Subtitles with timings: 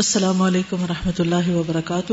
[0.00, 2.12] السلام علیکم و رحمۃ اللہ وبرکاتہ۔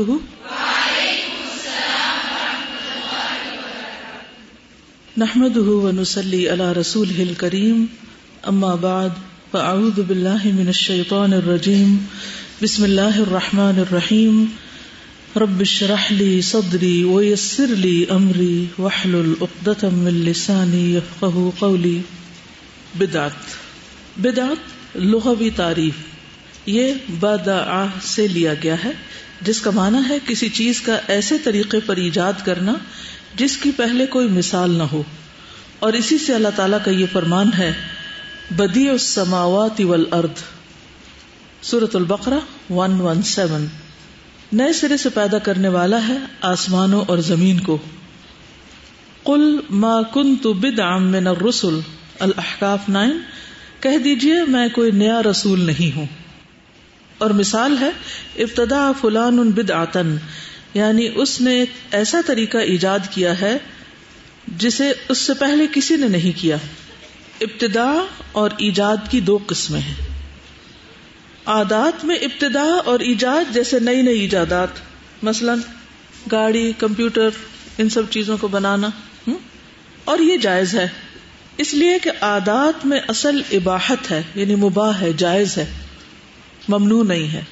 [5.16, 7.86] نحمد ونسلی علی رسول ہل کریم
[8.42, 9.08] اما بعد،
[9.50, 11.96] فاعوذ باللہ من الشیطان الرجیم۔
[12.62, 14.44] بسم اللہ الرحمن الرحیم۔
[15.36, 21.98] رب اشرح لی صدری ویسر لی امری۔ واحلل عقدۃ من لسانی یفقهوا قولی۔
[22.98, 23.32] بدعت۔
[24.16, 26.17] بدعت لغوی تعریف۔
[26.68, 28.90] یہ بدا سے لیا گیا ہے،
[29.40, 32.74] جس کا معنی ہے کسی چیز کا ایسے طریقے پر ایجاد کرنا
[33.34, 35.02] جس کی پہلے کوئی مثال نہ ہو۔
[35.78, 37.72] اور اسی سے اللہ تعالیٰ کا یہ فرمان ہے
[38.50, 40.42] بدی السماوات والارض۔
[41.62, 43.66] سورت البقرہ ون ون سیون
[44.52, 47.78] نئے سرے سے پیدا کرنے والا ہے آسمانوں اور زمین کو۔
[49.24, 51.80] کل ما کن تو بد من الرسل۔
[52.20, 53.18] الحکاف نائن۔
[53.80, 56.06] کہہ دیجیے، میں کوئی نیا رسول نہیں ہوں۔
[57.18, 57.90] اور مثال ہے،
[58.42, 60.16] ابتدا فلان بد آتن
[60.74, 63.58] یعنی اس نے ایسا طریقہ ایجاد کیا ہے
[64.46, 66.56] جسے اس سے پہلے کسی نے نہیں کیا۔
[67.40, 69.94] ابتدا اور ایجاد کی دو قسمیں ہیں۔
[71.44, 74.68] آدات میں ابتدا اور ایجاد جیسے نئی نئی ایجادات،
[75.22, 75.54] مثلا
[76.32, 77.28] گاڑی، کمپیوٹر،
[77.78, 78.88] ان سب چیزوں کو بنانا
[80.04, 80.88] اور یہ جائز ہے۔
[81.56, 85.66] اس لیے کہ آدات میں اصل اباحت ہے یعنی مباح ہے، جائز ہے۔
[86.68, 87.44] ممنوع نہیں ہے۔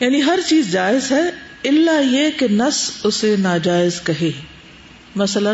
[0.00, 1.22] یعنی ہر چیز جائز ہے
[1.64, 4.30] اللہ یہ کہ نس اسے ناجائز کہے۔
[5.16, 5.52] مثلا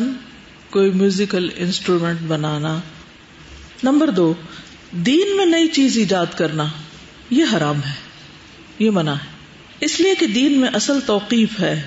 [0.71, 2.81] کوئی میوزیکل انسٹرومینٹ بنانا۔
[3.83, 4.35] نمبر دو،
[4.93, 6.67] دین میں نئی چیز ایجاد کرنا۔
[7.31, 7.93] یہ حرام ہے۔
[8.79, 9.27] یہ منع ہے۔
[9.81, 11.83] اس لیے کہ دین میں اصل توقیف ہے۔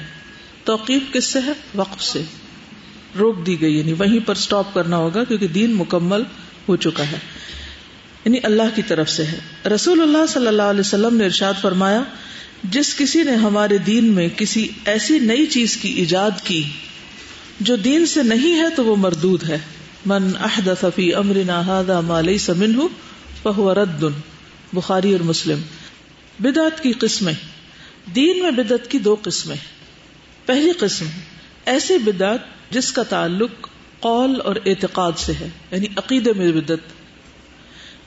[0.63, 2.21] توقیف کس سے ہے وقف سے
[3.19, 6.23] روک دی گئی۔ یعنی وہیں پر سٹاپ کرنا ہوگا کیونکہ دین مکمل
[6.69, 7.17] ہو چکا ہے۔
[8.27, 12.01] یعنی اللہ کی طرف سے ہے۔ رسول اللہ صلی اللہ علیہ وسلم نے ارشاد فرمایا،
[12.63, 16.63] جس کسی نے ہمارے دین میں کسی ایسی نئی چیز کی ایجاد کی
[17.59, 19.57] جو دین سے نہیں ہے تو وہ مردود ہے۔
[20.05, 22.85] من احدث فی امرنا هذا ما ليس منه
[23.43, 24.03] فهو رد۔
[24.73, 25.59] بخاری اور مسلم۔
[26.39, 27.33] بدعت کی قسمیں۔
[28.15, 29.57] دین میں بدعت کی دو قسمیں۔
[30.45, 31.05] پہلی قسم،
[31.65, 32.39] ایسی بدعت
[32.69, 33.67] جس کا تعلق
[33.99, 36.96] قول اور اعتقاد سے ہے یعنی عقیدے میں بدعت۔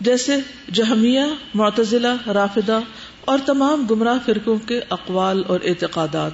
[0.00, 0.37] جیسے
[0.72, 1.21] جہمیہ،
[1.55, 2.81] معتزلہ، رافدہ
[3.21, 6.31] اور تمام گمراہ فرقوں کے اقوال اور اعتقادات۔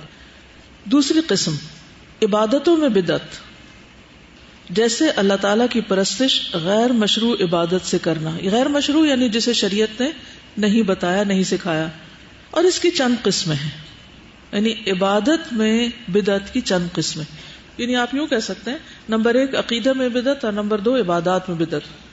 [0.84, 1.54] دوسری قسم،
[2.22, 3.46] عبادتوں میں بدت
[4.70, 10.00] جیسے اللہ تعالی کی پرستش غیر مشروع عبادت سے کرنا۔ غیر مشروع یعنی جسے شریعت
[10.00, 10.10] نے
[10.56, 11.88] نہیں بتایا، نہیں سکھایا۔
[12.50, 13.70] اور اس کی چند قسمیں ہیں۔
[14.52, 17.24] یعنی عبادت میں بدعت کی چند قسمیں۔
[17.78, 18.78] یعنی آپ یوں کہہ سکتے ہیں،
[19.08, 22.05] نمبر ایک، عقیدہ میں بدعت اور نمبر دو، عبادات میں بدعت۔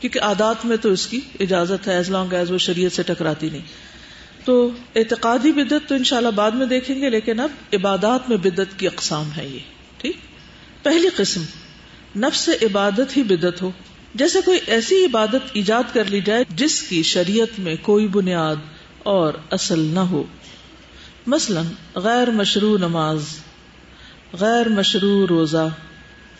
[0.00, 3.50] کیونکہ عادات میں تو اس کی اجازت ہے ایز لانگ ایز وہ شریعت سے ٹکراتی
[3.50, 3.62] نہیں۔
[4.44, 8.86] تو اعتقادی بدت تو انشاءاللہ بعد میں دیکھیں گے، لیکن اب عبادات میں بدت کی
[8.86, 9.58] اقسام ہے یہ۔
[9.98, 10.16] ٹھیک؟
[10.82, 11.42] پہلی قسم،
[12.16, 13.70] نفس عبادت ہی بدت ہو۔
[14.14, 18.56] جیسے کوئی ایسی عبادت ایجاد کر لی جائے جس کی شریعت میں کوئی بنیاد
[18.98, 20.22] اور اصل نہ ہو۔
[21.26, 21.62] مثلا،
[21.94, 23.22] غیر مشروع نماز،
[24.32, 25.68] غیر مشروع روزہ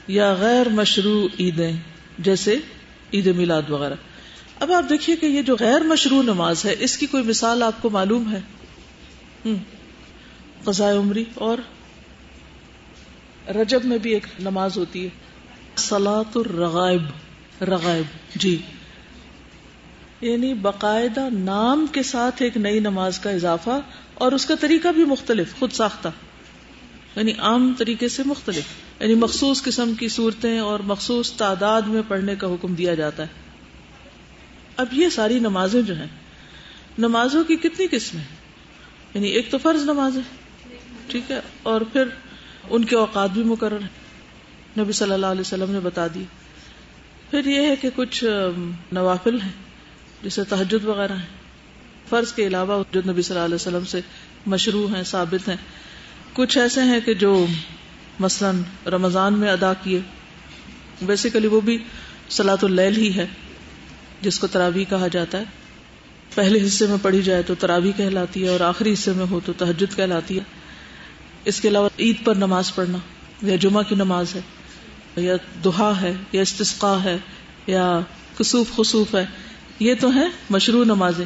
[0.09, 1.73] یا غیر مشروع عیدیں،
[2.19, 2.57] جیسے
[3.15, 3.95] عید میلاد وغیرہ۔
[4.61, 7.83] اب آپ دیکھیے کہ یہ جو غیر مشروع نماز ہے، اس کی کوئی مثال آپ
[7.83, 8.41] کو معلوم ہے؟
[10.65, 11.59] قضاء عمری اور
[13.51, 15.09] رجب میں بھی ایک نماز ہوتی ہے۔
[15.77, 17.03] سلاط الرغائب،
[17.63, 18.05] رغائب
[18.35, 18.59] جی۔
[20.21, 23.81] یعنی باقاعدہ نام کے ساتھ ایک نئی نماز کا اضافہ
[24.15, 26.09] اور اس کا طریقہ بھی مختلف، خود ساختہ۔
[27.17, 28.65] یعنی عام طریقے سے مختلف۔
[29.01, 33.29] یعنی مخصوص قسم کی صورتیں اور مخصوص تعداد میں پڑھنے کا حکم دیا جاتا ہے۔
[34.77, 36.07] اب یہ ساری نمازیں جو ہیں،
[36.99, 38.23] نمازوں کی کتنی قسمیں
[39.15, 40.23] یعنی ایک تو فرض نماز ہے،
[41.07, 42.09] ٹھیک ہے، اور پھر
[42.71, 46.25] ان کے اوقات بھی مقرر ہیں۔ نبی صلی اللہ علیہ وسلم نے بتا دی۔
[47.31, 48.25] پھر یہ ہے کہ کچھ
[48.93, 49.53] نوافل ہیں،
[50.23, 51.27] جیسے تحجد وغیرہ ہیں۔
[52.09, 54.01] فرض کے علاوہ جو نبی صلی اللہ علیہ وسلم سے
[54.47, 55.57] مشروع ہیں، ثابت ہیں۔
[56.33, 57.47] کچھ ایسے ہیں کہ جو
[58.21, 58.51] مثلا
[58.87, 60.01] رمضان میں ادا کیے
[61.03, 61.79] بیسیکلی وہ بھی
[62.29, 63.27] سلاۃ اللیل ہی ہے،
[64.23, 65.45] جس کو تراوی کہا جاتا ہے۔
[66.35, 69.53] پہلے حصے میں پڑھی جائے تو تراوی کہلاتی ہے اور آخری حصے میں ہو تو
[69.53, 70.43] تحجد کہلاتی ہے۔
[71.45, 72.99] اس کے علاوہ عید پر نماز پڑھنا،
[73.43, 74.41] یا جمعہ کی نماز ہے،
[75.17, 77.17] یا دہا ہے، یا استسقا ہے،
[77.67, 78.01] یا
[78.39, 79.27] کسوف خصوف ہے،
[79.79, 81.25] یہ تو ہے مشروع نمازیں۔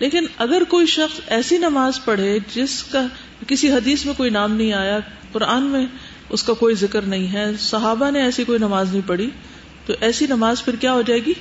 [0.00, 3.06] لیکن اگر کوئی شخص ایسی نماز پڑھے جس کا
[3.46, 4.98] کسی حدیث میں کوئی نام نہیں آیا،
[5.32, 5.86] قرآن میں
[6.28, 9.30] اس کا کوئی ذکر نہیں ہے، صحابہ نے ایسی کوئی نماز نہیں پڑھی،
[9.86, 11.32] تو ایسی نماز پھر کیا ہو جائے گی؟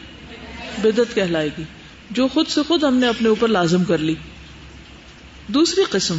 [0.81, 1.63] بدت کہلائے گی۔
[2.11, 4.15] جو خود سے خود ہم نے اپنے اوپر لازم کر لی۔
[5.47, 6.17] دوسری قسم،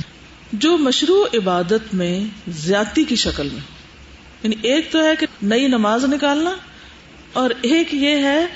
[0.53, 3.61] جو مشروع عبادت میں زیادتی کی شکل میں
[4.43, 6.51] یعنی ایک تو ہے کہ نئی نماز نکالنا
[7.33, 8.47] اور ایک یہ ہے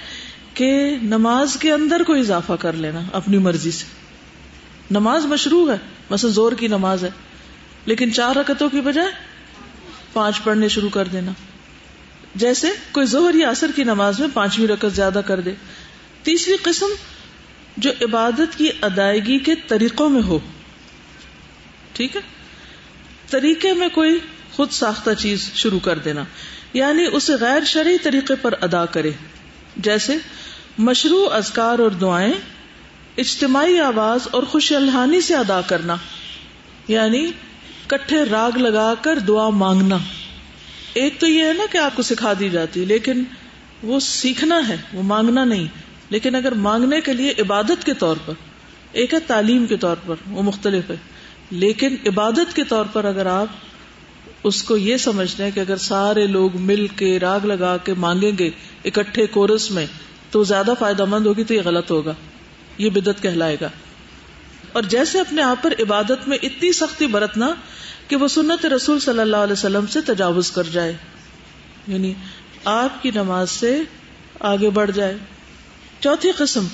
[0.55, 3.85] کہ نماز کے اندر کوئی اضافہ کر لینا، اپنی مرضی سے۔
[4.91, 5.77] نماز مشروع ہے،
[6.11, 7.11] مثلا زور کی نماز ہے،
[7.87, 9.09] لیکن چار رکتوں کی بجائے
[10.13, 11.33] پانچ پڑھنے شروع کر دینا۔
[12.35, 15.53] جیسے کوئی زہر یا اثر کی نماز میں پانچویں رکت زیادہ کر دے۔
[16.23, 16.87] تیسری قسم
[17.77, 20.39] جو عبادت کی ادائیگی کے طریقوں میں ہو۔
[21.93, 22.21] ٹھیک ہے؟
[23.31, 24.19] طریقے میں کوئی
[24.53, 26.25] خود ساختہ چیز شروع کر دینا
[26.73, 29.11] یعنی اسے غیر شرعی طریقے پر ادا کرے۔
[29.77, 30.17] جیسے
[30.79, 32.33] مشروع ازکار اور دعائیں
[33.17, 35.97] اجتماعی آواز اور خوش الحانی سے ادا کرنا
[36.89, 37.31] یعنی
[37.87, 39.99] کٹھے راگ لگا کر دعا مانگنا۔
[40.95, 43.25] ایک تو یہ ہے نا کہ آپ کو سکھا دی جاتی، لیکن
[43.83, 45.67] وہ سیکھنا ہے، وہ مانگنا نہیں۔
[46.11, 48.33] لیکن اگر مانگنے کے لیے عبادت کے طور پر،
[48.93, 50.97] ایک ہے تعلیم کے طور پر، وہ مختلف ہے۔
[51.51, 53.47] لیکن عبادت کے طور پر اگر آپ
[54.45, 58.33] اس کو یہ سمجھتے ہیں کہ اگر سارے لوگ مل کے راگ لگا کے مانگیں
[58.39, 58.51] گے،
[58.85, 59.87] اکٹھے کورس میں
[60.35, 62.13] تو زیادہ فائدہ مند ہوگی تو یہ غلط ہوگا۔
[62.79, 63.69] یہ بدت کہلائے گا۔
[64.73, 67.55] اور جیسے اپنے آپ پر عبادت میں اتنی سختی برتنا
[68.09, 70.97] کہ وہ سنت رسول صلی اللہ علیہ وسلم سے تجاوز کر جائے۔
[71.87, 72.15] یعنی
[72.65, 73.83] آپ کی نماز سے
[74.41, 75.17] آگے بڑھ جائے۔
[76.01, 76.67] چوتھی قسم،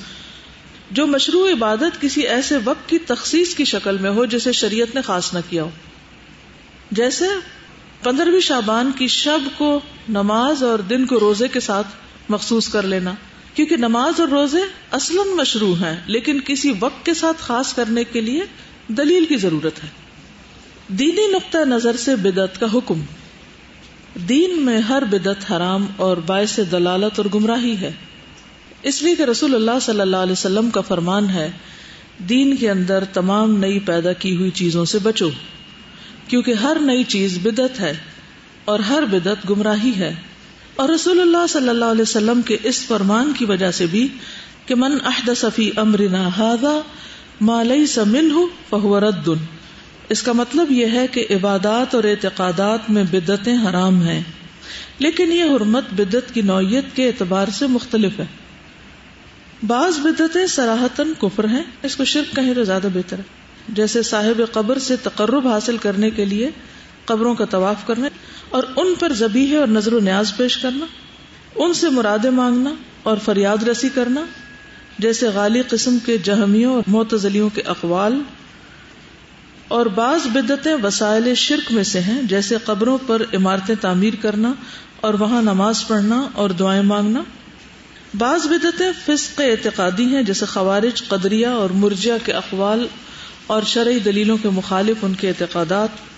[0.91, 5.03] جو مشروع عبادت کسی ایسے وقت کی تخصیص کی شکل میں ہو جسے شریعت نے
[5.03, 5.71] خاص نہ کیا ہو۔
[6.91, 7.25] جیسے
[8.03, 11.87] پندرہویں شابان کی شب کو نماز اور دن کو روزے کے ساتھ
[12.29, 13.15] مخصوص کر لینا۔
[13.55, 14.61] کیونکہ نماز اور روزے
[14.91, 18.41] اصلا مشروع ہیں، لیکن کسی وقت کے ساتھ خاص کرنے کے لیے
[18.88, 19.88] دلیل کی ضرورت ہے۔
[20.88, 23.00] دینی نقطۂ نظر سے بدعت کا حکم۔
[24.14, 27.93] دین میں ہر بدعت حرام اور باعث دلالت اور گمراہی ہے۔
[28.82, 31.50] اس لیے کہ رسول اللہ صلی اللہ علیہ وسلم کا فرمان ہے،
[32.19, 35.31] دین کے اندر تمام نئی پیدا کی ہوئی چیزوں سے بچو۔
[36.29, 37.97] کیونکہ ہر نئی چیز بدت ہے
[38.64, 40.14] اور ہر بدت گمراہی ہے۔
[40.76, 44.08] اور رسول اللہ صلی اللہ علیہ وسلم کے اس فرمان کی وجہ سے بھی
[44.67, 46.81] کہ من احدث فی امرنا هذا
[47.40, 49.28] ما ليس منه فهو رد۔
[50.08, 54.22] اس کا مطلب یہ ہے کہ عبادات اور اعتقادات میں بدتیں حرام ہیں،
[54.99, 58.26] لیکن یہ حرمت بدت کی نوعیت کے اعتبار سے مختلف ہے۔
[59.66, 63.23] بعض بدتیں سراہتن کفر ہیں، اس کو شرک کہیں تو زیادہ بہتر ہے۔
[63.69, 66.50] جیسے صاحب قبر سے تقرب حاصل کرنے کے لیے
[67.05, 68.08] قبروں کا طواف کرنا
[68.50, 70.87] اور ان پر زبی اور نظر و نیاز پیش کرنا،
[71.56, 74.25] ان سے مرادیں مانگنا اور فریاد رسی کرنا،
[74.99, 78.20] جیسے غالی قسم کے جہمیوں اور معتزلیوں کے اقوال،
[79.69, 84.52] اور بعض بدتیں وسائل شرک میں سے ہیں، جیسے قبروں پر عمارتیں تعمیر کرنا
[85.00, 87.23] اور وہاں نماز پڑھنا اور دعائیں مانگنا۔
[88.19, 92.87] بعض بدتیں فسق اعتقادی ہیں، جیسے خوارج قدریا اور مرجیا کے اقوال
[93.47, 96.10] اور شرعی دلیلوں کے مخالف ان کے اعتقادات۔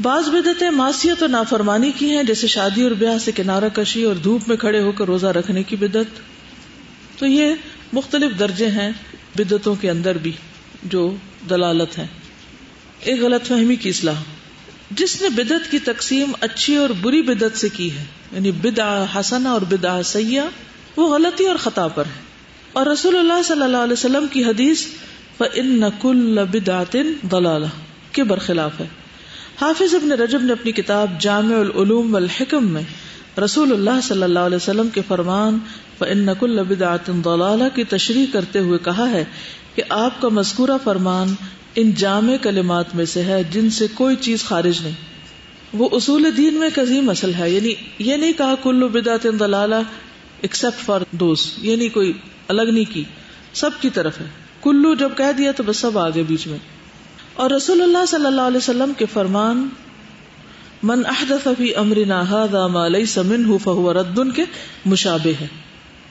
[0.00, 4.14] بعض بدتیں معاشیت اور نافرمانی کی ہیں، جیسے شادی اور بیاہ سے کنارہ کشی اور
[4.14, 6.20] دھوپ میں کھڑے ہو کر روزہ رکھنے کی بدت
[7.18, 7.54] تو یہ
[7.92, 8.90] مختلف درجے ہیں
[9.38, 10.32] بدتوں کے اندر بھی
[10.82, 11.14] جو
[11.50, 12.06] دلالت ہے
[13.00, 14.22] ایک غلط فہمی کی اصلاح۔
[14.90, 19.50] جس نے بدت کی تقسیم اچھی اور بری بدت سے کی ہے یعنی بدا حسنا
[19.50, 20.44] اور بدا سیاح
[20.96, 22.20] وہ غلطی اور خطا پر ہے۔
[22.72, 24.86] اور رسول اللہ صلی اللہ علیہ وسلم کی حدیث
[25.54, 26.38] ان نقل
[27.22, 27.66] دلالہ
[28.12, 28.86] کے برخلاف ہے۔
[29.60, 32.82] حافظ ابن رجب نے اپنی کتاب جامع العلوم والحکم میں
[33.44, 35.58] رسول اللہ صلی اللہ علیہ وسلم کے فرمان
[36.00, 36.28] ان
[37.74, 39.24] کی تشریح کرتے ہوئے کہا ہے
[39.74, 41.34] کہ آپ کا مذکورہ فرمان
[41.74, 44.92] ان جامع کلمات میں سے ہے جن سے کوئی چیز خارج نہیں۔
[45.72, 49.74] وہ اصول دین میں ایک عظیم اصل ہے یعنی یہ نہیں کہا کلو بدعت دلالہ
[50.40, 52.12] ایکسپٹ فار دوز یہ نہیں کوئی
[52.48, 53.04] الگ نہیں کی،
[53.52, 54.26] سب کی طرف ہے۔
[54.62, 56.58] کلو جب کہہ دیا تو بس سب آگے بیچ میں۔
[57.36, 59.68] اور رسول اللہ صلی اللہ علیہ وسلم کے فرمان،
[60.82, 64.44] من احدث فی امرنا هذا ما ليس منه فهو رد کے
[64.84, 65.46] مشابہ ہے۔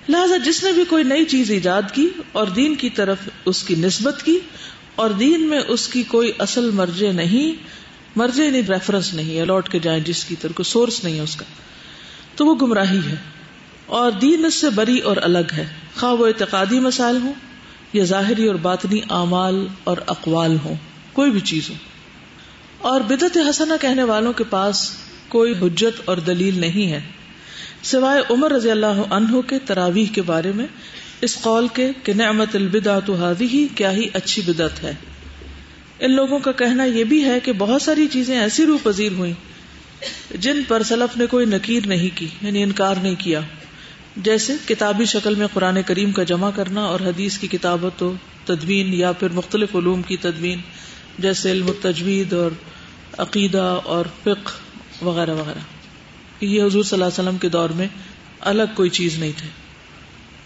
[0.10, 3.75] لہذا جس نے بھی کوئی نئی چیز ایجاد کی اور دین کی طرف اس کی
[3.75, 4.39] نسبت کی
[4.96, 7.63] اور دین میں اس کی کوئی اصل مرجع نہیں
[8.15, 11.20] مرجع یعنی نہیں ریفرنس نہیں الاٹ کے جائیں جس کی طرف کوئی سورس نہیں ہے
[11.20, 11.46] اس کا،
[12.36, 13.15] تو وہ گمراہی ہے۔
[13.86, 15.65] اور دین اس سے بری اور الگ ہے۔
[16.00, 17.34] خواہ وہ اعتقادی مسائل ہوں
[17.94, 20.75] یا ظاہری اور باطنی اعمال اور اقوال ہوں۔
[21.15, 21.75] کوئی بھی چیز ہو۔
[22.77, 24.91] اور بدت حسنا کہنے والوں کے پاس
[25.27, 27.01] کوئی حجت اور دلیل نہیں ہے۔
[27.84, 30.65] سوائے عمر رضی اللہ عنہ کے تراویح کے بارے میں،
[31.22, 34.93] اس قول کے کہ نعمت البدا تو ہی کیا ہی اچھی بدت ہے۔
[36.00, 39.34] ان لوگوں کا کہنا یہ بھی ہے کہ بہت ساری چیزیں ایسی روح پذیر ہوئی
[40.39, 43.41] جن پر سلف نے کوئی نکیر نہیں کی یعنی انکار نہیں کیا۔
[44.17, 48.13] جیسے کتابی شکل میں قرآن کریم کا جمع کرنا اور حدیث کی کتابت و
[48.45, 50.60] تدوین یا پھر مختلف علوم کی تدوین۔
[51.19, 52.51] جیسے علم تجوید اور
[53.17, 54.51] عقیدہ اور فقہ
[55.05, 55.60] وغیرہ وغیرہ۔
[56.41, 57.88] یہ حضور صلی اللہ علیہ وسلم کے دور میں
[58.39, 59.48] الگ کوئی چیز نہیں تھے۔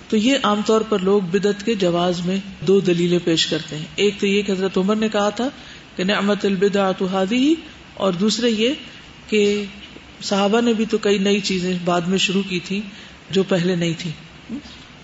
[0.10, 3.86] تو یہ عام طور پر لوگ بدت کے جواز میں دو دلیلیں پیش کرتے ہیں۔
[3.96, 5.50] ایک تو یہ کہ حضرت عمر نے کہا تھا
[5.96, 6.92] کہ نعمت البدا
[7.32, 7.56] ہی
[7.94, 8.74] اور دوسرے یہ
[9.28, 9.66] کہ
[10.22, 12.82] صحابہ نے بھی تو کئی نئی چیزیں بعد میں شروع کی تھی
[13.30, 14.12] جو پہلے نہیں تھی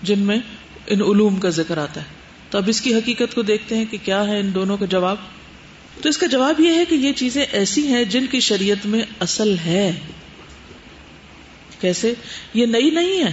[0.02, 0.38] جن میں
[0.86, 2.06] ان علوم کا ذکر آتا ہے۔
[2.50, 5.16] تو اب اس کی حقیقت کو دیکھتے ہیں کہ کیا ہے ان دونوں کا جواب۔
[6.02, 9.02] تو اس کا جواب یہ ہے کہ یہ چیزیں ایسی ہیں جن کی شریعت میں
[9.20, 9.92] اصل ہے۔
[11.80, 12.14] کیسے؟
[12.54, 13.32] یہ نئی نہیں ہے۔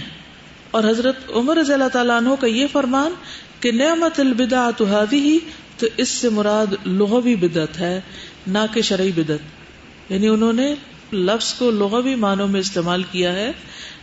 [0.70, 3.12] اور حضرت عمر رضی اللہ تعالیٰ عنہ کا یہ فرمان
[3.60, 5.38] کہ نعمت البدا تو ہی
[5.78, 8.00] تو اس سے مراد لغوی بدت ہے،
[8.46, 10.74] نہ کہ شرعی بدت یعنی انہوں نے
[11.12, 13.52] لفظ کو لغوی معنوں میں استعمال کیا ہے،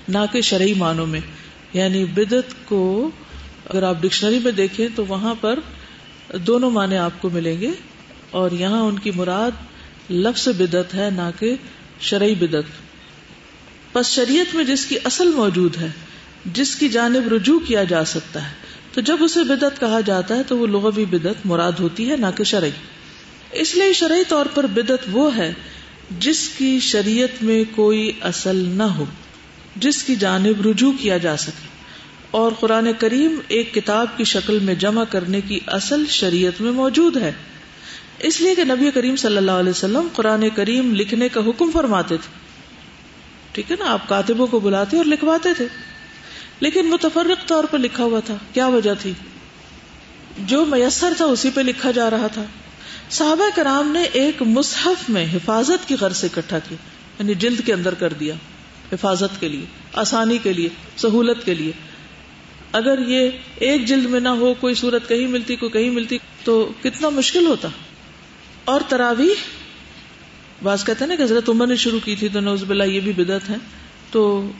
[0.08, 1.20] نہ کہ شرعی معنوں میں۔
[1.74, 3.12] یعنی بدت کو
[3.70, 5.60] اگر آپ ڈکشنری میں دیکھیں تو وہاں پر
[6.34, 7.72] دونوں معنی آپ کو ملیں گے۔
[8.32, 9.52] اور یہاں ان کی مراد
[10.12, 11.56] لفظ بدت ہے، نہ کہ
[12.00, 12.92] شرعی بدت
[13.94, 15.88] بس شریعت میں جس کی اصل موجود ہے،
[16.46, 18.54] جس کی جانب رجوع کیا جا سکتا ہے،
[18.94, 22.26] تو جب اسے بدت کہا جاتا ہے، تو وہ لغوی بدت مراد ہوتی ہے، نہ
[22.36, 22.70] کہ شرعی۔
[23.52, 25.54] اس لیے شرعی طور پر بدت وہ ہے،
[26.20, 29.06] جس کی شریعت میں کوئی اصل نہ ہو،
[29.76, 31.68] جس کی جانب رجوع کیا جا سکے۔
[32.32, 37.18] اور قرآن کریم ایک کتاب کی شکل میں جمع کرنے کی اصل شریعت میں موجود
[37.18, 37.32] ہے۔
[38.24, 42.18] اس لیے کہ نبی کریم صلی اللہ علیہ وسلم قرآن کریم لکھنے کا حکم فرماتے
[42.18, 42.40] تھے۔
[43.51, 45.68] ٹھیک ہے نا؟ آپ کاتبوں کو بلاتے اور لکھواتے تھے۔
[46.60, 49.13] لیکن متفرق طور پر لکھا ہوا تھا۔ کیا وجہ تھی؟
[50.40, 52.44] جو میسر تھا اسی پہ لکھا جا رہا تھا۔
[53.10, 56.78] صحابہ کرام نے ایک مصحف میں حفاظت کی غرض سے اکٹھا کیا
[57.20, 58.34] یعنی جلد کے اندر کر دیا،
[58.92, 61.72] حفاظت کے لیے، آسانی کے لیے، سہولت کے لیے۔
[62.72, 66.72] اگر یہ ایک جلد میں نہ ہو، کوئی صورت کہیں ملتی، کوئی کہیں ملتی، تو
[66.84, 67.68] کتنا مشکل ہوتا۔
[68.65, 69.34] اور تراوی
[70.63, 73.00] بعض کہتے ہیں نا کہ حضرت عمر نے شروع کی تھی تو نوز بلا یہ
[73.00, 73.56] بھی بدت ہے
[74.12, 74.51] تو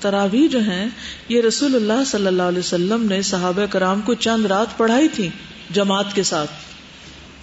[0.00, 0.86] تراوی جو ہیں،
[1.28, 5.28] یہ رسول اللہ صلی اللہ علیہ وسلم نے صحابہ کرام کو چند رات پڑھائی تھی
[5.70, 6.50] جماعت کے ساتھ۔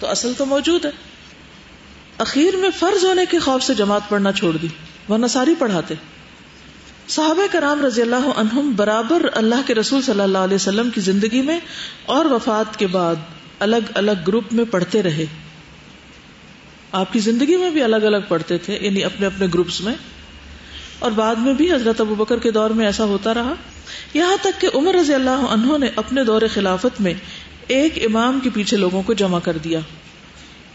[0.00, 0.90] تو اصل تو موجود ہے۔
[2.18, 4.66] اخیر میں فرض ہونے کے خوف سے جماعت پڑھنا چھوڑ دی،
[5.08, 5.94] ورنہ ساری پڑھاتے۔
[7.08, 11.42] صحابہ کرام رضی اللہ عنہم برابر اللہ کے رسول صلی اللہ علیہ وسلم کی زندگی
[11.42, 11.60] میں
[12.06, 13.14] اور وفات کے بعد
[13.58, 15.26] الگ الگ گروپ میں پڑھتے رہے۔
[16.96, 19.94] آپ کی زندگی میں بھی الگ الگ پڑھتے تھے یعنی اپنے اپنے گروپس میں۔
[20.98, 23.54] اور بعد میں بھی حضرت ابو بکر کے دور میں ایسا ہوتا رہا۔
[24.14, 27.14] یہاں تک کہ عمر رضی اللہ عنہ نے اپنے دور خلافت میں
[27.66, 29.80] ایک امام کے پیچھے لوگوں کو جمع کر دیا۔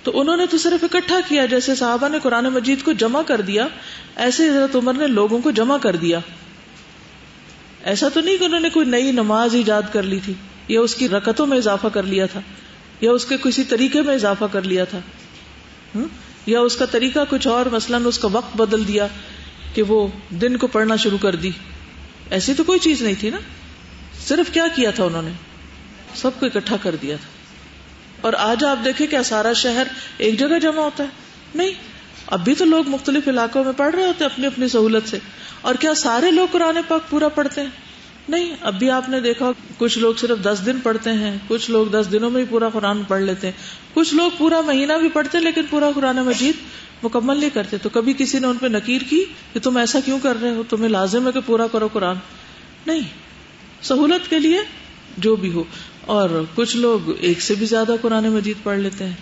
[0.03, 3.41] تو انہوں نے تو صرف اکٹھا کیا، جیسے صحابہ نے قرآن مجید کو جمع کر
[3.41, 3.67] دیا،
[4.15, 6.19] ایسے حضرت عمر نے لوگوں کو جمع کر دیا۔
[7.83, 10.33] ایسا تو نہیں کہ انہوں نے کوئی نئی نماز ایجاد کر لی تھی،
[10.67, 12.41] یا اس کی رکتوں میں اضافہ کر لیا تھا،
[13.01, 14.99] یا اس کے کسی طریقے میں اضافہ کر لیا تھا۔
[16.45, 19.07] یا اس کا طریقہ کچھ اور، مثلاً اس کا وقت بدل دیا
[19.73, 21.49] کہ وہ دن کو پڑھنا شروع کر دی۔
[22.29, 23.37] ایسی تو کوئی چیز نہیں تھی نا؟
[24.27, 25.31] صرف کیا کیا تھا انہوں نے؟
[26.15, 27.27] سب کو اکٹھا کر دیا تھا۔
[28.21, 31.09] اور آج آپ دیکھیں کیا سارا شہر ایک جگہ جمع ہوتا ہے۔
[31.55, 31.71] نہیں،
[32.27, 35.17] اب بھی تو لوگ مختلف علاقوں میں پڑھ رہے ہوتے ہیں اپنی اپنی سہولت سے۔
[35.61, 37.90] اور کیا سارے لوگ قرآن پاک پورا پڑھتے ہیں؟
[38.29, 41.87] نہیں، اب بھی آپ نے دیکھا، کچھ لوگ صرف دس دن پڑھتے ہیں، کچھ لوگ
[41.87, 43.53] دس دنوں میں ہی پورا قرآن پڑھ لیتے ہیں۔
[43.93, 46.55] کچھ لوگ پورا مہینہ بھی پڑھتے لیکن پورا قرآن مجید
[47.03, 50.19] مکمل نہیں کرتے۔ تو کبھی کسی نے ان پہ نکیر کی کہ تم ایسا کیوں
[50.23, 52.15] کر رہے ہو؟ تمہیں لازم ہے کہ پورا کرو قرآن۔
[52.87, 53.01] نہیں،
[53.81, 54.57] سہولت کے لیے
[55.17, 55.63] جو بھی ہو۔
[56.05, 59.13] اور کچھ لوگ ایک سے بھی زیادہ قرآن مجید پڑھ لیتے ہیں۔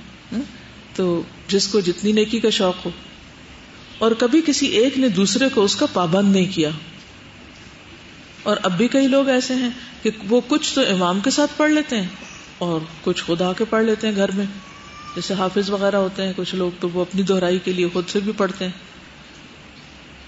[0.96, 2.90] تو جس کو جتنی نیکی کا شوق ہو۔
[3.98, 6.70] اور کبھی کسی ایک نے دوسرے کو اس کا پابند نہیں کیا۔
[8.50, 9.70] اور اب بھی کئی لوگ ایسے ہیں
[10.04, 12.08] کہ وہ کچھ تو امام کے ساتھ پڑھ لیتے ہیں
[12.58, 14.46] اور کچھ خدا کے پڑھ لیتے ہیں گھر میں۔
[15.16, 18.20] جیسے حافظ وغیرہ ہوتے ہیں، کچھ لوگ تو وہ اپنی دہرائی کے لیے خود سے
[18.20, 18.72] بھی پڑھتے ہیں۔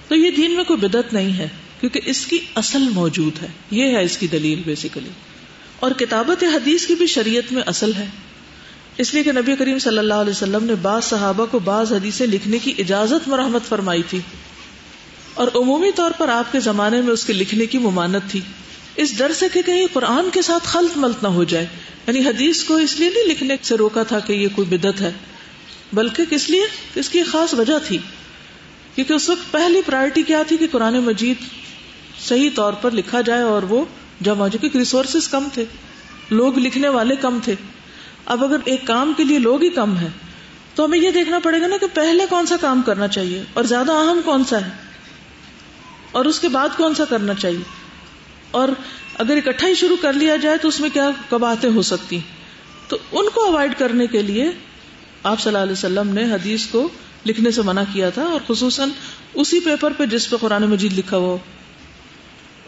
[0.08, 1.48] تو یہ دین میں کوئی بدت نہیں ہے،
[1.80, 5.10] کیونکہ اس کی اصل موجود ہے۔ یہ ہے اس کی دلیل بیسیکلی
[5.80, 8.06] اور کتابت حدیث کی بھی شریعت میں اصل ہے۔
[8.98, 12.28] اس لیے کہ نبی کریم صلی اللہ علیہ وسلم نے بعض صحابہ کو بعض حدیثیں
[12.28, 14.20] لکھنے کی اجازت مرحمت فرمائی تھی۔
[15.34, 18.40] اور عمومی طور پر آپ کے زمانے میں اس کے لکھنے کی ممانت تھی۔
[18.96, 21.66] اس ڈر سے کہ کہیں قرآن کے ساتھ خلط ملت نہ ہو جائے۔
[22.08, 25.12] یعنی حدیث کو اس لیے نہیں لکھنے سے روکا تھا کہ یہ کوئی بدت ہے،
[25.94, 26.64] بلکہ کس لیے؟
[26.96, 27.98] اس کی خاص وجہ تھی۔
[28.96, 31.38] کیونکہ اس وقت پہلی پرائرٹی کیا تھی کہ قرآن مجید
[32.28, 33.86] صحیح طور پر لکھا جائے اور وہ
[34.22, 35.66] جمع جو کہ ریسورسز کم تھے،
[36.30, 37.56] لوگ لکھنے والے کم تھے۔
[38.26, 40.08] اب اگر ایک کام کے لیے لوگ ہی کم ہے
[40.76, 43.64] تو ہمیں یہ دیکھنا پڑے گا نا کہ پہلے کون سا کام کرنا چاہیے اور
[43.64, 44.91] زیادہ اہم کون سا ہے۔
[46.12, 47.64] اور اس کے بعد کون سا کرنا چاہیے؟
[48.52, 48.70] اور
[49.18, 52.20] اگر اکٹھا ہی شروع کر لیا جائے تو اس میں کیا کباہتیں ہو سکتی
[52.88, 54.52] تو ان کو اوائڈ کرنے کے لیے
[55.24, 56.90] آپ صلی اللہ علیہ وسلم نے حدیث کو
[57.26, 58.90] لکھنے سے منع کیا تھا اور خصوصاً
[59.34, 61.38] اسی پیپر پہ جس پہ قرآن مجید لکھا ہوا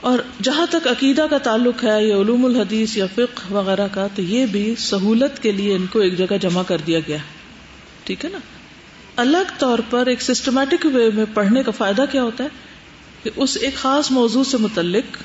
[0.02, 4.22] اور جہاں تک عقیدہ کا تعلق ہے یا علوم الحدیث یا فقہ وغیرہ کا، تو
[4.22, 7.18] یہ بھی سہولت کے لیے ان کو ایک جگہ جمع کر دیا گیا
[8.04, 8.38] ٹھیک ہے نا؟
[9.16, 12.50] الگ طور پر ایک سسٹمیٹک وے میں پڑھنے کا فائدہ کیا ہوتا ہے؟
[13.24, 15.18] کہ اس ایک خاص موضوع سے متعلق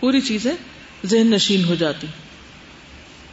[0.00, 0.52] پوری چیزیں
[1.04, 2.06] ذہن نشین ہو جاتی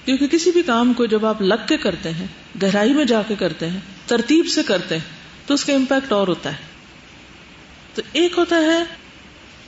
[0.06, 2.28] کیونکہ کسی بھی کام کو جب آپ لگ کے کرتے ہیں،
[2.62, 6.28] گہرائی میں جا کے کرتے ہیں، ترتیب سے کرتے ہیں، تو اس کا امپیکٹ اور
[6.28, 6.58] ہوتا ہے۔
[7.94, 8.84] تو ایک ہوتا ہے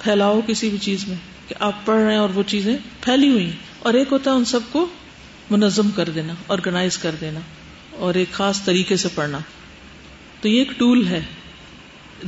[0.04, 1.16] پھیلاؤ کسی بھی چیز میں
[1.48, 4.36] کہ آپ پڑھ رہے ہیں اور وہ چیزیں پھیلی ہوئی ہیں۔ اور ایک ہوتا ہے
[4.36, 4.88] ان سب کو
[5.50, 7.40] منظم کر دینا آرگنائز کر دینا
[7.92, 9.40] اور ایک خاص طریقے سے پڑھنا۔
[10.42, 11.22] تو یہ ایک ٹول ہے۔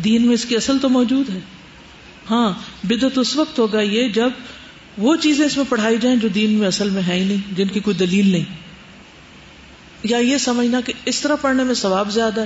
[0.03, 1.39] دین میں اس کی اصل تو موجود ہے۔
[2.29, 2.53] ہاں
[2.83, 4.29] بدت اس وقت ہوگا یہ جب
[4.97, 7.67] وہ چیزیں اس میں پڑھائی جائیں جو دین میں اصل میں ہے ہی نہیں، جن
[7.67, 8.43] کی کوئی دلیل نہیں۔
[10.03, 12.45] یا یہ سمجھنا کہ اس طرح پڑھنے میں ثواب زیادہ ہے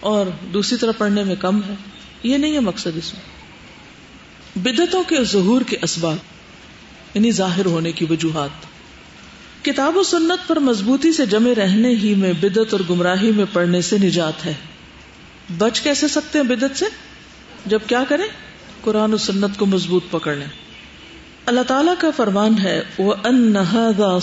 [0.00, 1.74] اور دوسری طرح پڑھنے میں کم ہے۔
[2.22, 3.34] یہ نہیں ہے مقصد اس میں۔
[4.56, 6.16] بدتوں کے ظہور کے اسباب
[7.14, 8.50] یعنی ظاہر ہونے کی وجوہات۔
[9.64, 13.80] کتاب و سنت پر مضبوطی سے جمے رہنے ہی میں بدت اور گمراہی میں پڑھنے
[13.80, 14.54] سے نجات ہے۔
[15.58, 16.84] بچ کیسے سکتے ہیں بدت سے؟
[17.66, 18.28] جب کیا کریں؟
[18.84, 20.46] قرآن و سنت کو مضبوط پکڑ لیں۔
[21.46, 23.54] اللہ تعالیٰ کا فرمان ہے وہ ان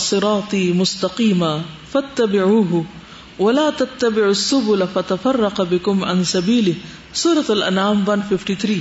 [0.00, 1.58] سراتی مستقیمہ
[1.92, 2.36] فتب
[3.40, 6.72] ولا تتب السبل فتفرق بكم عن سبيله۔
[7.14, 8.78] سورة الانعام 153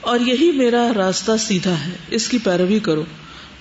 [0.00, 3.04] اور یہی میرا راستہ سیدھا ہے، اس کی پیروی کرو۔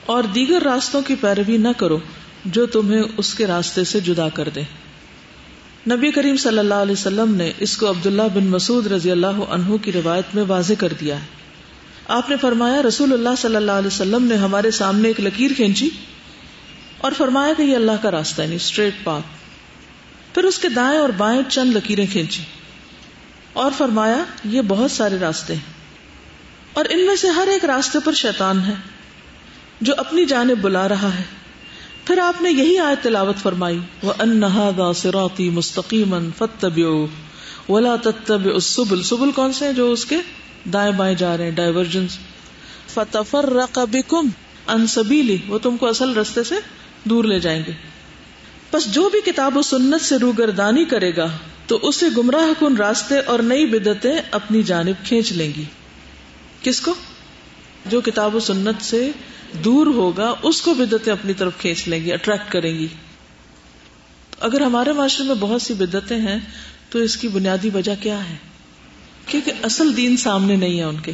[0.05, 1.99] اور دیگر راستوں کی پیروی نہ کرو
[2.45, 4.61] جو تمہیں اس کے راستے سے جدا کر دے
[5.91, 9.75] نبی کریم صلی اللہ علیہ وسلم نے اس کو عبداللہ بن مسعود رضی اللہ عنہ
[9.81, 11.42] کی روایت میں واضح کر دیا ہے۔
[12.07, 15.89] آپ نے فرمایا رسول اللہ صلی اللہ علیہ وسلم نے ہمارے سامنے ایک لکیر کھینچی
[16.97, 19.23] اور فرمایا کہ یہ اللہ کا راستہ ہے یعنی اسٹریٹ پاتھ
[20.33, 22.41] پھر اس کے دائیں اور بائیں چند لکیریں کھینچی
[23.53, 25.73] اور فرمایا یہ بہت سارے راستے ہیں۔
[26.73, 28.73] اور ان میں سے ہر ایک راستے پر شیطان ہے
[29.81, 31.23] جو اپنی جانب بلا رہا ہے۔
[32.05, 36.79] پھر آپ نے یہی آیت تلاوت فرمائی وہ انہا سراتی مستقیم فتب
[37.69, 40.17] ولا تتب السبل۔ سبل کون سے جو اس کے
[40.65, 42.17] دائیں بائیں جا رہے ہیں ڈائیورجنس
[42.93, 44.27] فتفر بکم
[44.67, 46.55] ان سبیلی وہ تم کو اصل رستے سے
[47.03, 47.71] دور لے جائیں گے۔
[48.73, 53.19] بس جو بھی کتاب و سنت سے روگردانی کرے گا، تو اسے گمراہ کن راستے
[53.19, 55.63] اور نئی بدتیں اپنی جانب کھینچ لیں گی۔
[56.61, 56.93] کس کو؟
[57.85, 59.11] جو کتاب و سنت سے
[59.63, 62.87] دور ہوگا، اس کو بدتیں اپنی طرف کھینچ لیں گی اٹریکٹ کریں گی۔
[64.39, 66.39] اگر ہمارے معاشرے میں بہت سی بدتیں ہیں،
[66.89, 68.52] تو اس کی بنیادی وجہ کیا ہے؟
[69.25, 71.11] کیونکہ اصل دین سامنے نہیں ہے ان کے۔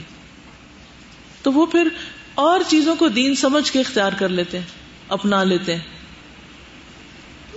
[1.42, 1.88] تو وہ پھر
[2.36, 4.66] اور چیزوں کو دین سمجھ کے اختیار کر لیتے ہیں،
[5.08, 5.84] اپنا لیتے ہیں۔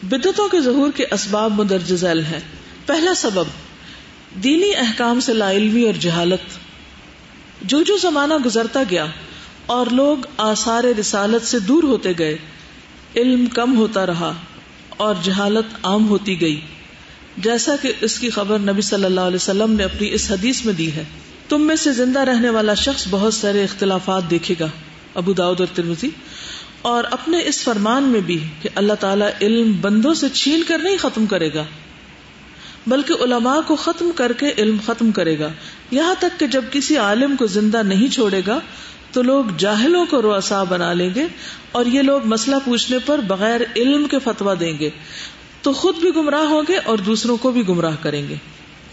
[0.02, 2.40] بدتوں کے ظہور کے اسباب مدرج ذیل ہے
[2.86, 3.44] پہلا سبب،
[4.44, 6.40] دینی احکام سے لا علمی اور جہالت۔
[7.62, 9.06] جو جو زمانہ گزرتا گیا
[9.66, 12.38] اور لوگ آثار رسالت سے دور ہوتے گئے،
[13.16, 14.34] علم کم ہوتا رہا
[14.88, 16.60] اور جہالت عام ہوتی گئی۔
[17.38, 20.74] جیسا کہ اس کی خبر نبی صلی اللہ علیہ وسلم نے اپنی اس حدیث میں
[20.74, 21.04] دی ہے۔
[21.48, 24.66] تم میں سے زندہ رہنے والا شخص بہت سارے اختلافات دیکھے گا،
[25.14, 26.10] ابو داود اور ترمزی
[26.82, 30.96] اور اپنے اس فرمان میں بھی کہ اللہ تعالیٰ علم بندوں سے چھین کر نہیں
[30.96, 31.64] ختم کرے گا،
[32.86, 35.48] بلکہ علماء کو ختم کر کے علم ختم کرے گا۔
[35.90, 38.58] یہاں تک کہ جب کسی عالم کو زندہ نہیں چھوڑے گا،
[39.12, 41.26] تو لوگ جاہلوں کو روسا بنا لیں گے
[41.72, 44.90] اور یہ لوگ مسئلہ پوچھنے پر بغیر علم کے فتوا دیں گے۔
[45.62, 48.34] تو خود بھی گمراہ ہوں گے اور دوسروں کو بھی گمراہ کریں گے۔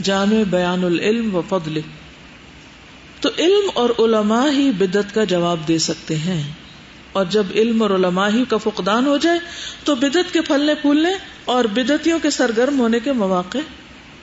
[0.04, 1.80] جامع بیان العلم و فضل۔
[3.22, 6.52] تو علم اور علماء ہی بدت کا جواب دے سکتے ہیں۔
[7.12, 9.40] اور جب علم اور علماء ہی کا فقدان ہو جائے،
[9.84, 11.10] تو بدت کے پھلنے پھولنے
[11.46, 13.58] اور بدتیوں کے سرگرم ہونے کے مواقع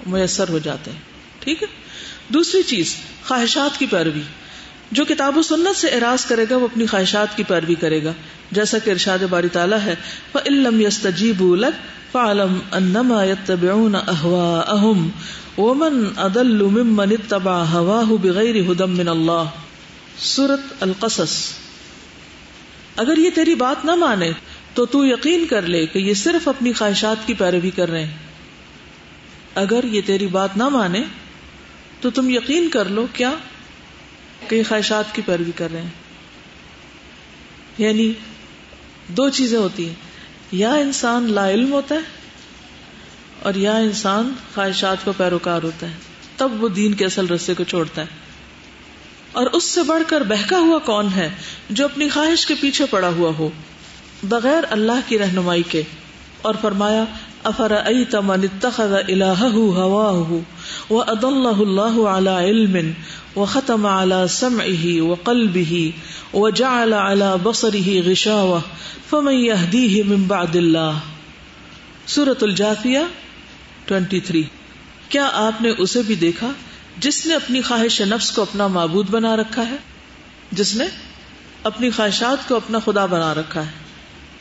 [0.07, 0.99] میسر ہو جاتے ہیں۔
[1.41, 1.69] ٹھیک ہے؟
[2.29, 2.97] دوسری چیز،
[3.29, 4.21] خواہشات کی پیروی۔
[4.93, 8.13] جو کتاب و سنت سے اراض کرے گا، وہ اپنی خواہشات کی پیروی کرے گا۔
[8.53, 9.95] جیسا کہ ارشاد باری تعالیٰ ہے
[10.35, 11.43] وہ علم یس تجیب
[12.13, 15.09] فعلم انما يتبعون اهواءهم
[15.59, 19.45] ومن اضل ممن اتبع هواه بغیر هدى من اللہ
[20.19, 21.51] سورة القصص۔
[22.97, 24.33] اگر یہ تیری بات نہ مانے،
[24.75, 28.13] تو تو یقین کر لے کہ یہ صرف اپنی خواہشات کی پیروی کر رہے ہیں۔
[29.55, 31.03] اگر یہ تیری بات نہ مانے،
[32.01, 33.33] تو تم یقین کر لو، کیا؟
[34.49, 35.89] کہ یہ خواہشات کی پیروی کر رہے ہیں۔
[37.79, 38.13] یعنی
[39.09, 39.95] دو چیزیں ہوتی ہیں۔
[40.53, 42.01] یا انسان لا علم ہوتا ہے
[43.43, 45.95] اور یا انسان خواہشات کو پیروکار ہوتا ہے۔
[46.37, 48.07] تب وہ دین کے اصل رستے کو چھوڑتا ہے۔
[49.33, 51.35] اور اس سے بڑھ کر بہکا ہوا کون ہے
[51.71, 53.51] جو اپنی خواہش کے پیچھے پڑا ہوا ہو؟
[54.23, 55.83] بغیر اللہ کی رہنمائی کے۔
[56.43, 57.05] اور فرمایا
[57.47, 57.73] افر
[58.21, 60.33] من اتخذ الہہ ہواہ
[60.93, 62.77] و ادلہ اللہ علی علم
[63.37, 68.59] و ختم علی سمعہ و قلبہ و جعل علی بصرہ غشاوہ
[69.11, 70.99] فمن یہدیہ من بعد اللہ
[72.07, 72.99] سورة الجاثیہ
[73.93, 74.43] 23
[75.09, 76.51] کیا آپ نے اسے بھی دیکھا
[76.99, 79.77] جس نے اپنی خواہش نفس کو اپنا معبود بنا رکھا ہے؟
[80.53, 80.85] جس نے
[81.63, 83.71] اپنی خواہشات کو اپنا خدا بنا رکھا ہے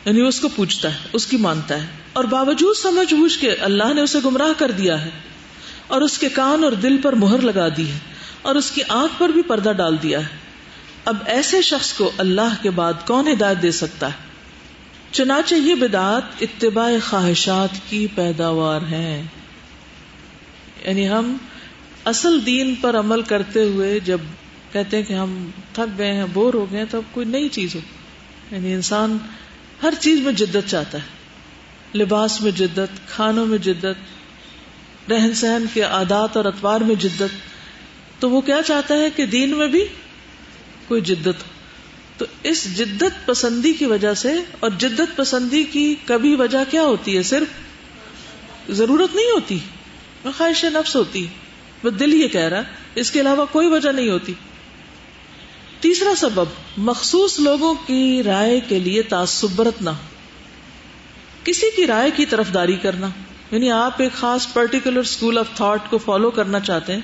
[0.05, 3.93] یعنی اس کو پوچھتا ہے، اس کی مانتا ہے۔ اور باوجود سمجھ بوجھ کے اللہ
[3.93, 5.09] نے اسے گمراہ کر دیا ہے
[5.87, 7.97] اور اس کے کان اور دل پر مہر لگا دی ہے
[8.41, 10.37] اور اس کی آنکھ پر بھی پردہ ڈال دیا ہے۔
[11.05, 14.13] اب ایسے شخص کو اللہ کے بعد کون ہدایت دے سکتا ہے؟
[15.11, 19.23] چنانچہ یہ بدعت اتباع خواہشات کی پیداوار ہے
[20.85, 21.37] یعنی ہم
[22.05, 24.17] اصل دین پر عمل کرتے ہوئے جب
[24.71, 27.75] کہتے ہیں کہ ہم تھک گئے ہیں، بور ہو گئے تو اب کوئی نئی چیز
[27.75, 27.79] ہو۔
[28.51, 29.17] یعنی انسان
[29.83, 31.14] ہر چیز میں جدت چاہتا ہے۔
[31.95, 37.35] لباس میں جدت، کھانوں میں جدت، رہن سہن کے عادات اور اتوار میں جدت،
[38.19, 39.85] تو وہ کیا چاہتا ہے کہ دین میں بھی
[40.87, 41.55] کوئی جدت ہو؟
[42.17, 47.17] تو اس جدت پسندی کی وجہ سے اور جدت پسندی کی کبھی وجہ کیا ہوتی
[47.17, 47.47] ہے؟ صرف
[48.69, 49.59] ضرورت نہیں ہوتی
[50.37, 51.27] خواہش نفس ہوتی،
[51.83, 52.61] وہ دل یہ کہہ رہا
[52.95, 54.33] اس کے علاوہ کوئی وجہ نہیں ہوتی۔
[55.79, 56.45] تیسرا سبب،
[56.77, 59.91] مخصوص لوگوں کی رائے کے لیے تعصب برتنا
[61.45, 63.07] کسی کی رائے کی طرف داری کرنا۔
[63.51, 67.01] یعنی آپ ایک خاص پرٹیکولر اسکول آف تھاٹ کو فالو کرنا چاہتے ہیں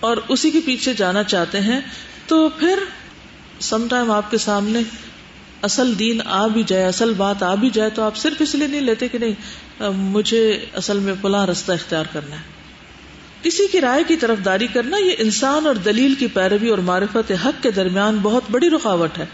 [0.00, 1.80] اور اسی کے پیچھے جانا چاہتے ہیں،
[2.26, 2.78] تو پھر
[3.60, 4.80] سم ٹائم آپ کے سامنے
[5.62, 8.66] اصل دین آ بھی جائے، اصل بات آ بھی جائے تو آپ صرف اس لیے
[8.66, 9.34] نہیں لیتے کہ نہیں
[9.90, 12.58] مجھے اصل میں پلا رستہ اختیار کرنا ہے۔
[13.42, 17.32] کسی کی رائے کی طرف داری کرنا، یہ انسان اور دلیل کی پیروی اور معرفت
[17.44, 19.26] حق کے درمیان بہت بڑی رکاوٹ ہے۔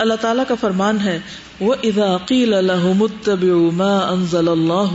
[0.00, 1.18] اللہ تعالیٰ کا فرمان ہے
[1.60, 2.54] وہ ادا عقیل
[3.72, 4.94] ما انزل اللہ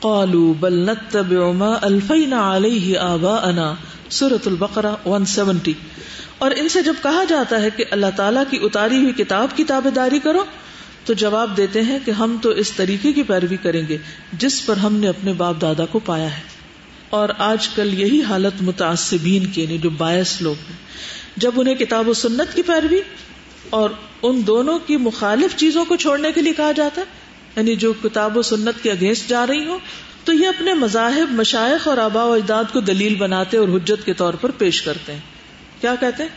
[0.00, 0.88] قالو بل
[1.52, 3.74] ما الفینا علیہ آبا انا
[4.10, 5.72] سورت البقرا ون سیونٹی
[6.38, 9.64] اور ان سے جب کہا جاتا ہے کہ اللہ تعالیٰ کی اتاری ہوئی کتاب کی
[9.64, 10.44] تابے داری کرو،
[11.04, 13.98] تو جواب دیتے ہیں کہ ہم تو اس طریقے کی پیروی کریں گے
[14.32, 16.42] جس پر ہم نے اپنے باپ دادا کو پایا ہے۔
[17.10, 20.76] اور آج کل یہی حالت متاثبین کی یعنی جو باعث لوگ ہیں۔
[21.36, 23.00] جب انہیں کتاب و سنت کی پیروی
[23.70, 23.90] اور
[24.22, 27.06] ان دونوں کی مخالف چیزوں کو چھوڑنے کے لیے کہا جاتا ہے؟
[27.56, 29.78] یعنی جو کتاب و سنت کے اگینسٹ جا رہی ہوں،
[30.24, 34.14] تو یہ اپنے مذاہب مشائق اور آبا و اجداد کو دلیل بناتے اور حجت کے
[34.14, 35.20] طور پر پیش کرتے ہیں۔
[35.80, 36.30] کیا کہتے ہیں؟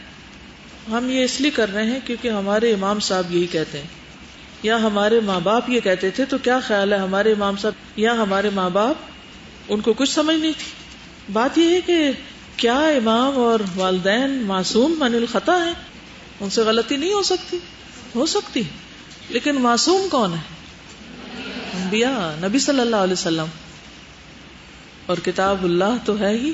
[0.92, 3.88] ہم یہ اس لیے کر رہے ہیں کیونکہ ہمارے امام صاحب یہی کہتے ہیں۔
[4.64, 8.14] یا ہمارے ماں باپ یہ کہتے تھے، تو کیا خیال ہے ہمارے امام صاحب؟ یا
[8.14, 8.96] ہمارے ماں باپ؟
[9.70, 10.72] ان کو کچھ سمجھ نہیں تھی۔
[11.34, 12.12] بات یہ ہے کہ
[12.58, 15.93] کیا امام اور والدین معصوم من الخطا ہے
[16.44, 17.58] ان سے غلطی نہیں ہو سکتی۔
[18.16, 18.62] ہو سکتی۔
[19.30, 20.40] لیکن معصوم کون ہے؟
[21.74, 23.46] انبیاء، نبی صلی اللہ علیہ وسلم۔
[25.06, 26.52] اور کتاب اللہ تو ہے ہی۔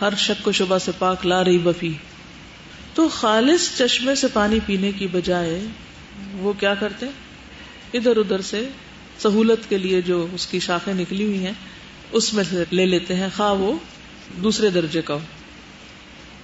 [0.00, 1.92] ہر شک کو شبہ سے پاک لا رہی بفی
[2.94, 5.60] تو خالص چشمے سے پانی پینے کی بجائے
[6.32, 7.06] وہ کیا کرتے؟
[7.94, 8.68] ادھر ادھر سے
[9.18, 11.52] سہولت کے لیے جو اس کی شاخیں نکلی ہوئی ہیں،
[12.12, 13.78] اس میں سے لے لیتے ہیں۔ خواہ وہ
[14.42, 15.20] دوسرے درجے کا ہو۔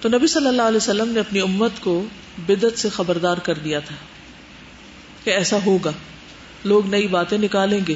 [0.01, 2.05] تو نبی صلی اللہ علیہ وسلم نے اپنی امت کو
[2.37, 3.95] بدت سے خبردار کر دیا تھا
[5.23, 5.91] کہ ایسا ہوگا۔
[6.65, 7.95] لوگ نئی باتیں نکالیں گے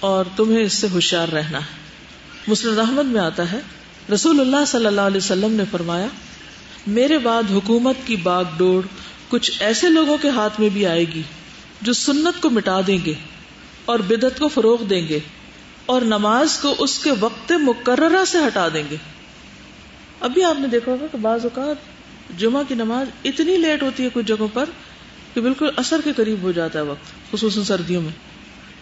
[0.00, 1.84] اور تمہیں اس سے ہوشیار رہنا ہے۔
[2.48, 3.58] مسلم احمد میں آتا ہے،
[4.14, 6.06] رسول اللہ صلی اللہ علیہ وسلم نے فرمایا،
[6.86, 8.86] میرے بعد حکومت کی باغ ڈوڑ
[9.28, 11.22] کچھ ایسے لوگوں کے ہاتھ میں بھی آئے گی
[11.82, 13.14] جو سنت کو مٹا دیں گے
[13.84, 15.18] اور بدت کو فروغ دیں گے
[15.86, 18.96] اور نماز کو اس کے وقت مقررہ سے ہٹا دیں گے۔
[20.20, 21.93] ابھی آپ نے دیکھا ہوگا کہ بعض اوقات
[22.38, 24.70] جمعہ کی نماز اتنی لیٹ ہوتی ہے کچھ جگہوں پر
[25.34, 28.12] کہ بالکل اثر کے قریب ہو جاتا ہے وقت، خصوصاً سردیوں میں۔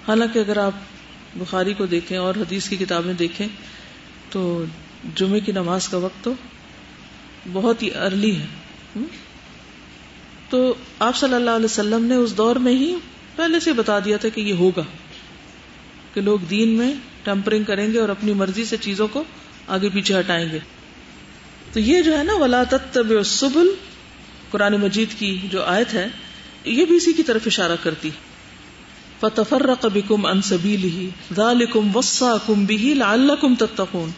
[0.09, 0.73] حالانکہ اگر آپ
[1.35, 3.47] بخاری کو دیکھیں اور حدیث کی کتابیں دیکھیں،
[4.31, 4.65] تو
[5.15, 6.33] جمعے کی نماز کا وقت تو
[7.53, 8.47] بہت ہی ارلی ہے۔
[10.51, 12.95] تو آپ صلی اللہ علیہ وسلم نے اس دور میں ہی
[13.37, 14.83] پہلے سے بتا دیا تھا کہ یہ ہوگا
[16.15, 19.25] کہ لوگ دین میں ٹمپرنگ کریں گے اور اپنی مرضی سے چیزوں کو
[19.69, 20.59] آگے پیچھے ہٹائیں گے۔
[21.73, 23.67] تو یہ جو ہے نا، ولا تب سبل
[24.51, 26.09] قرآن مجید کی جو آیت ہے،
[26.65, 28.11] یہ بھی اسی کی طرف اشارہ کرتی۔
[29.21, 34.11] فتفر بکم ان سبیلی ذالکم وصاکم بھی لعلکم تتقون۔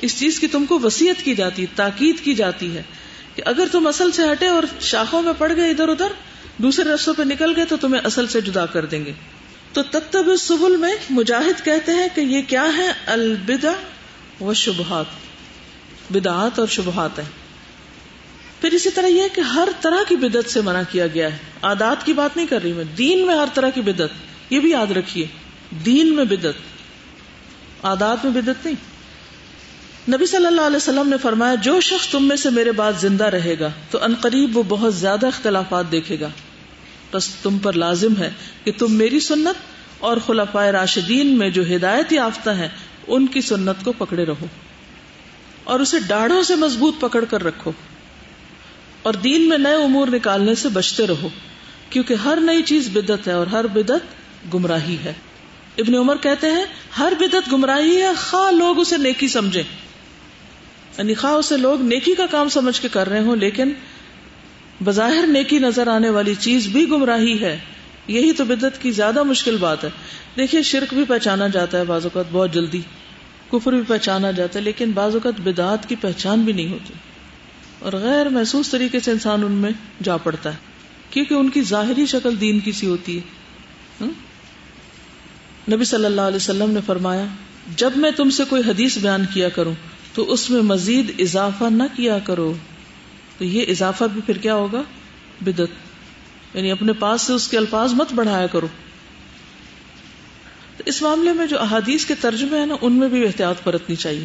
[0.00, 2.82] اس چیز کی تم کو وسیعت کی جاتی، تاکید کی جاتی ہے
[3.34, 6.12] کہ اگر تم اصل سے ہٹے اور شاخوں میں پڑ گئے ادھر ادھر،
[6.58, 9.12] دوسرے رستوں پہ نکل گئے تو تمہیں اصل سے جدا کر دیں گے۔
[9.72, 13.72] تو تتب سبل میں مجاہد کہتے ہیں کہ یہ کیا ہے؟ البدا
[14.44, 15.25] و شبہات۔
[16.10, 17.46] بدعات اور شبہات ہیں۔
[18.60, 22.06] پھر اسی طرح یہ کہ ہر طرح کی بدت سے منع کیا گیا ہے۔ عادات
[22.06, 24.10] کی بات نہیں کر رہی میں۔ دین میں ہر طرح کی بدت
[24.50, 25.26] یہ بھی یاد رکھیے۔
[25.86, 26.76] دین میں بدت
[27.82, 28.96] عادات میں بدت نہیں۔
[30.10, 33.24] نبی صلی اللہ علیہ وسلم نے فرمایا، جو شخص تم میں سے میرے بعد زندہ
[33.24, 36.28] رہے گا، تو قریب وہ بہت زیادہ اختلافات دیکھے گا۔
[37.12, 38.30] بس تم پر لازم ہے
[38.64, 39.56] کہ تم میری سنت
[39.98, 42.68] اور خلفائے راشدین میں جو ہدایت یافتہ ہیں،
[43.06, 44.46] ان کی سنت کو پکڑے رہو۔
[45.66, 47.72] اور اسے ڈاڑھوں سے مضبوط پکڑ کر رکھو
[49.02, 51.28] اور دین میں نئے امور نکالنے سے بچتے رہو،
[51.90, 55.12] کیونکہ ہر نئی چیز بدت ہے اور ہر بدت گمراہی ہے۔
[55.78, 56.64] ابن عمر کہتے ہیں،
[56.98, 59.62] ہر بدت گمراہی ہے، خواہ لوگ اسے نیکی سمجھے
[60.98, 63.72] یعنی خواہ اسے لوگ نیکی کا کام سمجھ کے کر رہے ہوں، لیکن
[64.84, 67.58] بظاہر نیکی نظر آنے والی چیز بھی گمراہی ہے۔
[68.06, 69.90] یہی تو بدت کی زیادہ مشکل بات ہے۔
[70.36, 72.80] دیکھیے، شرک بھی پہچانا جاتا ہے، بعض اوقات بہت جلدی۔
[73.50, 76.94] کفر بھی پہچانا جاتا ہے، لیکن بعض اوقات بدعت کی پہچان بھی نہیں ہوتی۔
[77.78, 79.70] اور غیر محسوس طریقے سے انسان ان میں
[80.02, 80.58] جا پڑتا ہے،
[81.10, 83.46] کیونکہ ان کی ظاہری شکل دین کی سی ہوتی ہے۔
[85.74, 87.24] نبی صلی اللہ علیہ وسلم نے فرمایا،
[87.76, 89.74] جب میں تم سے کوئی حدیث بیان کیا کروں،
[90.14, 92.54] تو اس میں مزید اضافہ نہ کیا کرو۔
[93.38, 94.82] تو یہ اضافہ بھی پھر کیا ہوگا؟
[95.40, 95.86] بدت
[96.54, 98.66] یعنی اپنے پاس سے اس کے الفاظ مت بڑھایا کرو۔
[100.76, 103.96] تو اس معاملے میں جو احادیث کے ترجمے ہیں نا، ان میں بھی احتیاط برتنی
[103.96, 104.24] چاہیے۔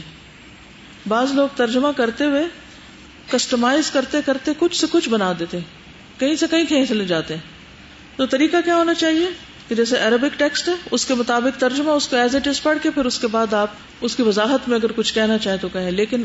[1.07, 2.43] بعض لوگ ترجمہ کرتے ہوئے
[3.29, 5.59] کسٹمائز کرتے کرتے کچھ سے کچھ بنا دیتے
[6.19, 7.41] کہیں سے کہیں کہیں چلے جاتے ہیں۔
[8.15, 9.29] تو طریقہ کیا ہونا چاہیے؟
[9.67, 12.77] کہ جیسے عربک ٹیکسٹ ہے، اس کے مطابق ترجمہ، اس کو ایز اٹ از پڑھ
[12.81, 13.67] کے، پھر اس کے بعد آپ
[14.01, 16.23] اس کی وضاحت میں اگر کچھ کہنا چاہیں تو کہیں۔ لیکن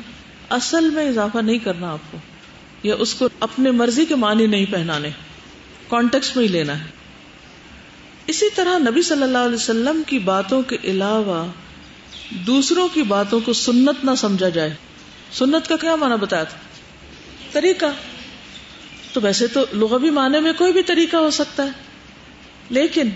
[0.50, 2.18] اصل میں اضافہ نہیں کرنا آپ کو،
[2.82, 5.10] یا اس کو اپنے مرضی کے معنی نہیں پہنانے۔
[5.88, 6.95] کانٹیکس میں ہی لینا ہے۔
[8.26, 11.46] اسی طرح نبی صلی اللہ علیہ وسلم کی باتوں کے علاوہ
[12.30, 14.74] دوسروں کی باتوں کو سنت نہ سمجھا جائے۔
[15.32, 16.58] سنت کا کیا مانا بتایا تھا؟
[17.52, 17.86] طریقہ۔
[19.12, 21.70] تو ویسے تو لغوی معنی میں کوئی بھی طریقہ ہو سکتا ہے۔
[22.70, 23.08] لیکن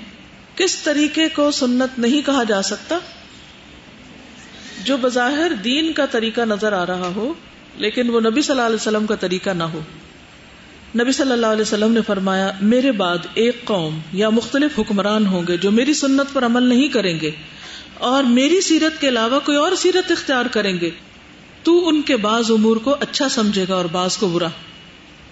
[0.57, 2.99] کس طریقے کو سنت نہیں کہا جا سکتا؟
[4.85, 7.35] جو بظاہر دین کا طریقہ نظر آ رہا ہو،
[7.77, 9.81] لیکن وہ نبی صلی اللہ علیہ وسلم کا طریقہ نہ ہو۔
[10.99, 15.43] نبی صلی اللہ علیہ وسلم نے فرمایا، میرے بعد ایک قوم یا مختلف حکمران ہوں
[15.49, 17.31] گے جو میری سنت پر عمل نہیں کریں گے
[17.99, 20.91] اور میری سیرت کے علاوہ کوئی اور سیرت اختیار کریں گے۔
[21.63, 24.49] تو ان کے بعض امور کو اچھا سمجھے گا اور بعض کو برا۔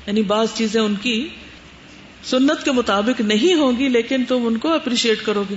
[0.06, 1.28] یعنی بعض چیزیں ان کی
[2.24, 5.54] سنت کے مطابق نہیں ہوگی لیکن تم ان کو اپریشیٹ کرو گے۔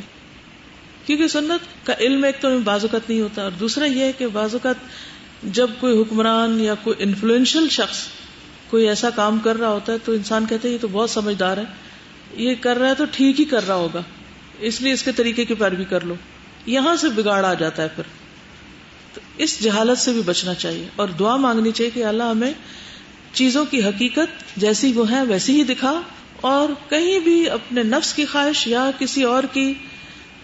[1.06, 4.28] کیونکہ سنت کا علم ایک تو بعض اوقات نہیں ہوتا، اور دوسرا یہ ہے کہ
[4.28, 4.76] بعض اوقات
[5.44, 8.08] جب کوئی حکمران یا کوئی انفلوئنشل شخص
[8.72, 11.58] کوئی ایسا کام کر رہا ہوتا ہے تو انسان کہتے ہیں یہ تو بہت سمجھدار
[11.58, 11.64] ہے،
[12.34, 14.02] یہ کر رہا ہے تو ٹھیک ہی کر رہا ہوگا،
[14.60, 16.14] اس لیے اس کے طریقے کی پیروی کر لو۔
[16.66, 18.04] یہاں سے بگاڑ آ جاتا ہے پھر۔
[19.14, 22.54] تو اس جہالت سے بھی بچنا چاہیے اور دعا مانگنی چاہیے کہ اللہ ہمیں
[23.34, 26.02] چیزوں کی حقیقت جیسی وہ ہے ویسی ہی دکھا
[26.42, 29.74] اور کہیں بھی اپنے نفس کی خواہش یا کسی اور کی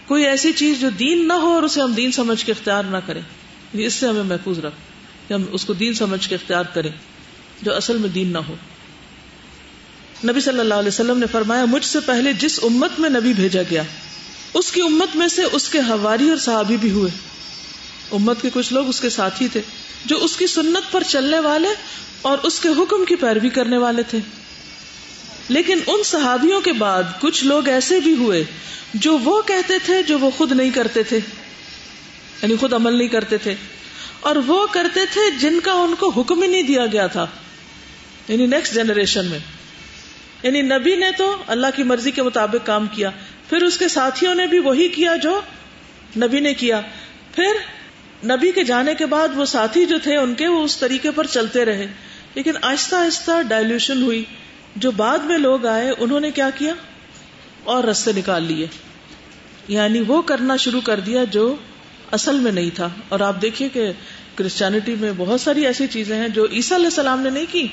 [0.06, 2.96] کوئی ایسی چیز جو دین نہ ہو اور اسے ہم دین سمجھ کے اختیار نہ
[3.06, 3.22] کریں۔
[3.72, 4.74] اس سے ہمیں محفوظ رکھ
[5.28, 6.90] کہ ہم اس کو دین سمجھ کے اختیار کریں۔
[7.62, 8.54] جو اصل میں دین نہ ہو۔
[10.24, 13.62] نبی صلی اللہ علیہ وسلم نے فرمایا، مجھ سے پہلے جس امت میں نبی بھیجا
[13.70, 13.82] گیا،
[14.54, 17.10] اس کی امت میں سے اس کے ہواری اور صحابی بھی ہوئے۔
[18.12, 19.60] امت کے کچھ لوگ اس کے ساتھی تھے،
[20.04, 21.68] جو اس کی سنت پر چلنے والے
[22.22, 24.18] اور اس کے حکم کی پیروی کرنے والے تھے۔
[25.48, 28.44] لیکن ان صحابیوں کے بعد کچھ لوگ ایسے بھی ہوئے
[28.94, 31.16] جو وہ کہتے تھے جو وہ خود نہیں کرتے تھے۔
[32.42, 33.54] یعنی خود عمل نہیں کرتے تھے۔
[34.20, 37.26] اور وہ کرتے تھے جن کا ان کو حکم ہی نہیں دیا گیا تھا۔
[38.28, 39.38] یعنی نیکسٹ جنریشن میں.
[40.42, 43.10] یعنی نبی نے تو اللہ کی مرضی کے مطابق کام کیا.
[43.48, 45.40] پھر اس کے ساتھیوں نے بھی وہی کیا جو
[46.16, 46.80] نبی نے کیا.
[47.34, 47.52] پھر
[48.24, 51.26] نبی کے جانے کے بعد وہ ساتھی جو تھے ان کے وہ اس طریقے پر
[51.26, 51.86] چلتے رہے.
[52.34, 54.24] لیکن آہستہ آہستہ ڈائلوشن ہوئی.
[54.76, 56.72] جو بعد میں لوگ آئے، انہوں نے کیا کیا؟
[57.64, 58.66] اور رستے نکال لیے.
[59.68, 61.56] یعنی وہ کرنا شروع کر دیا جو
[62.12, 62.88] اصل میں نہیں تھا.
[63.08, 63.92] اور آپ دیکھیے کہ
[64.34, 67.66] کرسچینٹی میں بہت ساری ایسی چیزیں ہیں جو عیسیٰ علیہ السلام نے نہیں کی.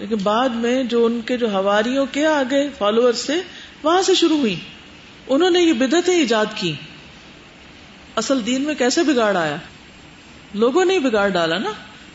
[0.00, 3.34] لیکن بعد میں جو ان کے جو ہواریوں کے آگے فالوور سے
[3.82, 4.56] وہاں سے شروع ہوئی
[5.28, 6.72] انہوں نے یہ بدتیں ایجاد کی
[8.16, 9.56] اصل دین میں کیسے بگاڑ آیا؟
[10.54, 11.70] لوگوں نے بگاڑ ڈالا نا۔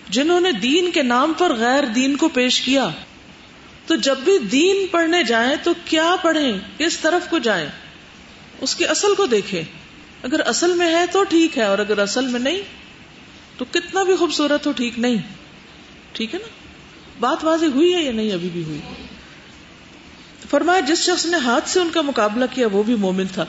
[0.09, 2.89] جنہوں نے دین کے نام پر غیر دین کو پیش کیا۔
[3.87, 7.67] تو جب بھی دین پڑھنے جائیں تو کیا پڑھیں؟ کس طرف کو جائیں؟
[8.61, 9.63] اس کی اصل کو دیکھیں۔
[10.23, 12.61] اگر اصل میں ہے تو ٹھیک ہے اور اگر اصل میں نہیں
[13.57, 15.15] تو کتنا بھی خوبصورت ہو، ٹھیک نہیں۔
[16.11, 16.64] ٹھیک ہے نا؟
[17.19, 18.79] بات واضح ہوئی ہے یا نہیں ابھی بھی ہوئی؟
[20.49, 23.45] فرمایا، جس شخص نے ہاتھ سے ان کا مقابلہ کیا، وہ بھی مومن تھا۔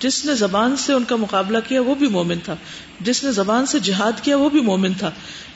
[0.00, 2.56] جس نے زبان سے ان کا مقابلہ کیا، وہ بھی مومن تھا۔
[3.00, 5.10] جس نے زبان سے جہاد کیا، وہ بھی مومن تھا۔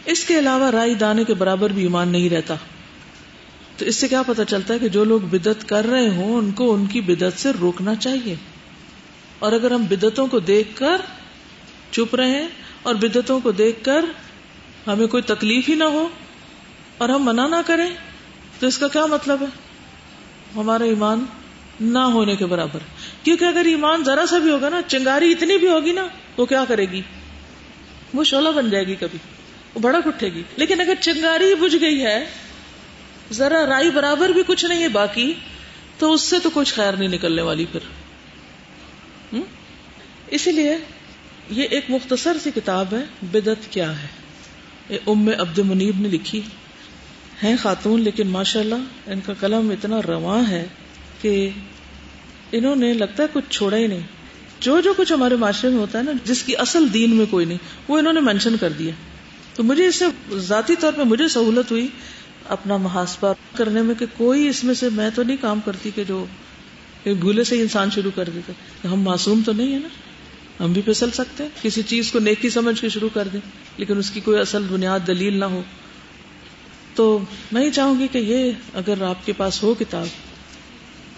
[0.05, 2.55] اس کے علاوہ رائے دانے کے برابر بھی ایمان نہیں رہتا۔
[3.77, 6.51] تو اس سے کیا پتا چلتا ہے کہ جو لوگ بدت کر رہے ہوں، ان
[6.51, 8.35] کو ان کی بدت سے روکنا چاہیے۔
[9.39, 10.97] اور اگر ہم بدتوں کو دیکھ کر
[11.91, 12.49] چپ رہے ہیں
[12.83, 14.05] اور بدتوں کو دیکھ کر
[14.87, 16.09] ہمیں کوئی تکلیف ہی نہ ہو
[17.01, 17.91] اور ہم منع نہ کریں
[18.59, 19.47] تو اس کا کیا مطلب ہے؟
[20.57, 21.25] ہمارا ایمان
[21.81, 22.79] نہ ہونے کے برابر
[23.23, 26.65] کیونکہ اگر ایمان ذرا سا بھی ہوگا نا، چنگاری اتنی بھی ہوگی نا، وہ کیا
[26.69, 27.03] کرے گی؟
[28.15, 29.19] وہ شولہ بن جائے گی کبھی،
[29.75, 32.31] وہ بڑا اٹھے گی۔ لیکن اگر چنگاری بجھ گئی ہے،
[33.33, 35.33] ذرا رائی برابر بھی کچھ نہیں ہے باقی،
[35.99, 37.81] تو اس سے تو کچھ خیر نہیں نکلنے والی پھر۔
[40.27, 40.79] اسی لیے
[41.51, 44.07] یہ ایک مختصر سی کتاب ہے بدت کیا ہے؟
[45.07, 46.41] ام عبد منیب نے لکھی۔
[47.45, 48.75] ہیں خاتون، لیکن ماشاء اللہ
[49.07, 50.67] ان کا قلم اتنا رواں ہے
[51.23, 51.51] کہ
[52.53, 54.01] انہوں نے لگتا ہے کچھ چھوڑا ہی نہیں۔
[54.61, 57.47] جو جو کچھ ہمارے معاشرے میں ہوتا ہے نا، جس کی اصل دین میں کوئی
[57.47, 58.93] نہیں، وہ انہوں نے مینشن کر دیا۔
[59.55, 61.89] تو مجھے اس سے ذاتی طور پہ مجھے سہولت ہوئی
[62.49, 66.05] اپنا محاسبہ کرنے میں کہ کوئی اس میں سے، میں تو نہیں کام کرتی کہ
[66.09, 66.27] جو
[67.05, 68.53] بھولے سے انسان شروع کر دیتے
[68.89, 69.89] ہم معصوم تو نہیں ہے نا۔
[70.65, 73.41] ہم بھی پھسل سکتے ہیں۔ کسی چیز کو نیکی سمجھ کے شروع کر دیں،
[73.77, 75.63] لیکن اس کی کوئی اصل بنیاد دلیل نہ ہو۔
[76.95, 77.19] تو
[77.53, 80.07] میں ہی چاہوں گی کہ یہ اگر آپ کے پاس ہو کتاب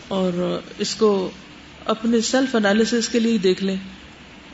[0.09, 1.31] اور اس کو
[1.85, 3.77] اپنے سیلف انالیس کے لیے دیکھ لیں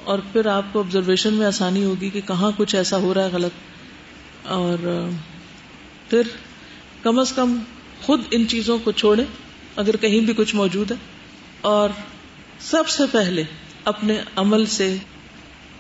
[0.05, 3.29] اور پھر آپ کو آبزرویشن میں آسانی ہوگی کہ کہاں کچھ ایسا ہو رہا ہے
[3.33, 3.53] غلط
[4.45, 5.09] اور
[6.09, 6.23] پھر
[7.03, 7.59] کم از کم
[8.03, 9.25] خود ان چیزوں کو چھوڑے
[9.77, 10.97] اگر کہیں بھی کچھ موجود ہے
[11.61, 11.91] اور
[12.61, 13.43] سب سے پہلے
[13.85, 14.97] اپنے عمل سے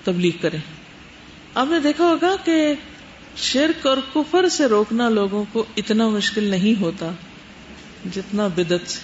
[0.05, 0.59] تبلیغ کریں
[1.55, 2.75] آپ نے دیکھا ہوگا کہ
[3.37, 7.11] شرک اور کفر سے روکنا لوگوں کو اتنا مشکل نہیں ہوتا
[8.15, 8.99] جتنا بدت سے۔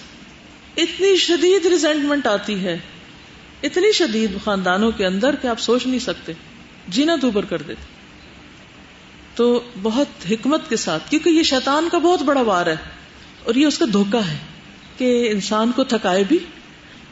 [0.81, 2.77] اتنی شدید ریزنٹمنٹ آتی ہے۔
[3.63, 6.33] اتنی شدید خاندانوں کے اندر کہ آپ سوچ نہیں سکتے۔
[6.87, 7.95] جینا دوبر کر دیتے۔
[9.35, 12.75] تو بہت حکمت کے ساتھ، کیونکہ یہ شیطان کا بہت بڑا وار ہے
[13.43, 14.37] اور یہ اس کا دھوکا ہے
[14.97, 16.39] کہ انسان کو تھکائے بھی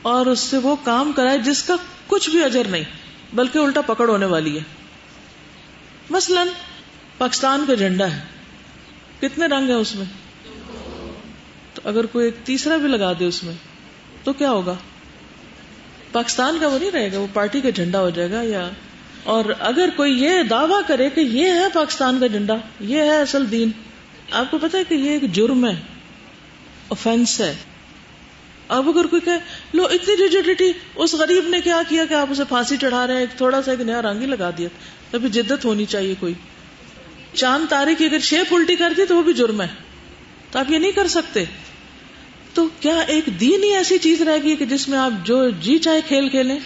[0.01, 1.75] اور اس سے وہ کام کرائے جس کا
[2.07, 2.83] کچھ بھی اجر نہیں،
[3.33, 4.63] بلکہ الٹا پکڑ ہونے والی ہے۔
[6.09, 6.43] مثلا
[7.17, 8.21] پاکستان کا جھنڈا ہے۔
[9.21, 10.05] کتنے رنگ ہیں اس میں؟
[11.73, 13.53] تو اگر کوئی ایک تیسرا بھی لگا دے اس میں،
[14.23, 14.75] تو کیا ہوگا؟
[16.11, 18.69] پاکستان کا وہ نہیں رہے گا، وہ پارٹی کا جھنڈا ہو جائے گا یا
[19.23, 23.51] اور اگر کوئی یہ دعویٰ کرے کہ یہ ہے پاکستان کا جھنڈا، یہ ہے اصل
[23.51, 23.71] دین۔
[24.31, 25.75] آپ کو پتا ہے کہ یہ ایک جرم ہے
[26.87, 27.55] اوفینس ہے۔
[28.67, 29.31] اب اگر کوئی کہ
[29.73, 33.21] لو اتنی ریجیڈیٹی اس غریب نے کیا کیا کہ آپ اسے پھانسی چڑھا رہے ہیں،
[33.21, 34.69] ایک تھوڑا سا ایک نیا رنگ ہی لگا دیا۔
[35.13, 36.33] ابھی جدت ہونی چاہیے کوئی۔
[37.33, 39.67] چاند تارے کی اگر شیپ الٹی کر دی تو وہ بھی جرم ہے
[40.51, 41.43] تو آپ یہ نہیں کر سکتے۔
[42.53, 45.77] تو کیا ایک دین ہی ایسی چیز رہے گی کہ جس میں آپ جو جی
[45.77, 46.59] چاہے کھیل کھیلیں؟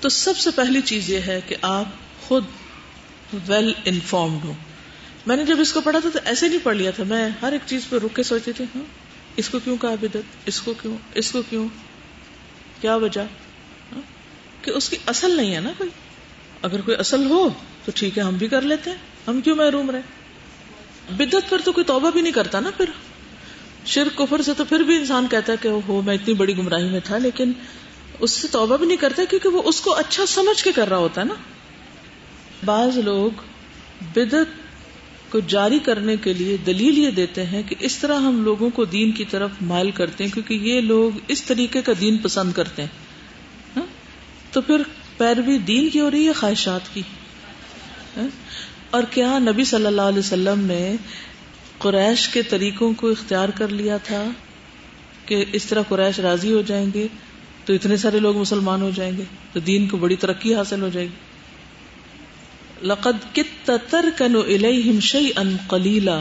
[0.00, 1.84] تو سب سے پہلی چیز یہ ہے کہ آپ
[2.28, 2.44] خود
[3.46, 4.52] ویل انفارمڈ ہو
[5.26, 7.52] میں نے جب اس کو پڑھا تھا تو ایسے نہیں پڑھ لیا تھا۔ میں ہر
[7.52, 8.82] ایک چیز پہ رک کے سوچتی تھی ہاں
[9.36, 11.68] اس کو کیوں کہا بدت اس کو کیوں؟ اس کو کیوں؟
[12.80, 14.00] کیا وجہ؟ ہاں،
[14.62, 15.90] کہ اس کی اصل نہیں ہے نا کوئی۔
[16.62, 17.48] اگر کوئی اصل ہو
[17.86, 18.96] تو ٹھیک ہے، ہم بھی کر لیتے ہیں۔
[19.28, 20.00] ہم کیوں محروم رہے؟
[21.16, 22.84] بدت پر تو کوئی توبہ بھی نہیں کرتا نا پھر۔
[23.86, 26.88] شرک، کفر سے تو پھر بھی انسان کہتا ہے کہ ہو میں اتنی بڑی گمراہی
[26.88, 27.52] میں تھا، لیکن
[28.20, 30.96] اس سے توبہ بھی نہیں کرتا کیونکہ وہ اس کو اچھا سمجھ کے کر رہا
[30.96, 31.34] ہوتا ہے نا۔
[32.64, 33.30] بعض لوگ
[34.16, 34.66] بدت
[35.32, 38.84] کو جاری کرنے کے لیے دلیل یہ دیتے ہیں کہ اس طرح ہم لوگوں کو
[38.84, 42.82] دین کی طرف مائل کرتے ہیں کیونکہ یہ لوگ اس طریقے کا دین پسند کرتے
[42.82, 42.88] ہیں۔
[43.76, 43.86] ہاں؟
[44.52, 44.82] تو پھر
[45.16, 47.02] پیروی دین کی ہو رہی ہے خواہشات کی؟
[48.90, 50.96] اور کیا نبی صلی اللہ علیہ وسلم نے
[51.78, 54.24] قریش کے طریقوں کو اختیار کر لیا تھا
[55.26, 57.06] کہ اس طرح قریش راضی ہو جائیں گے
[57.64, 60.88] تو اتنے سارے لوگ مسلمان ہو جائیں گے تو دین کو بڑی ترقی حاصل ہو
[60.88, 66.20] جائے گی؟ لقد کت ترکن الیہم شیئا قلیلا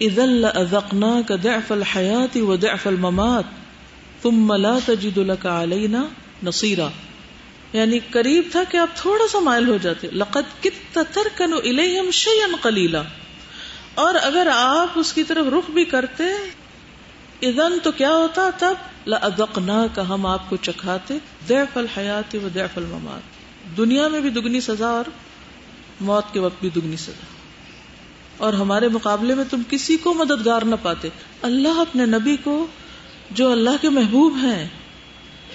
[0.00, 3.44] اذا لأذقناک ضعف الحیات و ضعف الممات
[4.22, 6.04] ثم لا تجد لك علینا
[6.42, 6.88] نصیرا۔
[7.72, 12.56] یعنی قریب تھا کہ آپ تھوڑا سا مائل ہو جاتے۔ لقد کت ترکن الیہم شیئا
[12.62, 13.02] قلیلا۔
[13.94, 16.24] اور اگر آپ اس کی طرف رخ بھی کرتے
[17.42, 18.74] ادن تو کیا ہوتا؟ تب
[19.06, 21.18] لنا کا ہم آپ کو چکھاتے۔
[21.48, 23.20] دیف الحیات و دیف المات
[23.76, 25.04] دنیا میں بھی دگنی سزا اور
[26.00, 27.24] موت کے وقت بھی دگنی سزا۔
[28.36, 31.08] اور ہمارے مقابلے میں تم کسی کو مددگار نہ پاتے۔
[31.42, 32.66] اللہ اپنے نبی کو
[33.30, 34.68] جو اللہ کے محبوب ہیں،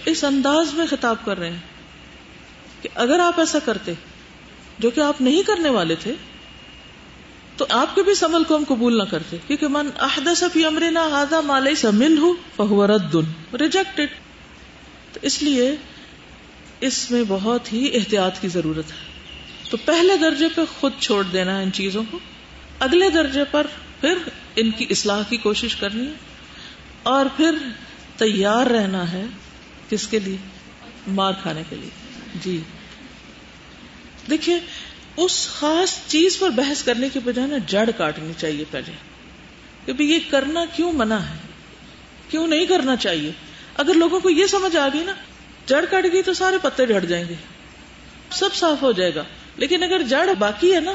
[0.05, 1.74] اس انداز میں خطاب کر رہے ہیں۔
[2.85, 3.93] کہ اگر آپ ایسا کرتے
[4.79, 6.13] جو کہ آپ نہیں کرنے والے تھے،
[7.57, 10.65] تو آپ کے بھی اس عمل کو ہم قبول نہ کرتے، کیونکہ من احدث فی
[10.65, 13.15] امرنا هذا ما ليس منه فهو رد
[13.61, 14.07] ریجیکٹڈ
[15.13, 15.75] تو اس لیے
[16.81, 21.57] اس میں بہت ہی احتیاط کی ضرورت ہے۔ تو پہلے درجے پہ خود چھوڑ دینا
[21.57, 22.19] ہے ان چیزوں کو،
[22.79, 23.67] اگلے درجے پر
[24.01, 24.17] پھر
[24.55, 26.13] ان کی اصلاح کی کوشش کرنی ہے،
[27.03, 27.55] اور پھر
[28.17, 29.25] تیار رہنا ہے
[29.89, 30.37] کس کے لیے؟
[31.07, 31.89] مار کھانے کے لیے۔
[32.43, 32.61] جی۔
[34.29, 34.59] دیکھیے،
[35.17, 39.15] اس خاص چیز پر بحث کرنے کے بجائے نا جڑ کاٹنی چاہیے پہلے۔
[39.85, 41.37] کہ یہ کرنا کیوں منع ہے؟
[42.29, 43.31] کیوں نہیں کرنا چاہیے؟
[43.77, 45.11] اگر لوگوں کو یہ سمجھ آ گئی نا،
[45.65, 47.33] جڑ کٹ گئی تو سارے پتے جھڑ جائیں گے۔
[48.31, 49.23] سب صاف ہو جائے گا۔
[49.57, 50.93] لیکن اگر جڑ باقی ہے نا،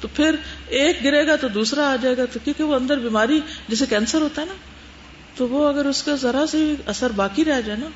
[0.00, 0.34] تو پھر
[0.66, 4.20] ایک گرے گا تو دوسرا آ جائے گا۔ تو کیونکہ وہ اندر بیماری جیسے کینسر
[4.20, 4.54] ہوتا ہے نا،
[5.36, 7.86] تو وہ اگر اس کا ذرا سے اثر باقی رہ جائے نا،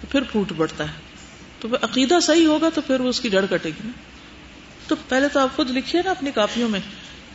[0.00, 1.07] تو پھر پھوٹ پڑتا ہے۔
[1.60, 3.90] تو عقیدہ صحیح ہوگا تو پھر وہ اس کی جڑ کٹے گی نا۔
[4.88, 6.80] تو پہلے تو آپ خود لکھیے نا اپنی کاپیوں میں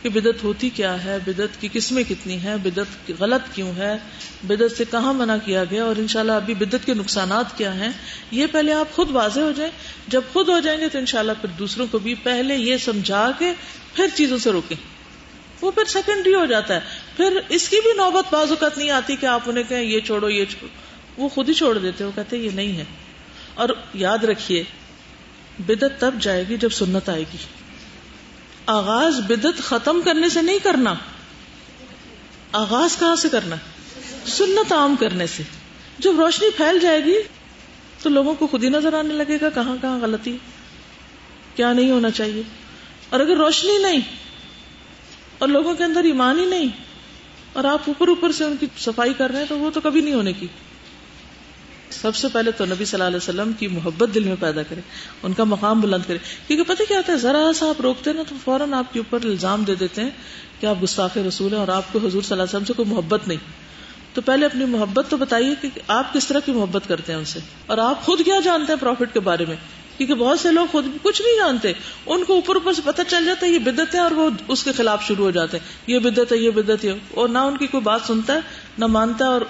[0.02, 3.96] کہ بدت ہوتی کیا ہے بدت کی قسمیں کتنی ہے بدت غلط کیوں ہے
[4.42, 7.88] بدت سے کہاں منع کیا گیا اور انشاءاللہ ابھی بدت کے نقصانات کیا ہیں۔
[8.30, 9.72] یہ پہلے آپ خود واضح ہو جائیں۔
[10.08, 13.52] جب خود ہو جائیں گے تو انشاءاللہ پھر دوسروں کو بھی پہلے یہ سمجھا کے
[13.94, 14.76] پھر چیزوں سے روکیں۔
[15.60, 16.80] وہ پھر سیکنڈری ہو جاتا ہے۔
[17.16, 20.30] پھر اس کی بھی نوبت بعض اوقات نہیں آتی کہ آپ انہیں کہیں یہ چھوڑو
[20.30, 20.68] یہ چھوڑو۔
[21.22, 22.84] وہ خود ہی چھوڑ دیتے وہ کہتے یہ نہیں ہے۔
[23.54, 24.64] اور یاد رکھیے
[25.58, 27.36] بدت تب جائے گی جب سنت آئے گی۔
[28.66, 30.94] آغاز بدت ختم کرنے سے نہیں کرنا۔
[32.52, 33.56] آغاز کہاں سے کرنا؟
[34.26, 35.42] سنت عام کرنے سے۔
[35.98, 37.14] جب روشنی پھیل جائے گی،
[38.02, 40.36] تو لوگوں کو خود ہی نظر آنے لگے گا، کہاں کہاں غلطی
[41.54, 42.42] کیا نہیں ہونا چاہیے۔
[43.10, 44.00] اور اگر روشنی نہیں،
[45.38, 46.68] اور لوگوں کے اندر ایمان ہی نہیں،
[47.52, 50.00] اور آپ اوپر اوپر سے ان کی صفائی کر رہے ہیں، تو وہ تو کبھی
[50.00, 50.46] نہیں ہونے کی۔
[51.94, 54.80] سب سے پہلے تو نبی صلی اللہ علیہ وسلم کی محبت دل میں پیدا کرے،
[55.22, 58.16] ان کا مقام بلند کرے۔ کیونکہ پتہ کیا ہوتا ہے، ذرا سا آپ روکتے ہیں
[58.16, 60.10] نا تو فوراً آپ کے اوپر الزام دے دیتے ہیں
[60.60, 62.88] کہ آپ گستاخ رسول ہیں اور آپ کو حضور صلی اللہ علیہ وسلم سے کوئی
[62.88, 63.38] محبت نہیں۔
[64.14, 67.24] تو پہلے اپنی محبت تو بتائیے کہ آپ کس طرح کی محبت کرتے ہیں ان
[67.24, 69.56] سے؟ اور آپ خود کیا جانتے ہیں پروفٹ کے بارے میں؟
[69.96, 71.72] کیونکہ بہت سے لوگ خود کچھ نہیں جانتے۔
[72.06, 74.64] ان کو اوپر اوپر سے پتہ چل جاتا ہے یہ بدت ہے اور وہ اس
[74.64, 77.56] کے خلاف شروع ہو جاتے ہیں۔ یہ بدت ہے، یہ بدت ہے۔ اور نہ ان
[77.56, 78.38] کی کوئی بات سنتا ہے،
[78.78, 79.40] نہ مانتا ہے اور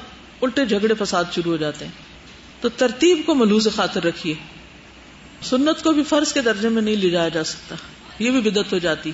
[0.43, 2.04] الٹے جھگڑے فساد شروع ہو جاتے ہیں۔
[2.65, 4.35] تو ترتیب کو ملوز خاطر رکھیے۔
[5.43, 7.75] سنت کو بھی فرض کے درجے میں نہیں لے جایا جا سکتا۔
[8.19, 9.13] یہ بھی بدت ہو جاتی۔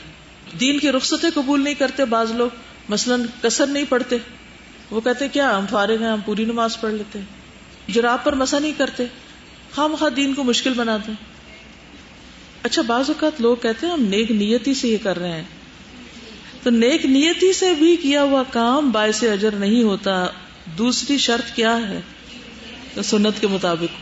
[0.61, 2.51] دین کی رخصتیں قبول نہیں کرتے بعض لوگ۔
[2.88, 4.16] مثلا کسر نہیں پڑھتے۔
[4.90, 7.20] وہ کہتے کیا ہم فارغ ہیں، ہم پوری نماز پڑھ لیتے
[7.88, 9.07] جراب پر مسا نہیں کرتے۔
[9.74, 11.12] خام خواہ دین کو مشکل بناتے
[12.62, 15.44] اچھا بعض اوقات لوگ کہتے ہیں، ہم نیک نیتی سے یہ کر رہے ہیں۔
[16.62, 20.26] تو نیک نیتی سے بھی کیا ہوا کام باعث اجر نہیں ہوتا۔
[20.78, 22.01] دوسری شرط کیا ہے؟
[23.05, 23.97] سنت کے مطابق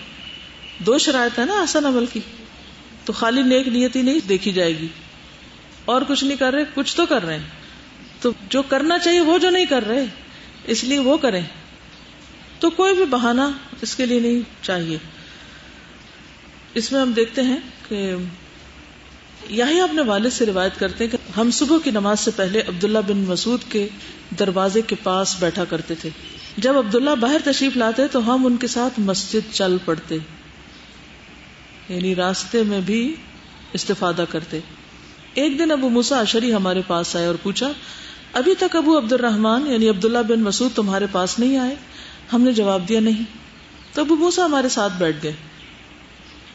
[0.87, 2.21] دو شرائط ہے نا آسن عمل کی
[3.05, 4.89] تو خالی نیک نیتی نہیں دیکھی جائے گی
[5.85, 7.47] اور کچھ نہیں کر رہے، کچھ تو کر رہے ہیں۔
[8.21, 10.05] تو جو کرنا چاہیے وہ جو نہیں کر رہے،
[10.67, 11.43] اس لیے وہ کریں۔
[12.61, 13.51] تو کوئی بھی بہانا
[13.83, 14.99] اس کے لیے نہیں چاہیے۔
[16.75, 17.57] اس میں ہم دیکھتے ہیں
[17.89, 18.15] کہ
[19.49, 22.99] یہی اپنے والد سے روایت کرتے ہیں کہ ہم صبح کی نماز سے پہلے عبداللہ
[22.99, 23.89] بن مسعود کے
[24.39, 26.11] دروازے کے پاس بیٹھا کرتے تھے۔
[26.57, 30.19] جب عبداللہ باہر تشریف لاتے تو ہم ان کے ساتھ مسجد چل پڑتے
[31.89, 33.15] یعنی راستے میں بھی
[33.73, 34.61] استفادہ کرتے۔
[35.35, 37.73] ایک دن ابو موسا اشری ہمارے پاس آئے اور پوچھا،
[38.33, 41.75] ابھی تک ابو عبد الرحمان یعنی عبداللہ بن مسعود تمہارے پاس نہیں آئے؟
[42.33, 43.25] ہم نے جواب دیا نہیں۔
[43.93, 45.33] تو ابو موسا ہمارے ساتھ بیٹھ گئے۔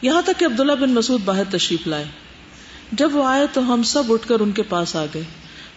[0.02, 2.04] یہاں تک کہ عبداللہ بن مسعود باہر تشریف لائے۔
[2.92, 5.22] جب وہ آئے تو ہم سب اٹھ کر ان کے پاس آ گئے۔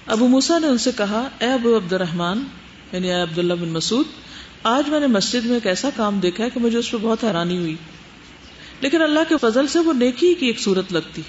[0.07, 2.43] ابو موسا نے ان سے کہا، اے ابو عبد الرحمان
[2.91, 4.05] یعنی عبداللہ بن مسعود،
[4.63, 7.23] آج میں نے مسجد میں ایک ایسا کام دیکھا ہے کہ مجھے اس پہ بہت
[7.23, 7.75] حیرانی ہوئی۔
[8.81, 11.21] لیکن اللہ کے فضل سے وہ نیکی کی ایک صورت لگتی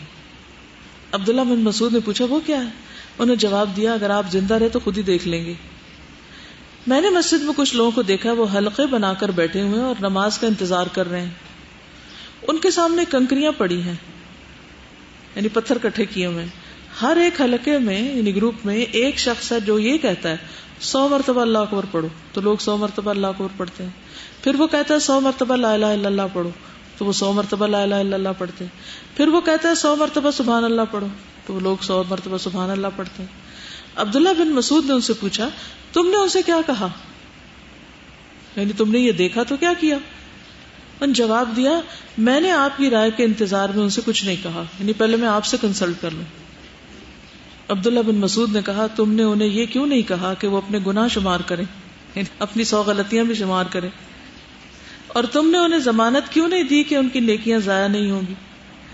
[1.12, 4.54] عبداللہ بن مسعود نے پوچھا، وہ کیا ہے؟ انہوں نے جواب دیا، اگر آپ زندہ
[4.54, 5.54] رہے تو خود ہی دیکھ لیں گے۔
[6.86, 9.94] میں نے مسجد میں کچھ لوگوں کو دیکھا، وہ حلقے بنا کر بیٹھے ہوئے اور
[10.00, 11.30] نماز کا انتظار کر رہے ہیں۔
[12.48, 13.94] ان کے سامنے کنکریاں پڑی ہیں
[15.36, 16.46] یعنی پتھر کٹھے کیے ہوئے
[17.02, 20.36] ہر ایک حلقے میں یعنی گروپ میں، ایک شخص ہے جو یہ کہتا ہے
[20.80, 23.90] سو مرتبہ اللہ اکبر پڑھو۔ تو لوگ سو مرتبہ اللہ اکبر پڑھتے ہیں۔
[24.44, 26.50] پھر وہ کہتا ہے سو مرتبہ لا الہ الا اللہ پڑھو۔
[26.98, 28.80] تو وہ سو مرتبہ لا الہ الا اللہ پڑھتے ہیں۔
[29.16, 31.06] پھر وہ کہتا ہے سو مرتبہ سبحان اللہ پڑھو۔
[31.46, 33.48] تو وہ لوگ سو مرتبہ سبحان اللہ پڑھتے ہیں۔
[33.96, 35.48] عبداللہ بن مسعود نے ان سے پوچھا،
[35.92, 36.88] تم نے اسے کیا کہا؟
[38.56, 39.98] یعنی تم نے یہ دیکھا تو کیا کیا؟
[41.00, 41.80] ان جواب دیا،
[42.18, 45.16] میں نے آپ کی رائے کے انتظار میں ان سے کچھ نہیں کہا۔ یعنی پہلے
[45.16, 46.47] میں آپ سے کنسلٹ کر لوں۔
[47.68, 50.78] عبداللہ بن مسعود نے کہا، تم نے انہیں یہ کیوں نہیں کہا کہ وہ اپنے
[50.86, 51.62] گناہ شمار کرے
[52.14, 53.88] یعنی اپنی سو غلطیاں بھی شمار کرے
[55.08, 58.22] اور تم نے انہیں ضمانت کیوں نہیں دی کہ ان کی نیکیاں ضائع نہیں ہوں
[58.28, 58.34] گی؟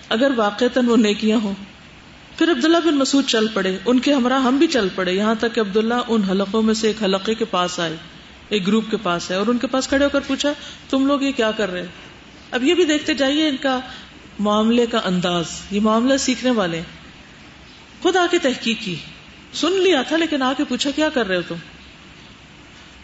[0.09, 1.53] اگر واقع وہ نیکیاں ہوں،
[2.37, 5.53] پھر عبداللہ بن مسعود چل پڑے، ان کے ہمراہ ہم بھی چل پڑے۔ یہاں تک
[5.53, 7.95] کہ عبداللہ ان حلقوں میں سے ایک حلقے کے پاس آئے،
[8.49, 10.51] ایک گروپ کے پاس ہے اور ان کے پاس کھڑے ہو کر پوچھا،
[10.89, 11.85] تم لوگ یہ کیا کر رہے
[12.51, 13.79] اب یہ بھی دیکھتے جائیے ان کا
[14.39, 16.81] معاملے کا انداز، یہ معاملہ سیکھنے والے
[18.05, 18.95] خود آ کے تحقیق کی۔
[19.53, 21.55] سن لیا تھا لیکن آ کے پوچھا، کیا کر رہے ہو تم؟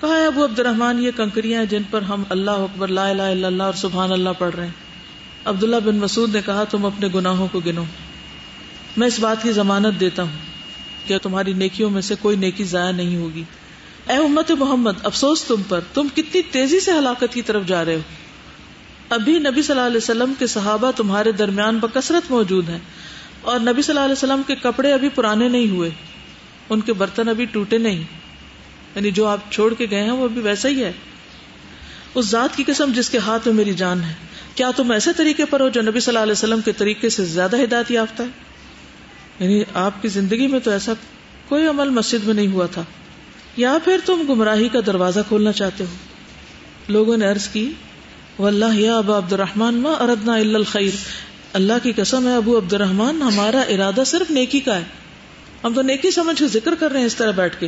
[0.01, 3.47] کہا ہے ابو عبد الرحمان یہ کنکریاں جن پر ہم اللہ اکبر، لا الہ الا
[3.47, 4.73] اللہ اور سبحان اللہ پڑھ رہے ہیں۔
[5.45, 7.83] عبداللہ بن مسعود نے کہا، تم اپنے گناہوں کو گنو۔
[8.97, 10.37] میں اس بات کی ضمانت دیتا ہوں
[11.07, 13.43] کہ تمہاری نیکیوں میں سے کوئی نیکی ضائع نہیں ہوگی۔
[14.09, 17.95] اے امت محمد، افسوس تم پر۔ تم کتنی تیزی سے ہلاکت کی طرف جا رہے
[17.95, 18.01] ہو۔
[19.09, 22.79] ابھی نبی صلی اللہ علیہ وسلم کے صحابہ تمہارے درمیان بکثرت موجود ہیں۔
[23.41, 25.89] اور نبی صلی اللہ علیہ وسلم کے کپڑے ابھی پرانے نہیں ہوئے۔
[26.69, 28.03] ان کے برتن ابھی ٹوٹے نہیں۔
[28.95, 30.91] یعنی جو آپ چھوڑ کے گئے ہیں وہ ابھی ویسا ہی ہے۔
[32.15, 34.13] اس ذات کی قسم جس کے ہاتھ میں میری جان ہے۔
[34.55, 37.25] کیا تم ایسے طریقے پر ہو جو نبی صلی اللہ علیہ وسلم کے طریقے سے
[37.25, 38.27] زیادہ ہدایت یافتہ ہے؟
[39.39, 40.93] یعنی آپ کی زندگی میں تو ایسا
[41.49, 42.83] کوئی عمل مسجد میں نہیں ہوا تھا۔
[43.57, 45.89] یا پھر تم گمراہی کا دروازہ کھولنا چاہتے ہو؟
[46.87, 47.71] لوگوں نے عرض کی،
[48.39, 50.95] واللہ یا ابا عبد الرحمان ما اردنا الا الخیر۔
[51.53, 54.83] اللہ کی قسم ہے، ابو عبد الرحمان ہمارا ارادہ صرف نیکی کا ہے۔
[55.63, 57.67] ہم تو نیکی سمجھ کے ذکر کر رہے ہیں اس طرح بیٹھ کے۔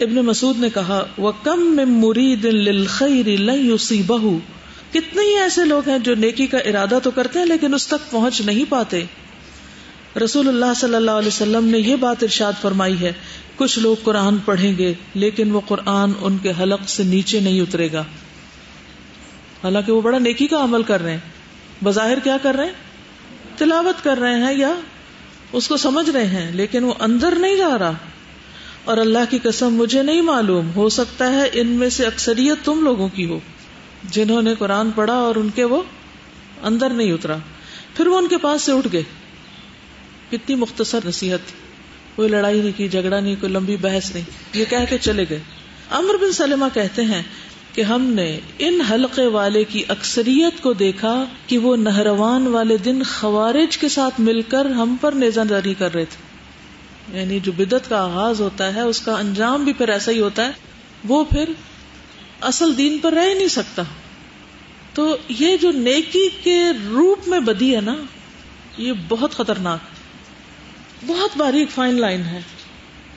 [0.00, 4.38] ابن مسعود نے کہا وہ کم میں مرید للخیر لن یصیبہ
[4.92, 8.10] کتنے ہی ایسے لوگ ہیں جو نیکی کا ارادہ تو کرتے ہیں، لیکن اس تک
[8.10, 9.04] پہنچ نہیں پاتے۔
[10.24, 13.12] رسول اللہ صلی اللہ علیہ وسلم نے یہ بات ارشاد فرمائی ہے،
[13.56, 17.88] کچھ لوگ قرآن پڑھیں گے، لیکن وہ قرآن ان کے حلق سے نیچے نہیں اترے
[17.92, 18.00] گا۔
[19.64, 21.33] حالانکہ وہ بڑا نیکی کا عمل کر رہے ہیں۔
[21.84, 22.72] بظاہر کیا کر رہے ہیں؟
[23.56, 24.74] تلاوت کر رہے ہیں یا
[25.52, 27.92] اس کو سمجھ رہے ہیں لیکن وہ اندر نہیں جا رہا؟
[28.84, 32.84] اور اللہ کی قسم مجھے نہیں معلوم، ہو سکتا ہے ان میں سے اکثریت تم
[32.84, 33.40] لوگوں کی ہو،
[34.04, 35.82] جنہوں نے قرآن پڑھا اور ان کے وہ
[36.62, 37.36] اندر نہیں اترا۔
[37.96, 39.02] پھر وہ ان کے پاس سے اٹھ گئے۔
[40.30, 41.58] کتنی مختصر نصیحت۔ تھی
[42.14, 45.40] کوئی لڑائی نہیں کی، جھگڑا نہیں، کوئی لمبی بحث نہیں۔ یہ کہہ کے چلے گئے۔
[45.90, 47.22] امر بن سلمہ کہتے ہیں
[47.74, 53.02] کہ ہم نے ان حلقے والے کی اکثریت کو دیکھا کہ وہ نہروان والے دن
[53.02, 56.34] خوارج کے ساتھ مل کر ہم پر نیزہ داری کر رہے تھے۔
[57.18, 60.46] یعنی جو بدت کا آغاز ہوتا ہے، اس کا انجام بھی پھر ایسا ہی ہوتا
[60.46, 60.50] ہے۔
[61.04, 61.48] وہ پھر
[62.40, 63.82] اصل دین پر رہ نہیں سکتا۔
[64.94, 67.94] تو یہ جو نیکی کے روپ میں بدی ہے نا،
[68.78, 69.78] یہ بہت خطرناک
[71.06, 72.40] بہت باریک فائن لائن ہے۔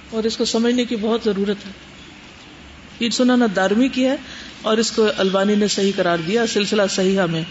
[0.09, 1.71] اور اس کو سمجھنے کی بہت ضرورت ہے۔
[2.99, 4.15] یہ سننا دارمی کی ہے۔
[4.61, 7.43] اور اس کو البانی نے صحیح قرار دیا، سلسلہ صحیح میں۔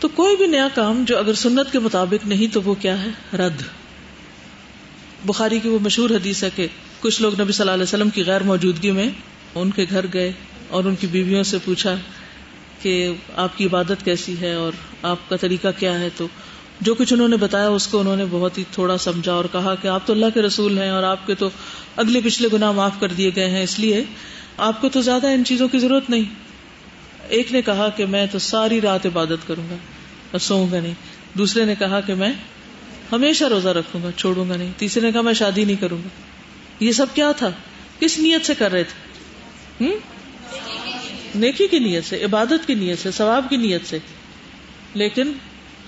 [0.00, 3.36] تو کوئی بھی نیا کام جو اگر سنت کے مطابق نہیں تو وہ کیا ہے؟
[3.36, 3.62] رد۔
[5.24, 6.66] بخاری کی وہ مشہور حدیث ہے کہ
[7.00, 9.08] کچھ لوگ نبی صلی اللہ علیہ وسلم کی غیر موجودگی میں
[9.54, 10.32] ان کے گھر گئے
[10.68, 11.94] اور ان کی بیویوں سے پوچھا
[12.82, 16.26] کہ آپ کی عبادت کیسی ہے اور آپ کا طریقہ کیا ہے؟ تو
[16.80, 19.74] جو کچھ انہوں نے بتایا اس کو انہوں نے بہت ہی تھوڑا سمجھا اور کہا
[19.74, 21.50] کہ آپ تو اللہ کے رسول ہیں اور آپ کے تو
[21.96, 24.04] اگلے پچھلے گنا معاف کر دیے گئے ہیں، اس لیے
[24.58, 26.34] آپ کو تو زیادہ ان چیزوں کی ضرورت نہیں۔
[27.28, 29.76] ایک نے کہا کہ میں تو ساری رات عبادت کروں گا
[30.30, 30.94] اور سوؤں گا نہیں۔
[31.34, 32.32] دوسرے نے کہا کہ میں
[33.12, 36.08] ہمیشہ روزہ رکھوں گا، چھوڑوں گا نہیں۔ تیسرے نے کہا میں شادی نہیں کروں گا۔
[36.80, 37.50] یہ سب کیا تھا؟
[38.00, 39.08] کس نیت سے کر رہے تھے؟
[41.34, 43.98] نیکی کی نیت سے، عبادت کی نیت سے، ثواب کی نیت سے۔
[44.94, 45.32] لیکن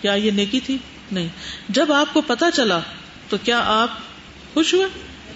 [0.00, 0.78] کیا یہ نیکی تھی؟
[1.12, 1.28] نہیں۔
[1.68, 2.80] جب آپ کو پتا چلا
[3.28, 3.88] تو کیا آپ
[4.54, 4.86] خوش ہوئے؟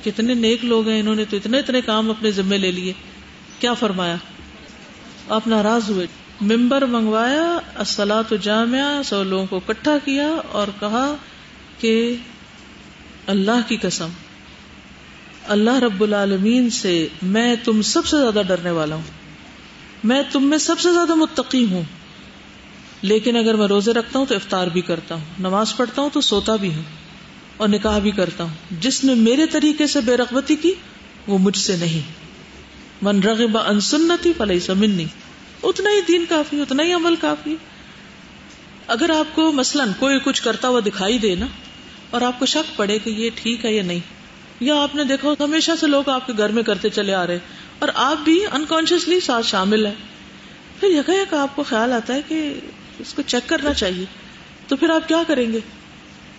[0.04, 2.92] کتنے نیک لوگ ہیں انہوں نے تو اتنے اتنے کام اپنے ذمے لے لیے۔
[3.64, 4.16] کیا فرمایا؟
[5.28, 6.06] آپ ناراض ہوئے۔
[6.40, 11.14] ممبر منگوایا اصلا تو جامع سو لوگوں کو اکٹھا کیا اور کہا
[11.78, 12.16] کہ
[13.26, 14.08] اللہ کی قسم،
[15.48, 19.38] اللہ رب العالمین سے میں تم سب سے زیادہ ڈرنے والا ہوں۔
[20.04, 21.82] میں تم میں سب سے زیادہ متقی ہوں۔
[23.02, 26.20] لیکن اگر میں روزے رکھتا ہوں تو افطار بھی کرتا ہوں۔ نماز پڑھتا ہوں تو
[26.20, 26.82] سوتا بھی ہوں
[27.56, 30.72] اور نکاح بھی کرتا ہوں۔ جس نے میرے طریقے سے بے رغبتی کی،
[31.26, 32.23] وہ مجھ سے نہیں۔
[33.04, 35.04] من رغب ان سنتی فلئی سمنی
[35.62, 37.54] اتنا ہی دین کافی، اتنا ہی عمل کافی۔
[38.86, 41.46] اگر آپ کو مثلاً کوئی کچھ کرتا ہوا دکھائی دے نا،
[42.10, 44.00] اور آپ کو شک پڑے کہ یہ ٹھیک ہے یا نہیں،
[44.60, 47.38] یا آپ نے دیکھا ہمیشہ سے لوگ آپ کے گھر میں کرتے چلے آ رہے،
[47.78, 49.94] اور آپ بھی انکانشیسلی ساتھ شامل ہیں۔
[50.80, 52.42] پھر یک آپ کو خیال آتا ہے کہ
[52.98, 54.04] اس کو چیک کرنا چاہیے۔
[54.68, 55.60] تو پھر آپ کیا کریں گے؟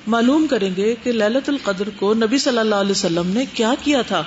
[0.08, 4.02] معلوم کریں گے کہ للت القدر کو نبی صلی اللہ علیہ وسلم نے کیا کیا
[4.02, 4.22] تھا۔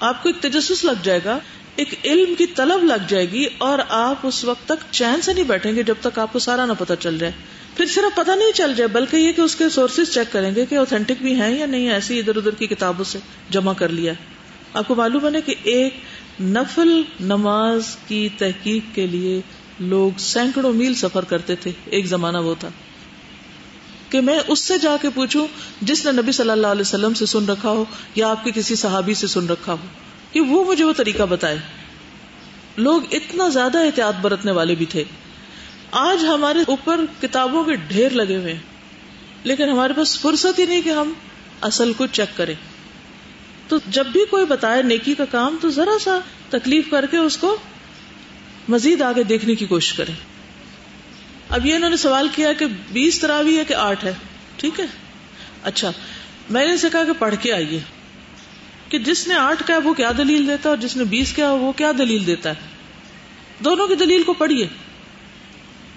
[0.00, 1.38] آپ کو ایک تجسس لگ جائے گا،
[1.76, 5.44] ایک علم کی طلب لگ جائے گی اور آپ اس وقت تک چین سے نہیں
[5.44, 7.32] بیٹھیں گے جب تک آپ کو سارا نہ پتا چل جائے۔
[7.76, 10.66] پھر صرف پتا نہیں چل جائے، بلکہ یہ کہ اس کے سورسز چیک کریں گے
[10.66, 13.18] کہ اوتھینٹک بھی ہیں یا نہیں ایسی ادھر ادھر کی کتابوں سے
[13.50, 14.12] جمع کر لیا۔
[14.74, 15.94] آپ کو معلوم ہے کہ ایک
[16.40, 19.40] نفل نماز کی تحقیق کے لیے
[19.80, 22.68] لوگ سینکڑوں میل سفر کرتے تھے۔ ایک زمانہ وہ تھا۔
[24.10, 25.46] کہ میں اس سے جا کے پوچھوں
[25.80, 27.84] جس نے نبی صلی اللہ علیہ وسلم سے سن رکھا ہو
[28.14, 29.86] یا آپ کے کسی صحابی سے سن رکھا ہو،
[30.32, 31.58] کہ وہ مجھے وہ طریقہ بتائے۔
[32.76, 35.04] لوگ اتنا زیادہ احتیاط برتنے والے بھی تھے۔
[35.90, 38.60] آج ہمارے اوپر کتابوں کے ڈھیر لگے ہوئے ہیں،
[39.44, 41.12] لیکن ہمارے پاس فرصت ہی نہیں کہ ہم
[41.60, 42.54] اصل کو چیک کریں۔
[43.68, 47.36] تو جب بھی کوئی بتائے نیکی کا کام، تو ذرا سا تکلیف کر کے اس
[47.36, 47.56] کو
[48.68, 50.14] مزید آگے دیکھنے کی کوشش کریں۔
[51.50, 54.12] اب یہ انہوں نے سوال کیا کہ بیس طرح بھی ہے کہ آٹھ ہے؟
[54.56, 54.86] ٹھیک ہے۔
[55.62, 55.92] اچھا
[56.50, 57.80] میں نے سے کہا کہ پڑھ کے آئیے۔
[58.88, 61.52] کہ جس نے آٹھ کا وہ کیا دلیل دیتا ہے اور جس نے بیس کا
[61.52, 62.54] وہ کیا دلیل دیتا ہے؟
[63.64, 64.66] دونوں کی دلیل کو پڑھیے۔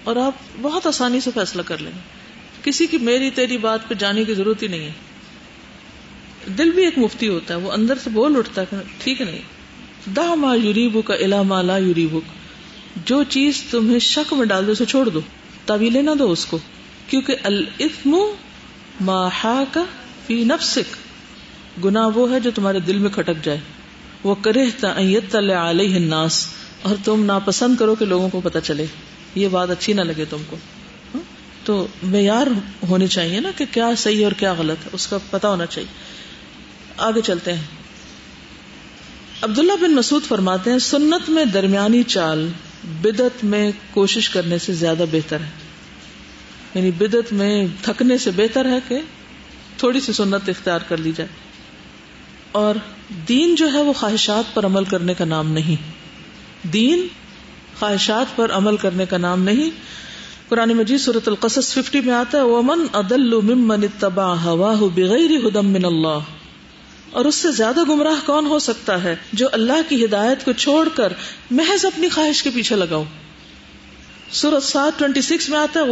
[0.04, 0.32] اور آپ
[0.62, 1.98] بہت آسانی سے فیصلہ کر لیں۔ گے
[2.62, 4.92] کسی کی میری تیری بات پہ جانے کی ضرورت ہی نہیں ہے۔
[6.58, 9.42] دل بھی ایک مفتی ہوتا ہے، وہ اندر سے بول اٹھتا ہے ٹھیک نہیں۔
[10.16, 12.20] دا ما یوریبو کا علا لا یوریبو
[13.04, 15.20] جو چیز تمہیں شک میں ڈال دو اسے چھوڑ دو۔
[15.66, 16.58] طویلے نہ دو اس کو۔
[17.06, 18.16] کیونکہ الفم
[19.00, 19.84] ماہا کا
[20.26, 20.96] فی نفسک۔
[21.84, 23.60] گنا وہ ہے جو تمہارے دل میں کھٹک جائے۔
[24.24, 24.66] وہ کرے
[25.52, 26.46] علیہ الناس۔
[26.82, 28.86] اور تم ناپسند کرو کہ لوگوں کو پتا چلے۔
[29.34, 30.56] یہ بات اچھی نہ لگے تم کو۔
[31.64, 32.46] تو معیار
[32.88, 35.88] ہونے چاہیے نا کہ کیا صحیح اور کیا غلط ہے۔ اس کا پتا ہونا چاہیے۔
[36.96, 37.62] آگے چلتے ہیں۔
[39.42, 42.48] عبداللہ بن مسعود فرماتے ہیں، سنت میں درمیانی چال
[43.02, 45.50] بدت میں کوشش کرنے سے زیادہ بہتر ہے۔
[46.74, 48.98] یعنی بدت میں تھکنے سے بہتر ہے کہ
[49.78, 51.30] تھوڑی سی سنت اختیار کر لی جائے۔
[52.52, 52.74] اور
[53.28, 55.76] دین جو ہے وہ خواہشات پر عمل کرنے کا نام نہیں۔
[56.66, 57.06] دین
[57.78, 59.70] خواہشات پر عمل کرنے کا نام نہیں۔
[60.48, 65.66] قرآن مجید صورت القصص ففٹی میں آتا ہے، ومن ادل ممن اتبع هواه بغیر هدى
[65.66, 66.18] من اللہ
[67.14, 70.88] اور اس سے زیادہ گمراہ کون ہو سکتا ہے جو اللہ کی ہدایت کو چھوڑ
[70.94, 71.12] کر
[71.50, 73.04] محض اپنی خواہش کے پیچھے لگاؤ
[74.32, 75.86] سورت سات ٹوینٹی سکس میں آتا ہے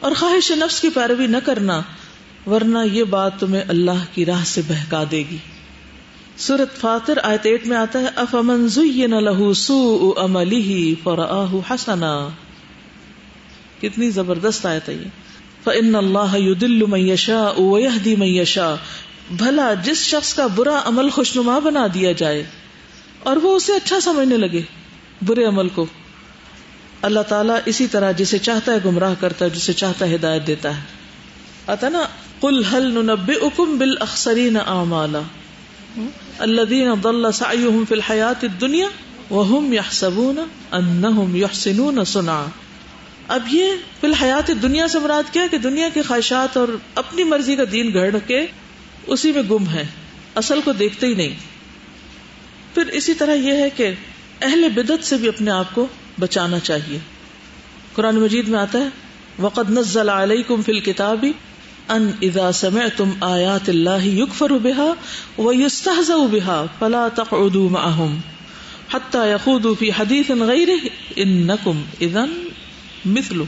[0.00, 1.80] اور خواہش نفس کی پیروی نہ کرنا،
[2.46, 5.36] ورنہ یہ بات تمہیں اللہ کی راہ سے بہکا دے گی۔
[6.36, 12.28] سورت فاتر آیت ایٹ میں آتا ہے افمن زین له سوء عمله فرآه حسنا
[13.80, 15.27] کتنی زبردست آیت ہے یہ۔
[15.64, 18.74] فن اللہ دل میشا اوہدی میشا
[19.30, 22.44] بھلا جس شخص کا برا عمل خوشنما بنا دیا جائے
[23.22, 24.62] اور وہ اسے اچھا سمجھنے لگے
[25.22, 25.86] برے عمل کو۔
[27.02, 30.76] اللہ تعالیٰ اسی طرح جسے چاہتا ہے گمراہ کرتا ہے، جسے چاہتا ہے ہدایت دیتا
[30.76, 30.82] ہے۔
[31.66, 32.02] آتا نا
[32.40, 35.20] کل حل نبے اکم بل اخسرین اعمالا
[36.38, 38.88] الذين ضل سعيهم في الحياة الدنيا
[39.30, 40.38] وهم يحسبون
[40.72, 42.46] انهم يحسنون صنعا۔
[43.28, 47.56] اب یہ فی الحیات دنیا سے مراد کیا کہ دنیا کی خواہشات اور اپنی مرضی
[47.56, 48.46] کا دین گھڑ کے
[49.06, 49.84] اسی میں گم ہے،
[50.34, 51.34] اصل کو دیکھتے ہی نہیں۔
[52.74, 53.94] پھر اسی طرح یہ ہے کہ
[54.42, 55.86] اہل بدت سے بھی اپنے آپ کو
[56.20, 56.98] بچانا چاہیے۔
[57.94, 58.88] قرآن مجید میں آتا ہے،
[59.38, 61.24] وقد نزل علیکم فی الکتاب
[61.88, 64.92] ان اذا سمعتم آیات اللہ یکفر بها
[65.38, 68.18] ویستہزأ بها فلا تقعدوا معهم
[68.94, 72.34] حتى يخوضوا في حديث غيره انکم اذن
[73.08, 73.42] مثل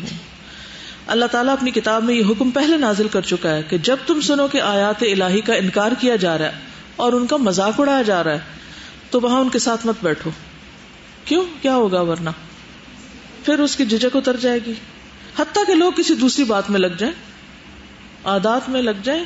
[1.07, 4.21] اللہ تعالیٰ اپنی کتاب میں یہ حکم پہلے نازل کر چکا ہے کہ جب تم
[4.21, 6.51] سنو کہ آیات الہی کا انکار کیا جا رہا ہے
[6.97, 8.39] اور ان کا مذاق اڑایا جا رہا ہے،
[9.11, 10.31] تو وہاں ان کے ساتھ مت بیٹھو۔
[11.25, 12.31] کیوں؟ کیا ہوگا ورنہ؟
[13.45, 14.73] پھر اس کی جھجک اتر جائے گی۔
[15.39, 17.15] حتیٰ کہ لوگ کسی دوسری بات میں لگ جائیں،
[18.25, 19.25] عادات میں لگ جائیں،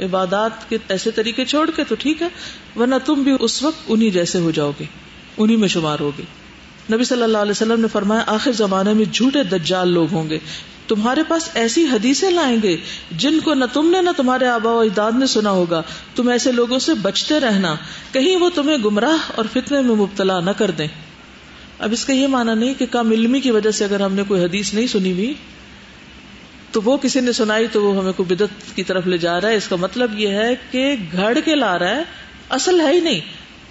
[0.00, 2.28] عبادات کے ایسے طریقے چھوڑ کے تو ٹھیک ہے،
[2.76, 4.84] ورنہ تم بھی اس وقت انہی جیسے ہو جاؤ گے،
[5.36, 6.22] انہی میں شمار ہوگے۔
[6.92, 10.38] نبی صلی اللہ علیہ وسلم نے فرمایا، آخر زمانے میں جھوٹے دجال لوگ ہوں گے۔
[10.88, 12.76] تمہارے پاس ایسی حدیثیں لائیں گے
[13.10, 15.82] جن کو نہ تم نے نہ تمہارے آبا و اجداد نے سنا ہوگا۔
[16.16, 17.74] تم ایسے لوگوں سے بچتے رہنا۔
[18.12, 20.86] کہیں وہ تمہیں گمراہ اور فتنے میں مبتلا نہ کر دیں۔
[21.78, 24.22] اب اس کا یہ مانا نہیں کہ کم علمی کی وجہ سے اگر ہم نے
[24.28, 25.34] کوئی حدیث نہیں سنی ہوئی،
[26.72, 29.48] تو وہ کسی نے سنائی تو وہ ہمیں کوئی بدت کی طرف لے جا رہا
[29.48, 32.02] ہے۔ اس کا مطلب یہ ہے کہ گھڑ کے لا رہا ہے،
[32.50, 33.20] اصل ہے ہی نہیں۔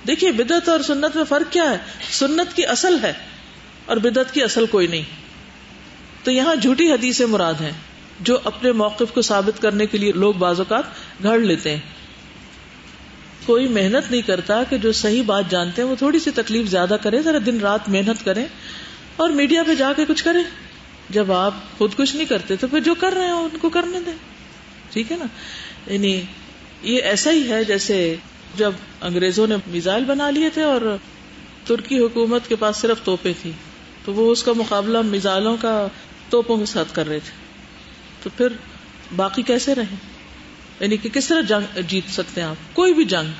[0.07, 1.77] دیکھیے بدت اور سنت میں فرق کیا ہے؟
[2.11, 3.13] سنت کی اصل ہے
[3.85, 5.01] اور بدت کی اصل کوئی نہیں۔
[6.23, 7.71] تو یہاں جھوٹی حدیث مراد ہیں
[8.19, 10.83] جو اپنے موقف کو ثابت کرنے کے لیے لوگ بعض اوقات
[11.23, 11.79] گھڑ لیتے ہیں۔
[13.45, 16.97] کوئی محنت نہیں کرتا کہ جو صحیح بات جانتے ہیں، وہ تھوڑی سی تکلیف زیادہ
[17.01, 18.45] کرے ذرا دن رات محنت کریں
[19.15, 20.43] اور میڈیا پہ جا کے کچھ کریں۔
[21.09, 23.99] جب آپ خود کچھ نہیں کرتے تو پھر جو کر رہے ہیں ان کو کرنے
[24.05, 24.13] دیں۔
[24.93, 25.25] ٹھیک ہے نا؟
[25.93, 26.21] یعنی
[26.81, 28.15] یہ ایسا ہی ہے جیسے
[28.57, 30.97] جب انگریزوں نے میزائل بنا لیے تھے اور
[31.65, 33.51] ترکی حکومت کے پاس صرف توپے تھی،
[34.05, 35.87] تو وہ اس کا مقابلہ میزائلوں کا
[36.29, 37.31] توپوں کے ساتھ کر رہے تھے۔
[38.23, 38.47] تو پھر
[39.15, 39.95] باقی کیسے رہے؟
[40.79, 43.31] یعنی کہ کس طرح جنگ جیت سکتے ہیں آپ؟ کوئی بھی جنگ۔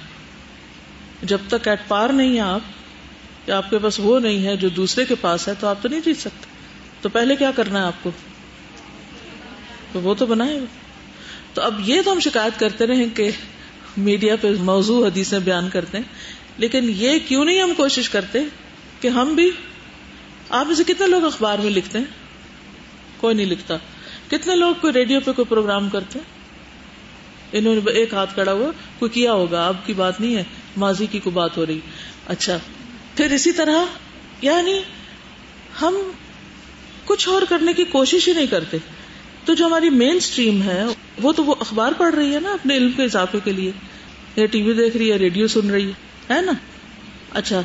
[1.24, 2.62] جب تک ایٹ پار نہیں ہے آپ،
[3.48, 5.90] یا آپ کے پاس وہ نہیں ہے جو دوسرے کے پاس ہے، تو آپ تو
[5.90, 6.46] نہیں جیت سکتے۔
[7.02, 8.12] تو پہلے کیا کرنا ہے آپ کو؟
[9.92, 10.60] تو وہ تو بنائے
[11.54, 13.32] تو اب یہ تو ہم شکایت کرتے رہے کہ
[13.98, 16.06] میڈیا پہ موضوع حدیثیں بیان کرتے ہیں۔
[16.58, 18.40] لیکن یہ کیوں نہیں ہم کوشش کرتے
[19.02, 19.52] کہ ہم بھی،
[20.50, 22.06] آپ میں سے کتنے لوگ اخبار میں لکھتے ہیں؟
[23.18, 23.78] کوئی نہیں لکھتا۔
[24.28, 26.26] کتنے لوگ کوئی ریڈیو پہ کوئی پروگرام کرتے ہیں؟
[27.52, 30.44] انہوں نے ایک ہاتھ کڑا ہوا، کوئی کیا ہوگا؟ آپ کی بات نہیں ہے۔
[30.78, 31.80] ماضی کی کوئی بات ہو رہی۔
[32.28, 32.58] اچھا۔
[33.16, 33.84] پھر اسی طرح
[34.42, 34.80] یعنی
[35.82, 36.12] ہم
[37.06, 38.78] کچھ اور کرنے کی کوشش ہی نہیں کرتے۔
[39.48, 40.84] تو جو ہماری مین اسٹریم ہے،
[41.22, 43.72] وہ تو وہ اخبار پڑھ رہی ہے نا اپنے علم کے اضافے کے لیے۔
[44.36, 45.92] یا ٹی وی دیکھ رہی ہے، ریڈیو سن رہی
[46.30, 46.52] ہے نا؟
[47.34, 47.62] اچھا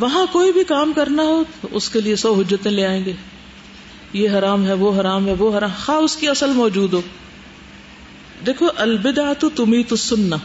[0.00, 3.12] وہاں کوئی بھی کام کرنا ہو تو اس کے لیے سو حجتیں لے آئیں گے۔
[4.12, 7.02] یہ حرام ہے، وہ حرام ہے، وہ حرام۔ خواہ اس کی اصل موجود ہو۔
[8.46, 10.36] دیکھو البدا تو تمہیں تو سننا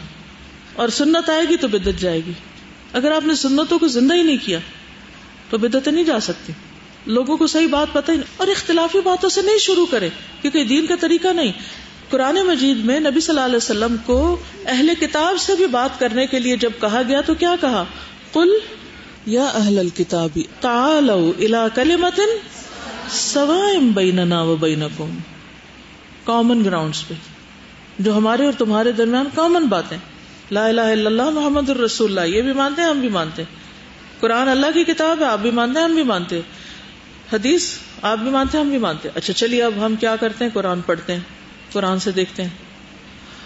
[0.72, 2.32] اور سنت آئے گی تو بدت جائے گی۔
[2.92, 4.58] اگر آپ نے سنتوں کو زندہ ہی نہیں کیا،
[5.50, 6.52] تو بدتیں نہیں جا سکتی۔
[7.06, 10.08] لوگوں کو صحیح بات پتہ ہی نہیں، اور اختلافی باتوں سے نہیں شروع کرے
[10.42, 11.52] کیونکہ دین کا طریقہ نہیں۔
[12.10, 14.36] قرآن مجید میں نبی صلی اللہ علیہ وسلم کو
[14.66, 17.84] اہل کتاب سے بھی بات کرنے کے لیے جب کہا گیا تو کیا کہا؟
[18.32, 18.58] کل
[19.26, 22.20] یا اہل الکتابی تعالوا الى کلمت
[23.10, 25.18] سوائم بیننا و بینکم۔
[26.24, 27.14] کامن گراؤنڈز پہ۔
[27.98, 29.96] جو ہمارے اور تمہارے درمیان کامن باتیں۔
[30.50, 33.56] لا الہ الا اللہ محمد الرسول اللہ، یہ بھی مانتے ہیں، ہم بھی مانتے ہیں۔
[34.20, 36.40] قرآن اللہ کی کتاب ہے، آپ بھی مانتے ہیں، ہم بھی مانتے
[37.34, 40.50] حدیث آپ بھی مانتے ہیں، ہم بھی مانتے اچھا چلیے، اب ہم کیا کرتے ہیں؟
[40.54, 41.20] قرآن پڑھتے ہیں۔
[41.72, 42.50] قرآن سے دیکھتے ہیں۔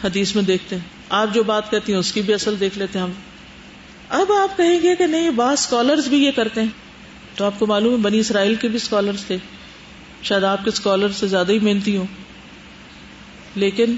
[0.05, 2.99] حدیث میں دیکھتے ہیں۔ آپ جو بات کہتی ہیں، اس کی بھی اصل دیکھ لیتے
[2.99, 3.13] ہیں ہم۔
[4.09, 6.69] اب آپ کہیں گے کہ نہیں، بعض اسکالرس بھی یہ کرتے ہیں۔
[7.35, 9.37] تو آپ کو معلوم ہے، بنی اسرائیل کے بھی اسکالرس تھے۔
[10.23, 12.07] شاید آپ کے اسکالر سے زیادہ ہی محنتی ہوں۔
[13.55, 13.97] لیکن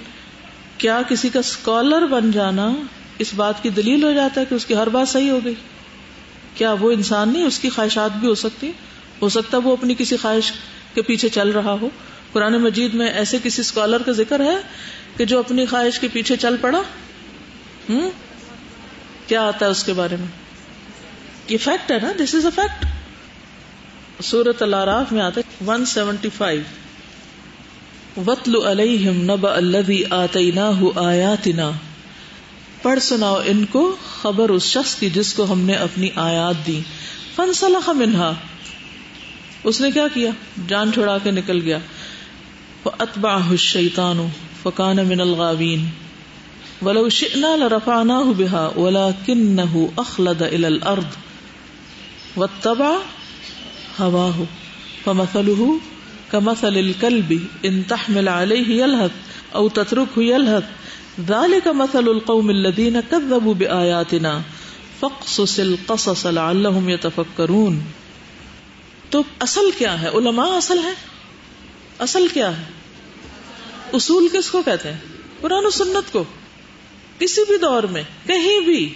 [0.78, 2.70] کیا کسی کا اسکالر بن جانا
[3.18, 5.54] اس بات کی دلیل ہو جاتا ہے کہ اس کی ہر بات صحیح ہو گئی؟
[6.54, 8.72] کیا وہ انسان نہیں؟ اس کی خواہشات بھی ہو سکتی۔
[9.22, 10.52] ہو سکتا ہے وہ اپنی کسی خواہش
[10.94, 11.88] کے پیچھے چل رہا ہو۔
[12.32, 14.56] قرآن مجید میں ایسے کسی اسکالر کا ذکر ہے
[15.16, 16.82] کہ جو اپنی خواہش کے پیچھے چل پڑا؟
[17.88, 18.10] ہوں؟
[19.26, 20.26] کیا آتا ہے اس کے بارے میں؟
[21.48, 22.86] یہ فیکٹ ہے نا؟ دس از اے فیکٹ
[24.22, 26.62] سورت اللہ میں آتا ہے ون سیونٹی فائیو
[28.26, 31.70] وطل علیہم نب الذی آتیناہ آیاتنا
[32.82, 36.80] پڑھ سناؤ ان کو، خبر اس شخص کی جس کو ہم نے اپنی آیات دی
[37.36, 38.34] فنسلخ منہا
[39.64, 40.30] اس نے کیا کیا؟
[40.68, 41.78] جان چھوڑا کے نکل گیا۔
[42.82, 44.26] فاتبعہ الشیطان
[44.62, 45.86] فکان من الغاوین
[46.82, 51.04] ولو شئنا لرفعناه بها ولكنه اخلد الى الارض
[52.36, 52.90] واتبع
[54.02, 54.42] هواه۔
[55.04, 55.66] فمثله
[56.30, 57.32] كمثل الكلب
[57.62, 59.10] ان تحمل عليه يلهث
[59.52, 60.62] او تتركه يلهث۔
[61.28, 64.40] ذلك مثل القوم الذين كذبوا بآياتنا۔
[65.00, 67.80] فاقصص القصص لعلهم يتفكرون۔
[69.10, 70.92] تو اصل کیا ہے؟ علماء اصل ہے
[71.98, 72.62] اصل کیا ہے؟
[73.92, 74.98] اصول کس کو کہتے ہیں؟
[75.40, 76.24] قرآن و سنت کو۔
[77.18, 78.94] کسی بھی دور میں، کہیں بھی،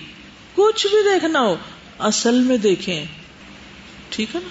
[0.54, 1.56] کچھ بھی دیکھنا ہو،
[1.98, 3.04] اصل میں دیکھیں۔
[4.08, 4.48] ٹھیک ہے نا؟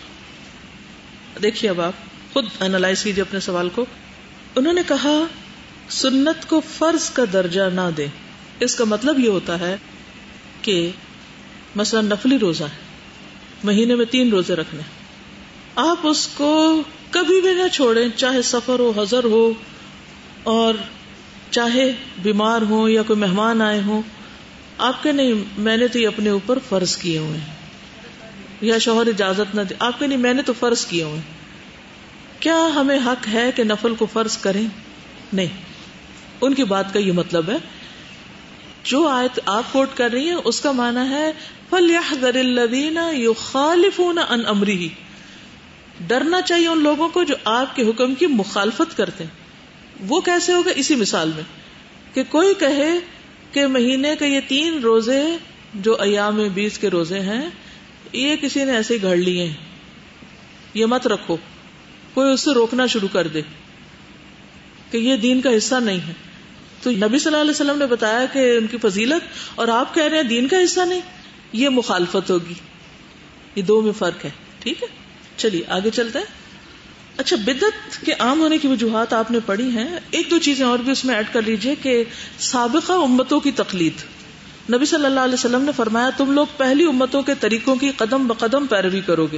[1.43, 1.93] دیکھیے اب آپ،
[2.33, 3.85] خود اینالائز کیجیے اپنے سوال کو۔
[4.55, 5.25] انہوں نے کہا،
[5.89, 8.07] سنت کو فرض کا درجہ نہ دے
[8.59, 9.75] اس کا مطلب یہ ہوتا ہے
[10.61, 10.91] کہ
[11.75, 12.77] مثلا نفلی روزہ ہے۔
[13.63, 14.81] مہینے میں تین روزے رکھنے
[15.75, 19.53] آپ اس کو کبھی بھی نہ چھوڑیں، چاہے سفر ہو، حضر ہو،
[20.43, 20.73] اور
[21.51, 24.01] چاہے بیمار ہوں یا کوئی مہمان آئے ہوں،
[24.77, 27.55] آپ کے نہیں، میں نے تو یہ اپنے اوپر فرض کیے ہوئے ہیں۔
[28.61, 31.21] یا شوہر اجازت نہ دے، آپ کے نہیں، میں نے تو فرض کیے ہوئے
[32.39, 34.67] کیا ہمیں حق ہے کہ نفل کو فرض کریں؟
[35.33, 35.47] نہیں۔
[36.41, 37.57] ان کی بات کا یہ مطلب ہے،
[38.83, 41.31] جو آیت آپ کوٹ کر رہی ہیں، اس کا مانا ہے
[41.69, 44.89] فل یا یو خالف ان امری
[46.07, 49.31] ڈرنا چاہیے ان لوگوں کو جو آپ کے حکم کی مخالفت کرتے ہیں۔
[50.07, 51.43] وہ کیسے ہوگا؟ اسی مثال میں
[52.13, 52.89] کہ کوئی کہے
[53.51, 55.23] کہ مہینے کے یہ تین روزے
[55.73, 57.49] جو ایام بیس کے روزے ہیں،
[58.13, 59.57] یہ کسی نے ایسے گھڑ لیے ہیں۔
[60.73, 61.37] یہ مت رکھو۔
[62.13, 63.41] کوئی اس سے روکنا شروع کر دے
[64.91, 66.13] کہ یہ دین کا حصہ نہیں ہے۔
[66.83, 69.23] تو نبی صلی اللہ علیہ وسلم نے بتایا کہ ان کی فضیلت،
[69.55, 71.01] اور آپ کہہ رہے ہیں دین کا حصہ نہیں،
[71.53, 72.53] یہ مخالفت ہوگی۔
[73.55, 74.29] یہ دو میں فرق ہے۔
[74.59, 75.02] ٹھیک ہے؟
[75.37, 76.25] چلیے، آگے چلتے ہیں۔
[77.17, 80.79] اچھا بدت کے عام ہونے کی وجوہات آپ نے پڑھی ہیں۔ ایک دو چیزیں اور
[80.79, 82.03] بھی اس میں ایڈ کر لیجیے کہ
[82.39, 83.93] سابقہ امتوں کی تقلید۔
[84.73, 88.27] نبی صلی اللہ علیہ وسلم نے فرمایا، تم لوگ پہلی امتوں کے طریقوں کی قدم
[88.27, 89.37] بقدم پیروی کرو گے۔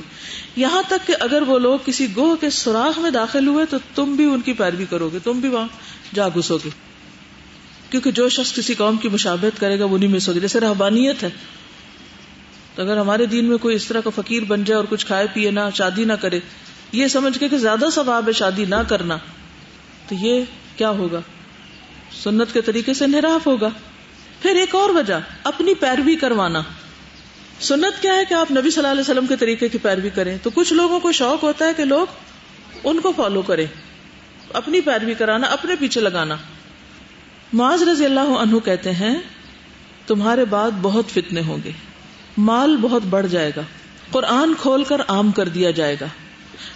[0.56, 4.16] یہاں تک کہ اگر وہ لوگ کسی گوہ کے سوراخ میں داخل ہوئے، تو تم
[4.16, 5.68] بھی ان کی پیروی کرو گے۔ تم بھی وہاں
[6.16, 6.70] جا گھسو گے۔
[7.90, 11.24] کیونکہ جو شخص کسی قوم کی مشابہت کرے گا، وہ نہیں مس ہوگی جیسے رحبانیت
[11.24, 11.30] ہے۔
[12.76, 15.28] تو اگر ہمارے دین میں کوئی اس طرح کا فقیر بن جائے اور کچھ کھائے
[15.34, 16.40] پیے نہ، شادی نہ کرے،
[16.92, 19.18] یہ سمجھ کے کہ زیادہ ثواب ہے شادی نہ کرنا۔
[20.10, 20.44] تو یہ
[20.76, 21.22] کیا ہوگا؟
[22.24, 23.70] سنت کے طریقے سے نراف ہوگا۔
[24.42, 25.14] پھر ایک اور وجہ،
[25.44, 26.62] اپنی پیروی کروانا۔
[27.60, 30.38] سنت کیا ہے کہ آپ نبی صلی اللہ علیہ وسلم کے طریقے کی پیروی کریں۔
[30.44, 32.08] تو کچھ لوگوں کو شوق ہوتا ہے کہ لوگ
[32.84, 33.66] ان کو فالو کریں۔
[34.54, 36.36] اپنی پیروی کرانا، اپنے پیچھے لگانا۔
[37.54, 39.16] معاذ رضی اللہ عنہ کہتے ہیں،
[40.08, 41.72] تمہارے بعد بہت فتنے ہوں گے۔
[42.38, 43.62] مال بہت بڑھ جائے گا۔
[44.12, 46.06] قرآن کھول کر عام کر دیا جائے گا۔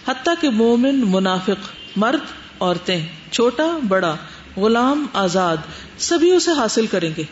[0.08, 2.20] حتیٰ کہ مومن، منافق، مرد،
[2.60, 4.16] عورتیں، چھوٹا، بڑا،
[4.58, 5.58] غلام، آزاد،
[5.98, 7.24] سبھی اسے حاصل کریں گے۔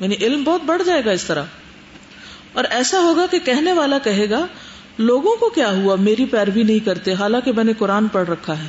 [0.00, 1.42] یعنی علم بہت بڑھ جائے گا اس طرح۔
[2.52, 4.46] اور ایسا ہوگا کہ کہنے والا کہے گا،
[4.98, 8.68] لوگوں کو کیا ہوا؟ میری پیروی نہیں کرتے، حالانکہ میں نے قرآن پڑھ رکھا ہے۔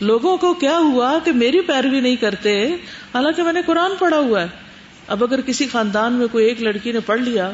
[0.00, 2.66] لوگوں کو کیا ہوا کہ میری پیروی نہیں کرتے،
[3.14, 4.69] حالانکہ میں نے قرآن پڑھا ہوا ہے۔
[5.10, 7.50] اب اگر کسی خاندان میں کوئی ایک لڑکی نے پڑھ لیا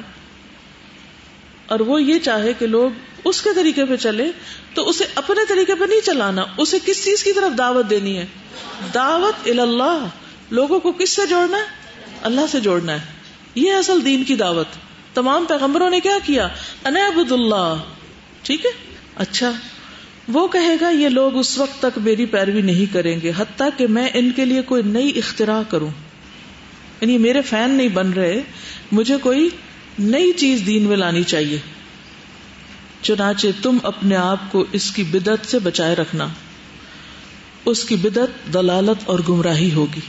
[1.66, 2.90] اور وہ یہ چاہے کہ لوگ
[3.24, 4.30] اس کے طریقے پہ چلے،
[4.74, 8.26] تو اسے اپنے طریقے پہ نہیں چلانا، اسے کس چیز کی طرف دعوت دینی ہے؟
[8.94, 10.06] دعوت اللہ،
[10.50, 11.62] لوگوں کو کس سے جوڑنا ہے؟
[12.22, 12.98] اللہ سے جوڑنا ہے۔
[13.54, 14.66] یہ اصل دین کی دعوت۔
[15.14, 16.48] تمام پیغمبروں نے کیا کیا؟
[16.84, 17.74] انبد اللہ
[18.42, 18.70] ٹھیک ہے؟
[19.16, 19.52] اچھا۔
[20.28, 23.86] وہ کہے گا، یہ لوگ اس وقت تک میری پیروی نہیں کریں گے، حتیٰ کہ
[23.86, 25.90] میں ان کے لیے کوئی نئی اختراع کروں۔
[27.00, 28.42] یعنی میرے فین نہیں بن رہے،
[28.92, 29.48] مجھے کوئی
[29.98, 31.58] نئی چیز دین میں لانی چاہیے۔
[33.02, 36.28] چنانچہ تم اپنے آپ کو اس کی بدت سے بچائے رکھنا۔
[37.64, 40.00] اس کی بدت دلالت اور گمراہی ہوگی۔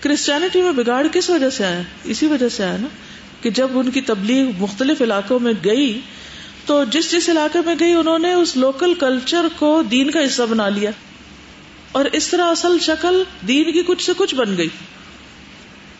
[0.00, 2.86] کرسچینٹی میں بگاڑ کس وجہ سے آیا؟ اسی وجہ سے آیا نا
[3.40, 6.00] کہ جب ان کی تبلیغ مختلف علاقوں میں گئی،
[6.66, 10.42] تو جس جس علاقے میں گئی، انہوں نے اس لوکل کلچر کو دین کا حصہ
[10.42, 10.90] بنا لیا۔
[11.92, 14.68] اور اس طرح اصل شکل دین کی کچھ سے کچھ بن گئی۔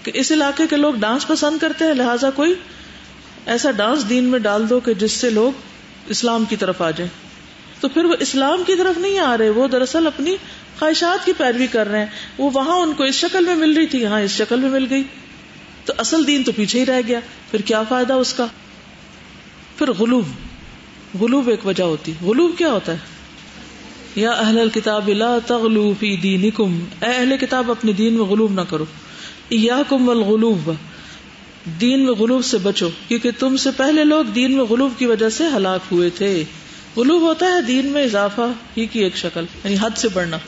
[0.04, 2.54] کہ اس علاقے کے لوگ ڈانس پسند کرتے ہیں، لہٰذا کوئی
[3.46, 5.52] ایسا ڈانس دین میں ڈال دو کہ جس سے لوگ
[6.08, 7.10] اسلام کی طرف آ جائیں۔
[7.80, 10.36] تو پھر وہ اسلام کی طرف نہیں آ رہے، وہ دراصل اپنی
[10.78, 12.06] خواہشات کی پیروی کر رہے ہیں۔
[12.38, 14.86] وہ وہاں ان کو اس شکل میں مل رہی تھی، یہاں اس شکل میں مل
[14.90, 15.02] گئی۔
[15.84, 18.46] تو اصل دین تو پیچھے ہی رہ گیا۔ پھر کیا فائدہ اس کا؟
[19.78, 20.24] پھر غلوب۔
[21.20, 22.98] غلوب ایک وجہ ہوتی۔ غلوب کیا ہوتا ہے؟
[24.16, 28.60] یا اہل الکتاب لا تغلو فی دینکم۔ اے اہل کتاب، اپنے دین میں غلوب نہ
[28.60, 28.84] کرو۔
[29.54, 30.70] ایاکم والغلوب.
[31.80, 35.28] دین میں غلوب سے بچو، کیونکہ تم سے پہلے لوگ دین میں غلوب کی وجہ
[35.28, 36.44] سے ہلاک ہوئے تھے۔
[36.96, 38.40] غلوب ہوتا ہے دین میں اضافہ
[38.76, 40.38] ہی کی ایک شکل یعنی حد سے بڑھنا۔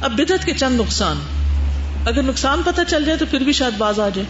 [0.00, 1.16] اب بدت کے چند نقصان۔
[2.04, 4.26] اگر نقصان پتہ چل جائے تو پھر بھی شاید باز آ جائے۔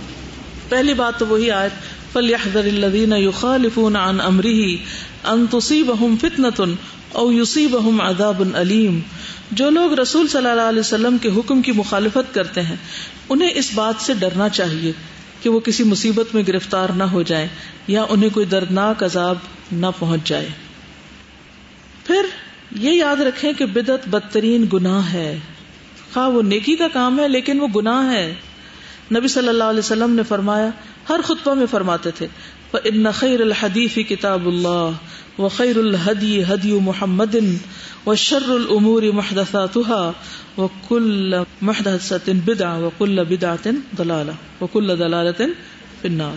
[0.68, 1.72] پہلی بات تو وہی آیت،
[2.12, 4.76] فَلْيَحْذَرِ الَّذِينَ يُخَالِفُونَ عَنْ أَمْرِهِ
[5.32, 6.74] أَن تُصِيبَهُمْ فِتْنَةٌ
[7.14, 9.00] أَوْ يُصِيبَهُمْ عَذَابٌ أَلِيمٌ۔
[9.52, 12.76] جو لوگ رسول صلی اللہ علیہ وسلم کے حکم کی مخالفت کرتے ہیں،
[13.28, 14.92] انہیں اس بات سے ڈرنا چاہیے
[15.42, 17.48] کہ وہ کسی مصیبت میں گرفتار نہ ہو جائیں
[17.86, 19.38] یا انہیں کوئی دردناک عذاب
[19.72, 20.48] نہ پہنچ جائے۔
[22.06, 22.26] پھر
[22.70, 25.38] یہ یاد رکھیں کہ بدت بدترین گناہ ہے۔
[26.14, 28.34] خواہ وہ نیکی کا کام ہے، لیکن وہ گناہ ہے۔
[29.14, 30.68] نبی صلی اللہ علیہ وسلم نے فرمایا،
[31.08, 32.26] ہر خطبہ میں فرماتے تھے
[32.84, 34.90] ان خیر الحدیف کتاب اللہ
[35.38, 37.36] و خیر الحدی محمد
[38.06, 40.12] و شر العمور محدثاتها
[40.58, 43.68] و کل محدثت بدع و کل بدعت
[43.98, 45.42] دلالہ و کل دلالت
[46.02, 46.36] فنار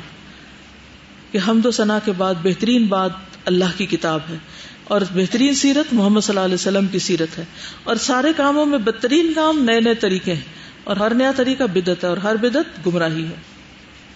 [1.32, 3.12] کہ حمد و ثنا کے بعد بہترین بات
[3.46, 4.38] اللہ کی کتاب ہے
[4.84, 7.46] اور بہترین سیرت محمد صلی اللہ علیہ وسلم کی سیرت ہے
[7.84, 10.42] اور سارے کاموں میں بدترین کام نئے نئے طریقے ہیں
[10.84, 13.36] اور ہر نیا طریقہ بدت ہے اور ہر بدت گمراہی ہے.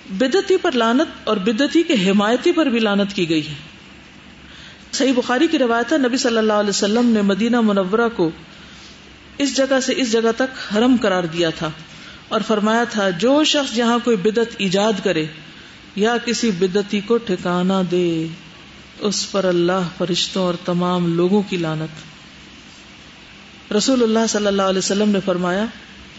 [0.09, 3.78] بدتی پر لانت اور بدتی کے حمایتی پر بھی لانت کی گئی ہے.
[4.93, 8.29] صحیح بخاری کی روایت ہے، نبی صلی اللہ علیہ وسلم نے مدینہ منورہ کو
[9.37, 11.69] اس جگہ سے اس جگہ تک حرم قرار دیا تھا
[12.27, 15.25] اور فرمایا تھا، جو شخص یہاں کوئی بدت ایجاد کرے
[15.95, 18.27] یا کسی بدتی کو ٹھکانا دے،
[18.99, 21.93] اس پر اللہ، فرشتوں اور تمام لوگوں کی لانت
[23.73, 25.65] رسول اللہ صلی اللہ علیہ وسلم نے فرمایا،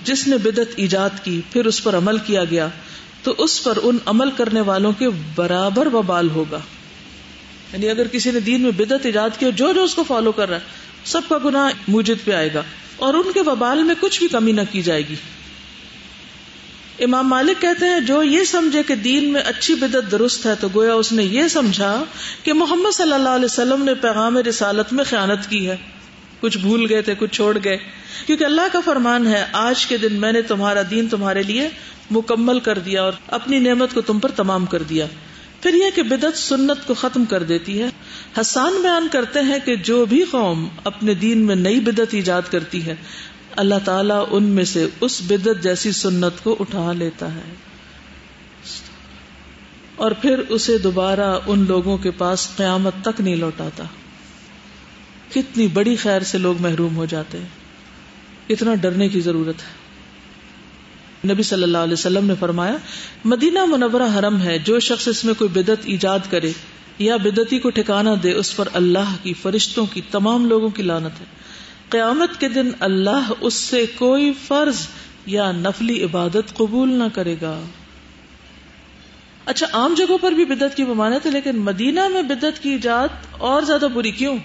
[0.04, 2.68] جس نے بدت ایجاد کی، پھر اس پر عمل کیا گیا،
[3.22, 6.60] تو اس پر ان عمل کرنے والوں کے برابر وبال ہوگا۔
[7.72, 10.48] یعنی اگر کسی نے دین میں بدت ایجاد کی جو جو اس کو فالو کر
[10.48, 10.62] رہا ہے،
[11.04, 12.62] سب کا گناہ موجد پہ آئے گا
[12.96, 15.14] اور ان کے وبال میں کچھ بھی کمی نہ کی جائے گی۔
[17.04, 20.68] امام مالک کہتے ہیں، جو یہ سمجھے کہ دین میں اچھی بدت درست ہے، تو
[20.74, 22.04] گویا اس نے یہ سمجھا
[22.42, 25.76] کہ محمد صلی اللہ علیہ وسلم نے پیغام رسالت میں خیانت کی ہے۔
[26.40, 27.78] کچھ بھول گئے تھے، کچھ چھوڑ گئے۔
[28.26, 31.68] کیونکہ اللہ کا فرمان ہے، آج کے دن میں نے تمہارا دین تمہارے لیے
[32.10, 35.06] مکمل کر دیا اور اپنی نعمت کو تم پر تمام کر دیا۔
[35.60, 37.88] پھر یہ کہ بدت سنت کو ختم کر دیتی ہے۔
[38.40, 42.86] حسان بیان کرتے ہیں کہ جو بھی قوم اپنے دین میں نئی بدت ایجاد کرتی
[42.86, 42.94] ہے،
[43.56, 47.54] اللہ تعالیٰ ان میں سے اس بدت جیسی سنت کو اٹھا لیتا ہے۔
[49.96, 53.84] اور پھر اسے دوبارہ ان لوگوں کے پاس قیامت تک نہیں لوٹاتا۔
[55.34, 57.48] کتنی بڑی خیر سے لوگ محروم ہو جاتے ہیں۔
[58.48, 59.79] اتنا ڈرنے کی ضرورت ہے۔
[61.28, 62.76] نبی صلی اللہ علیہ وسلم نے فرمایا،
[63.24, 66.52] مدینہ منورہ حرم ہے، جو شخص اس میں کوئی بدت ایجاد کرے
[66.98, 71.20] یا بدتی کو ٹھکانا دے، اس پر اللہ کی فرشتوں کی تمام لوگوں کی لانت
[71.20, 71.24] ہے۔
[71.88, 74.86] قیامت کے دن اللہ اس سے کوئی فرض
[75.26, 77.60] یا نفلی عبادت قبول نہ کرے گا۔
[79.46, 83.08] اچھا عام جگہوں پر بھی بدت کی ممانت ہے، لیکن مدینہ میں بدت کی ایجاد
[83.30, 84.36] اور زیادہ بری کیوں؟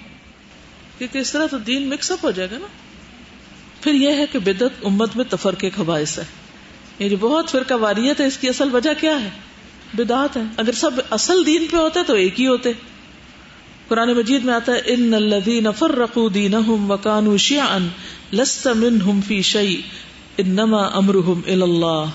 [0.97, 2.67] کیونکہ اس طرح تو دین مکس اپ ہو جائے گا نا۔
[3.82, 6.44] پھر یہ ہے کہ بدت امت میں تفرقے کا باعث ہے۔
[6.99, 9.29] یعنی بہت فرقہ واریت ہے، اس کی اصل وجہ کیا ہے؟
[9.93, 12.71] بدعت ہے اگر سب اصل دین پہ ہوتے تو ایک ہی ہوتے۔
[13.87, 17.77] قرآن مجید میں آتا ہے، ان الذين فرقوا دينهم وكانوا شيعا
[18.33, 19.81] لست منهم في شيء
[20.37, 22.05] انما امرهم الى الله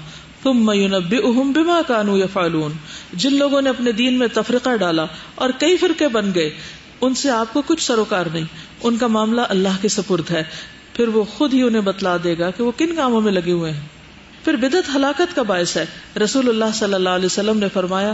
[0.42, 2.72] ثم ينبئهم بما كانوا يفعلون
[3.12, 6.50] جن لوگوں نے اپنے دین میں تفرقہ ڈالا اور کئی فرقے بن گئے،
[7.00, 8.44] ان سے آپ کو کچھ سروکار نہیں۔
[8.82, 10.42] ان کا معاملہ اللہ کے سپرد ہے۔
[10.92, 13.72] پھر وہ خود ہی انہیں بتلا دے گا کہ وہ کن کاموں میں لگے ہوئے
[13.72, 13.99] ہیں۔
[14.44, 15.86] پھر بدت ہلاکت کا باعث ہے۔
[16.24, 18.12] رسول اللہ صلی اللہ علیہ وسلم نے فرمایا،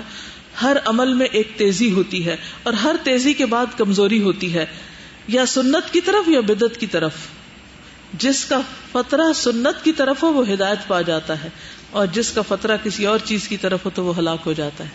[0.63, 4.67] ہر عمل میں ایک تیزی ہوتی ہے اور ہر تیزی کے بعد کمزوری ہوتی ہے،
[5.29, 7.13] یا سنت کی طرف یا بدت کی طرف۔
[8.13, 8.61] جس کا
[8.93, 11.49] فطرہ سنت کی طرف ہو، وہ ہدایت پا جاتا ہے،
[11.91, 14.85] اور جس کا فطرہ کسی اور چیز کی طرف ہو، تو وہ ہلاک ہو جاتا
[14.85, 14.89] ہے۔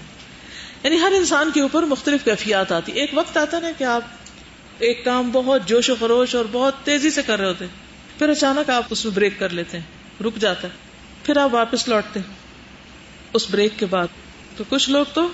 [0.84, 4.02] یعنی ہر انسان کے اوپر مختلف کیفیات آتی ایک وقت آتا نا کہ آپ
[4.80, 7.66] ایک کام بہت جوش و خروش اور بہت تیزی سے کر رہے ہوتے
[8.18, 10.91] پھر اچانک آپ اس میں بریک کر لیتے ہیں، رک جاتا ہے۔
[11.24, 12.19] پھر آپ واپس لوٹتے
[13.34, 14.07] اس بریک کے بعد
[14.57, 15.28] تو کچھ لوگ تو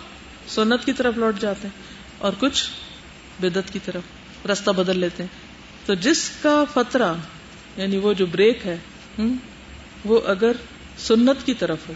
[0.47, 1.83] سنت کی طرف لوٹ جاتے ہیں
[2.17, 2.69] اور کچھ
[3.39, 4.01] بدت کی طرف
[4.47, 5.29] رستہ بدل لیتے ہیں۔
[5.85, 7.13] تو جس کا فطرہ
[7.77, 8.77] یعنی وہ جو بریک ہے
[10.05, 10.51] وہ اگر
[10.97, 11.93] سنت کی طرف ہو،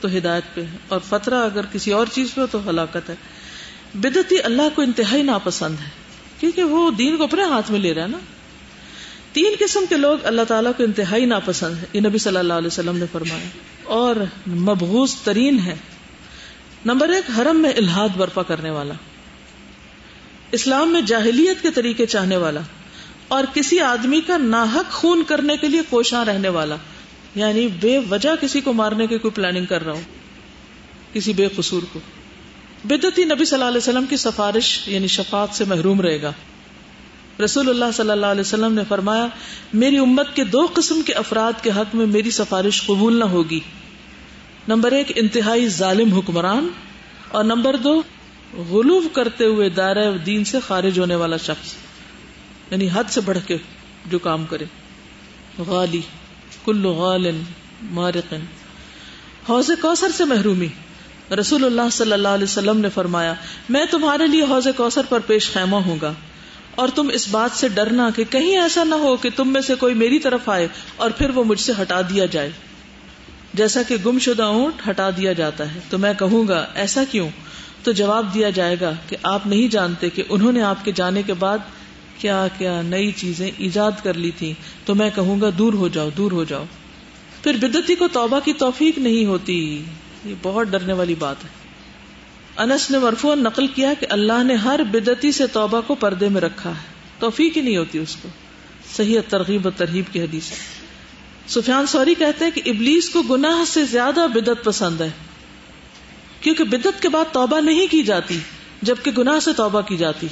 [0.00, 3.14] تو ہدایت پہ ہے۔ اور فطرہ اگر کسی اور چیز پہ ہو، تو ہلاکت ہے۔
[3.94, 5.90] بدتی اللہ کو انتہائی ناپسند ہے۔
[6.40, 8.18] کیونکہ وہ دین کو اپنے ہاتھ میں لے رہا ہے نا۔
[9.32, 12.66] تین قسم کے لوگ اللہ تعالیٰ کو انتہائی ناپسند ہے یہ نبی صلی اللہ علیہ
[12.66, 13.48] وسلم نے فرمایا۔
[13.84, 14.16] اور
[14.48, 15.74] مبغوز ترین ہے
[16.86, 18.94] نمبر ایک، حرم میں الحاد برپا کرنے والا۔
[20.52, 22.60] اسلام میں جاہلیت کے طریقے چاہنے والا۔
[23.28, 26.76] اور کسی آدمی کا ناحق خون کرنے کے لیے کوشاں رہنے والا۔
[27.34, 30.00] یعنی بے وجہ کسی کو مارنے کی کوئی پلاننگ کر رہا ہو
[31.12, 32.00] کسی بے قصور کو۔
[32.84, 36.32] بدتی نبی صلی اللہ علیہ وسلم کی سفارش یعنی شفاعت سے محروم رہے گا۔
[37.44, 39.26] رسول اللہ صلی اللہ علیہ وسلم نے فرمایا،
[39.72, 43.60] میری امت کے دو قسم کے افراد کے حق میں میری سفارش قبول نہ ہوگی۔
[44.68, 46.68] نمبر ایک، انتہائی ظالم حکمران۔
[47.28, 48.02] اور نمبر دو
[48.54, 51.74] غلوف کرتے ہوئے دائرہ دین سے خارج ہونے والا شخص۔
[52.70, 53.56] یعنی حد سے بڑھ کے
[54.06, 54.64] جو کام کرے۔
[55.58, 56.00] غالی،
[56.64, 57.40] کل غالن،
[57.82, 58.40] مارقن۔
[59.48, 60.68] حوض کوثر سے محرومی۔
[61.40, 63.34] رسول اللہ صلی اللہ علیہ وسلم نے فرمایا،
[63.68, 66.12] میں تمہارے لیے حوض کوثر پر پیش خیمہ ہوں گا۔
[66.78, 69.74] اور تم اس بات سے ڈرنا کہ کہیں ایسا نہ ہو کہ تم میں سے
[69.74, 72.50] کوئی میری طرف آئے اور پھر وہ مجھ سے ہٹا دیا جائے۔
[73.54, 77.28] جیسا کہ گم شدہ اونٹ ہٹا دیا جاتا ہے، تو میں کہوں گا، ایسا کیوں؟
[77.82, 81.22] تو جواب دیا جائے گا کہ آپ نہیں جانتے کہ انہوں نے آپ کے جانے
[81.22, 81.58] کے بعد
[82.18, 84.52] کیا کیا نئی چیزیں ایجاد کر لی تھی
[84.84, 86.64] تو میں کہوں گا، دور ہو جاؤ، دور ہو جاؤ۔
[87.42, 89.82] پھر بدتی کو توبہ کی توفیق نہیں ہوتی۔
[90.24, 91.67] یہ بہت ڈرنے والی بات ہے۔
[92.58, 96.40] انس نے مرفو نقل کیا کہ اللہ نے ہر بدتی سے توبہ کو پردے میں
[96.40, 98.28] رکھا ہے۔ توفیق ہی نہیں ہوتی اس کو۔
[98.96, 100.50] صحیح ترغیب و ترغیب کی حدیث
[101.48, 105.10] سفیان سوری کہتے ہیں کہ ابلیس کو گناہ سے زیادہ بدت پسند ہے۔
[106.40, 108.38] کیونکہ بدت کے بعد توبہ نہیں کی جاتی،
[108.82, 110.26] جبکہ گناہ سے توبہ کی جاتی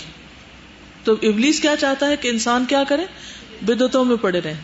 [1.05, 3.07] تو ابلیس کیا چاہتا ہے کہ انسان کیا کرے؟
[3.61, 4.55] بدتوں میں پڑے رہے۔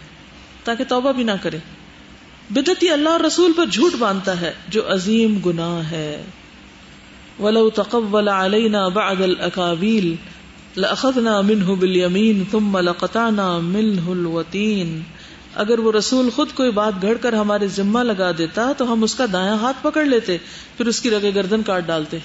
[0.65, 1.59] تاکہ توبہ بھی نہ کرے۔
[2.51, 6.25] بدتی اللہ اور رسول پر جھوٹ باندھتا ہے، جو عظیم گناہ ہے۔
[7.43, 10.15] ولو تقول علينا بعد الاكابيل
[10.77, 15.01] لاخذنا منه باليمين ثم لقطعنا منه الوتين۔
[15.55, 19.15] اگر وہ رسول خود کوئی بات گھڑ کر ہمارے ذمہ لگا دیتا تو ہم اس
[19.15, 20.37] کا دایاں ہاتھ پکڑ لیتے،
[20.77, 22.19] پھر اس کی رگے گردن کاٹ ڈالتے۔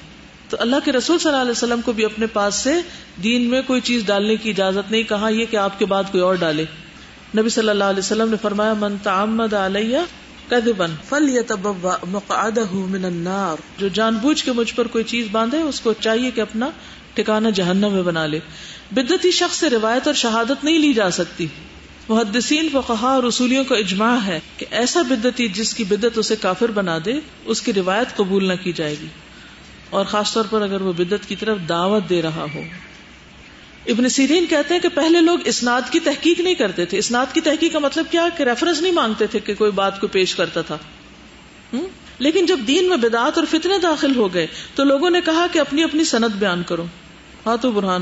[0.50, 2.74] تو اللہ کے رسول صلی اللہ علیہ وسلم کو بھی اپنے پاس سے
[3.24, 6.24] دین میں کوئی چیز ڈالنے کی اجازت نہیں، کہا یہ کہ آپ کے بعد کوئی
[6.24, 6.66] اور ڈالے۔
[7.38, 9.98] نبی صلی اللہ علیہ وسلم نے فرمایا، من تعمد علیہ
[11.10, 11.40] فل
[12.74, 16.42] من النار۔ جو جان بوجھ کے مجھ پر کوئی چیز باندھے، اس کو چاہیے کہ
[16.42, 16.70] اپنا
[17.14, 18.40] ٹھکانا جہنم میں بنا لے۔
[18.92, 21.48] بدتی شخص سے روایت اور شہادت نہیں لی جا سکتی۔
[22.10, 26.72] محدثین فقہا اور رسولیوں کا اجماع ہے کہ ایسا بدتی جس کی بدت اسے کافر
[26.72, 27.14] بنا دے،
[27.46, 29.08] اس کی روایت قبول نہ کی جائے گی۔
[29.90, 32.62] اور خاص طور پر اگر وہ بدت کی طرف دعوت دے رہا ہو۔
[33.88, 37.42] ابن سیرین کہتے ہیں کہ پہلے لوگ اسناد کی تحقیق نہیں کرتے تھے۔ اسناد کی
[37.42, 40.62] تحقیق کا مطلب کیا؟ کہ ریفرنس نہیں مانگتے تھے کہ کوئی بات کو پیش کرتا
[40.62, 40.78] تھا۔
[42.20, 45.60] لیکن جب دین میں بدعت اور فتنے داخل ہو گئے تو لوگوں نے کہا کہ
[45.60, 46.86] اپنی اپنی صنعت بیان کرو۔
[47.46, 48.02] ہاں تو برہان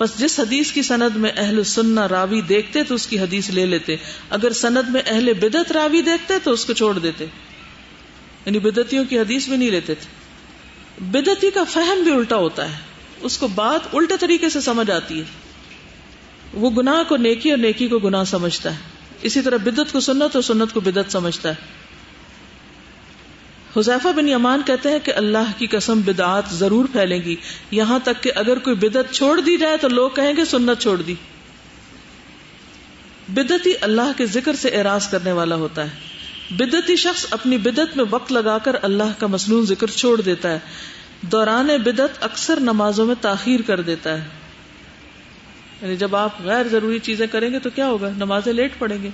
[0.00, 3.66] بس جس حدیث کی سند میں اہل سننا راوی دیکھتے تو اس کی حدیث لے
[3.66, 3.96] لیتے۔
[4.30, 7.24] اگر سند میں اہل بدت راوی دیکھتے تو اس کو چھوڑ دیتے۔
[8.46, 10.06] یعنی بدتیوں کی حدیث بھی نہیں لیتے تھے۔
[11.04, 15.18] بدتی کا فہم بھی الٹا ہوتا ہے۔ اس کو بات الٹے طریقے سے سمجھ آتی
[15.18, 15.24] ہے۔
[16.54, 18.78] وہ گناہ کو نیکی اور نیکی کو گناہ سمجھتا ہے۔
[19.22, 21.54] اسی طرح بدت کو سنت اور سنت کو بدت سمجھتا ہے۔
[23.76, 27.36] حذیفہ بن یمان کہتے ہیں کہ اللہ کی قسم بدعات ضرور پھیلیں گی۔
[27.70, 31.02] یہاں تک کہ اگر کوئی بدت چھوڑ دی جائے تو لوگ کہیں گے سنت چھوڑ
[31.02, 31.14] دی۔
[33.28, 35.90] بدتی اللہ کے ذکر سے اعراض کرنے والا ہوتا ہے۔
[36.50, 40.58] بدتی شخص اپنی بدت میں وقت لگا کر اللہ کا مصنون ذکر چھوڑ دیتا ہے۔
[41.32, 44.28] دوران بدت اکثر نمازوں میں تاخیر کر دیتا ہے۔
[45.82, 49.10] یعنی جب آپ غیر ضروری چیزیں کریں گے تو کیا ہوگا؟ نمازیں لیٹ پڑیں گے۔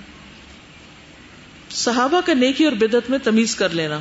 [1.71, 3.99] صحابہ کا نیکی اور بدت میں تمیز کر لینا۔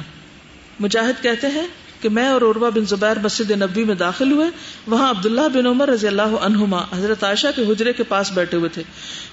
[0.79, 1.67] مجاہد کہتے ہیں
[2.01, 4.49] کہ میں اور عروا بن زبیر مسجد نبی میں داخل ہوئے۔
[4.87, 8.69] وہاں عبداللہ بن عمر رضی اللہ عنہما، حضرت عائشہ کے حجرے کے پاس بیٹھے ہوئے
[8.69, 8.83] تھے۔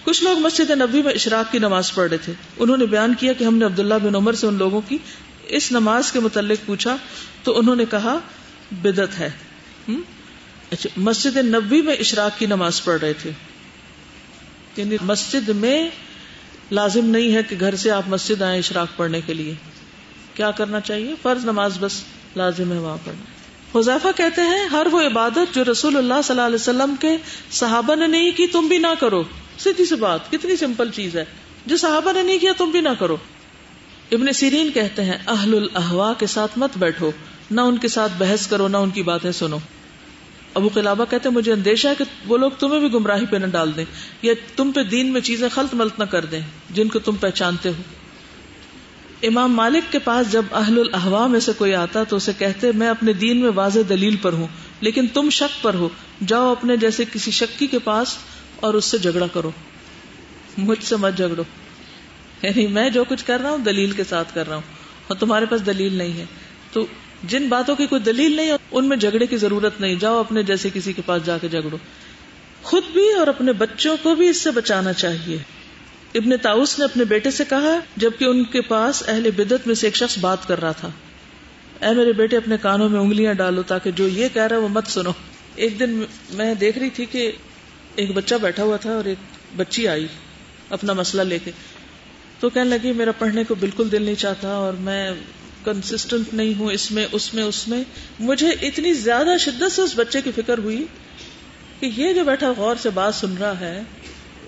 [0.04, 3.32] کچھ لوگ مسجد نبی میں اشراق کی نماز پڑھ رہے تھے۔ انہوں نے بیان کیا
[3.32, 4.98] کہ ہم نے عبداللہ بن عمر سے ان لوگوں کی
[5.46, 6.96] اس نماز کے متعلق پوچھا
[7.42, 8.18] تو انہوں نے کہا
[8.70, 9.30] بدت ہے۔
[10.70, 13.30] اچھا مسجد نبی میں اشراق کی نماز پڑھ رہے تھے۔
[14.76, 15.88] یعنی مسجد میں
[16.70, 19.54] لازم نہیں ہے کہ گھر سے آپ مسجد آئیں اشراق پڑھنے کے لیے۔
[20.34, 22.04] کیا کرنا چاہیے؟ فرض نماز بس
[22.36, 23.24] لازم ہے وہاں پڑھنا
[23.78, 27.16] حذیفہ کہتے ہیں، ہر وہ عبادت جو رسول اللہ صلی اللہ علیہ وسلم کے
[27.50, 29.22] صحابہ نے نہیں کی، تم بھی نہ کرو۔
[29.58, 31.24] سیدھی سی بات، کتنی سمپل چیز ہے۔
[31.66, 33.16] جو صحابہ نے نہیں کیا، تم بھی نہ کرو۔
[34.12, 37.10] ابن سیرین کہتے ہیں، اہل الحوا کے ساتھ مت بیٹھو۔
[37.50, 39.58] نہ ان کے ساتھ بحث کرو، نہ ان کی باتیں سنو۔
[40.54, 43.76] ابو قلابہ کہتے مجھے اندیشہ ہے کہ وہ لوگ تمہیں بھی گمراہی پہ نہ ڈال
[43.76, 43.84] دیں،
[44.22, 46.40] یا تم پہ دین میں چیزیں خلط ملت نہ کر دیں،
[46.70, 47.82] جن کو تم پہچانتے ہو۔
[49.22, 52.88] امام مالک کے پاس جب اہل الحوا میں سے کوئی آتا تو اسے کہتے، میں
[52.88, 54.46] اپنے دین میں واضح دلیل پر ہوں،
[54.80, 55.88] لیکن تم شک پر ہو۔
[56.26, 58.16] جاؤ اپنے جیسے کسی شکی کے پاس
[58.56, 59.50] اور اس سے جھگڑا کرو۔
[60.58, 61.42] مجھ سے مت جھگڑو۔
[62.42, 64.62] یعنی میں جو کچھ کر رہا ہوں، دلیل کے ساتھ کر رہا ہوں،
[65.06, 66.24] اور تمہارے پاس دلیل نہیں ہے۔
[66.72, 66.86] تو
[67.22, 70.68] جن باتوں کی کوئی دلیل نہیں، ان میں جھگڑے کی ضرورت نہیں۔ جاؤ اپنے جیسے
[70.74, 71.76] کسی کے پاس جا کے جھگڑو۔
[72.62, 75.38] خود بھی اور اپنے بچوں کو بھی اس سے بچانا چاہیے۔
[76.14, 79.86] ابن تاؤس نے اپنے بیٹے سے کہا، جبکہ ان کے پاس اہل بدت میں سے
[79.86, 80.90] ایک شخص بات کر رہا تھا۔
[81.80, 84.68] اے میرے بیٹے، اپنے کانوں میں انگلیاں ڈالو تاکہ جو یہ کہہ رہا ہے وہ
[84.68, 85.10] مت سنو۔
[85.54, 87.32] ایک دن میں دیکھ رہی تھی کہ
[87.94, 89.18] ایک بچہ بیٹھا ہوا تھا اور ایک
[89.56, 90.06] بچی آئی
[90.70, 91.50] اپنا مسئلہ لے کے۔
[92.40, 95.10] تو کہنے لگی، میرا پڑھنے کو بالکل دل نہیں چاہتا اور میں
[95.64, 97.84] کنسٹنٹ نہیں ہوں اس میں اس میں اس میں۔
[98.20, 100.84] مجھے اتنی زیادہ شدت سے اس بچے کی فکر ہوئی
[101.80, 103.80] کہ یہ جو بیٹھا غور سے بات سن رہا ہے،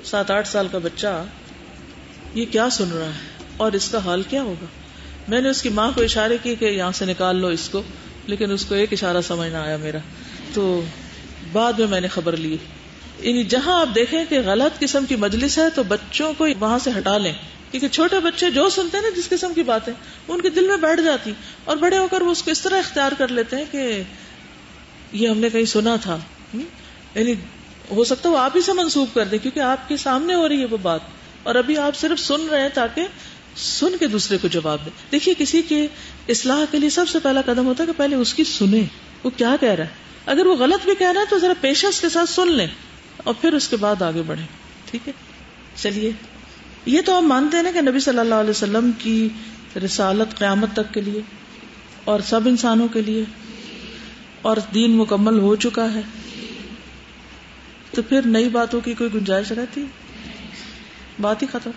[0.05, 1.25] سات آٹھ سال کا بچہ،
[2.35, 4.67] یہ کیا سن رہا ہے؟ اور اس کا حال کیا ہوگا؟
[5.29, 7.83] میں نے اس کی ماں کو اشارے کی کہ یہاں سے نکال لو اس کو،
[8.27, 9.99] لیکن اس کو ایک اشارہ سمجھ نہ آیا میرا۔
[10.55, 10.83] تو
[11.53, 12.57] بعد میں میں نے خبر لی۔
[13.19, 16.91] یعنی جہاں آپ دیکھیں کہ غلط قسم کی مجلس ہے تو بچوں کو وہاں سے
[16.99, 17.33] ہٹا لیں۔
[17.71, 19.93] کیونکہ چھوٹے بچے جو سنتے ہیں نا جس قسم کی باتیں
[20.29, 21.33] ان کے دل میں بیٹھ جاتی۔
[21.65, 24.03] اور بڑے ہو کر وہ اس کو اس طرح اختیار کر لیتے ہیں کہ
[25.13, 26.19] یہ ہم نے کہیں سنا تھا۔
[27.15, 27.35] یعنی
[27.91, 30.49] ہو سکتا ہے وہ آپ ہی سے منسوخ کر دیں کیونکہ آپ کے سامنے ہو
[30.49, 31.01] رہی ہے وہ بات۔
[31.43, 33.03] اور ابھی آپ صرف سن رہے ہیں تاکہ
[33.57, 35.87] سن کے دوسرے کو جواب دیں۔ دیکھیے کسی کے
[36.29, 38.85] اصلاح کے لیے سب سے پہلا قدم ہوتا ہے کہ پہلے اس کی سنیں۔
[39.25, 39.89] وہ کیا کہہ رہا ہے؟
[40.27, 42.67] اگر وہ غلط بھی کہہ رہا ہے تو ذرا پیشنس کے ساتھ سن لیں
[43.17, 44.47] اور پھر اس کے بعد آگے بڑھیں۔
[44.91, 45.13] ٹھیک ہے؟
[45.77, 46.13] چلیے۔
[46.87, 49.29] یہ تو ہم مانتے ہیں نا کہ نبی صلی اللہ علیہ وسلم کی
[49.85, 51.21] رسالت قیامت تک کے لیے
[52.05, 53.25] اور سب انسانوں کے لیے
[54.43, 56.01] اور دین مکمل ہو چکا ہے۔
[57.91, 59.85] تو پھر نئی باتوں کی کوئی گنجائش رہتی؟
[61.21, 61.71] بات ہی ختم۔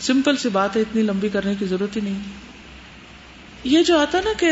[0.00, 2.18] سمپل سی بات ہے، اتنی لمبی کرنے کی ضرورت ہی نہیں۔
[3.64, 4.50] یہ جو آتا نا کہ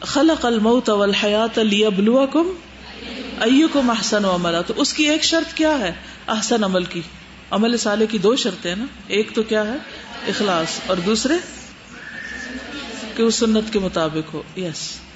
[0.00, 2.48] خلق الموت والحیات لیبلوکم
[3.40, 5.92] ایکم احسن عملا، تو اس کی ایک شرط کیا ہے؟
[6.28, 7.00] احسن عمل کی۔
[7.50, 9.76] عمل سالے کی دو شرطیں نا۔ ایک تو کیا ہے؟
[10.28, 11.34] اخلاص۔ اور دوسرے؟
[13.16, 15.06] کہ وہ سنت کے مطابق ہو۔ یس yes.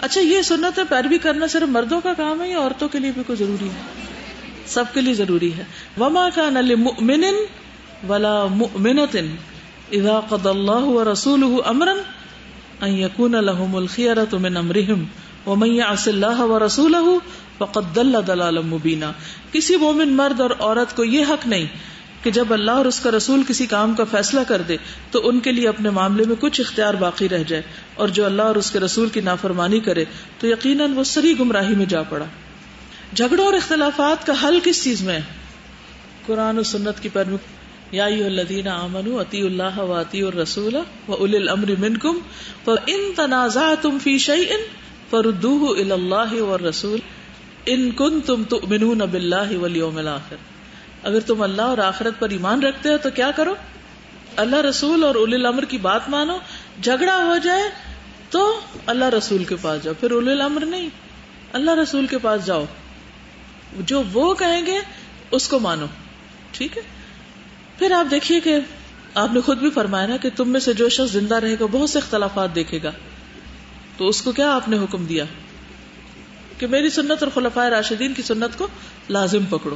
[0.00, 3.10] اچھا یہ سنت ہے، پیروی کرنا صرف مردوں کا کام ہے یا عورتوں کے لیے
[3.10, 4.04] بھی کوئی ضروری ہے؟
[4.66, 5.64] سب کے لیے ضروری ہے۔
[6.00, 7.24] وما کا نل مؤمن
[8.08, 9.16] ولا مؤمنۃ
[9.92, 11.94] اذا قضى الله ورسوله امرا
[12.80, 15.04] ان يكون لهم الخيرة من امرهم
[15.46, 17.16] ومن يعص الله ورسوله
[17.62, 19.12] فقد ضل ضلالا مبينا
[19.52, 21.66] کسی مومن مرد اور عورت کو یہ حق نہیں
[22.22, 24.76] کہ جب اللہ اور اس کا رسول کسی کام کا فیصلہ کر دے
[25.10, 27.62] تو ان کے لیے اپنے معاملے میں کچھ اختیار باقی رہ جائے
[27.94, 30.04] اور جو اللہ اور اس کے رسول کی نافرمانی کرے
[30.40, 32.24] تو یقیناً وہ سری گمراہی میں جا پڑا۔
[33.14, 35.18] جھگڑوں اور اختلافات کا حل کس چیز میں
[36.26, 40.74] قرآن و سنت کی پرمکھ یا الذین آمنوا اتی اللہ و اتی الرسول
[41.08, 42.18] و اول الامر منکم
[42.64, 44.52] فان تنازعتم فی شیء
[45.10, 46.98] فردوه الى اللہ والرسول۔
[47.66, 50.36] ان کن تم تو منون اب اللہ ولیوم آخر
[51.02, 53.54] اگر تم اللہ اور آخرت پر ایمان رکھتے ہو تو کیا کرو؟
[54.36, 56.38] اللہ رسول اور اول الامر کی بات مانو۔
[56.82, 57.62] جھگڑا ہو جائے
[58.30, 60.88] تو اللہ رسول کے پاس جاؤ، پھر اول الامر نہیں۔
[61.52, 62.64] اللہ رسول کے پاس جاؤ۔
[63.80, 64.80] جو وہ کہیں گے،
[65.30, 65.86] اس کو مانو۔
[66.50, 66.82] ٹھیک ہے؟
[67.78, 68.56] پھر آپ دیکھیے کہ
[69.14, 71.66] آپ نے خود بھی فرمایا نا کہ تم میں سے جو شخص زندہ رہے گا،
[71.70, 72.90] بہت سے اختلافات دیکھے گا۔
[73.96, 75.24] تو اس کو کیا آپ نے حکم دیا؟
[76.62, 78.68] کہ میری سنت اور خلفۂ راشدین کی سنت کو
[79.08, 79.74] لازم پکڑو۔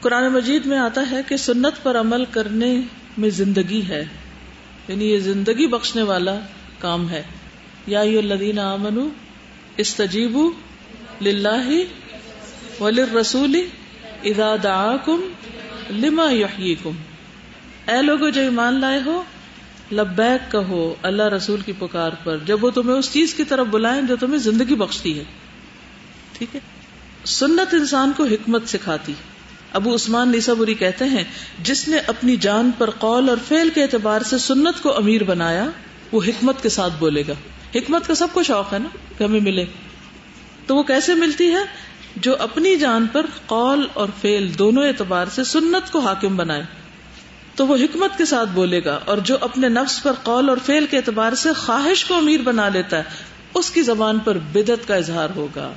[0.00, 2.80] قرآن مجید میں آتا ہے کہ سنت پر عمل کرنے
[3.18, 4.04] میں زندگی ہے۔
[4.88, 6.38] یعنی یہ زندگی بخشنے والا
[6.78, 7.22] کام ہے۔
[7.86, 9.08] یا الذین آمنو
[9.76, 10.50] استجیبو
[11.22, 11.70] للہ
[12.80, 13.56] وللرسول
[14.24, 15.20] اذا دعاکم
[15.90, 16.92] لما یحییکم۔
[17.88, 19.22] اے لوگو جو ایمان لائے ہو،
[19.92, 24.02] لبیک کہو اللہ رسول کی پکار پر۔ جب وہ تمہیں اس چیز کی طرف بلائیں
[24.02, 25.24] جو تمہیں زندگی بخشتی ہے۔
[26.38, 26.60] ٹھیک ہے؟
[27.24, 29.14] سنت انسان کو حکمت سکھاتی
[29.72, 31.24] ابو عثمان نیسابری کہتے ہیں،
[31.62, 35.66] جس نے اپنی جان پر قول اور فیل کے اعتبار سے سنت کو امیر بنایا،
[36.12, 37.32] وہ حکمت کے ساتھ بولے گا۔
[37.74, 38.88] حکمت کا سب کو شوق ہے نا
[39.18, 39.64] کہ ہمیں ملے۔
[40.66, 45.44] تو وہ کیسے ملتی ہے؟ جو اپنی جان پر قول اور فیل دونوں اعتبار سے
[45.44, 46.62] سنت کو حاکم بنائے۔
[47.54, 50.86] تو وہ حکمت کے ساتھ بولے گا اور جو اپنے نفس پر قول اور فیل
[50.90, 53.02] کے اعتبار سے خواہش کو امیر بنا لیتا ہے،
[53.54, 55.72] اس کی زبان پر بدت کا اظہار ہوگا۔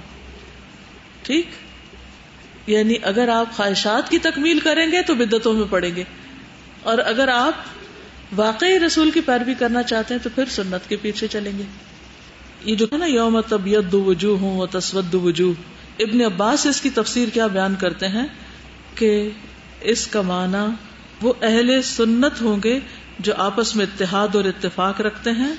[1.24, 1.46] ٹھیک؟
[2.68, 6.04] یعنی اگر آپ خواہشات کی تکمیل کریں گے تو بدتوں میں پڑیں گے۔
[6.84, 7.54] اور اگر آپ
[8.36, 11.64] واقعی رسول کی پیروی کرنا چاہتے ہیں تو پھر سنت کے پیچھے چلیں گے۔
[12.66, 15.54] یہ جو ہے نا یوم طبیعت دو وجوہ ہوں وہ تسود وجوہ۔
[16.00, 18.28] ابن عباس اس کی تفسیر کیا بیان کرتے ہیں
[18.96, 19.30] کہ
[19.82, 20.76] اس کا معنی
[21.22, 22.80] وہ اہل سنت ہوں گے
[23.20, 25.54] جو آپس میں اتحاد اور اتفاق رکھتے ہیں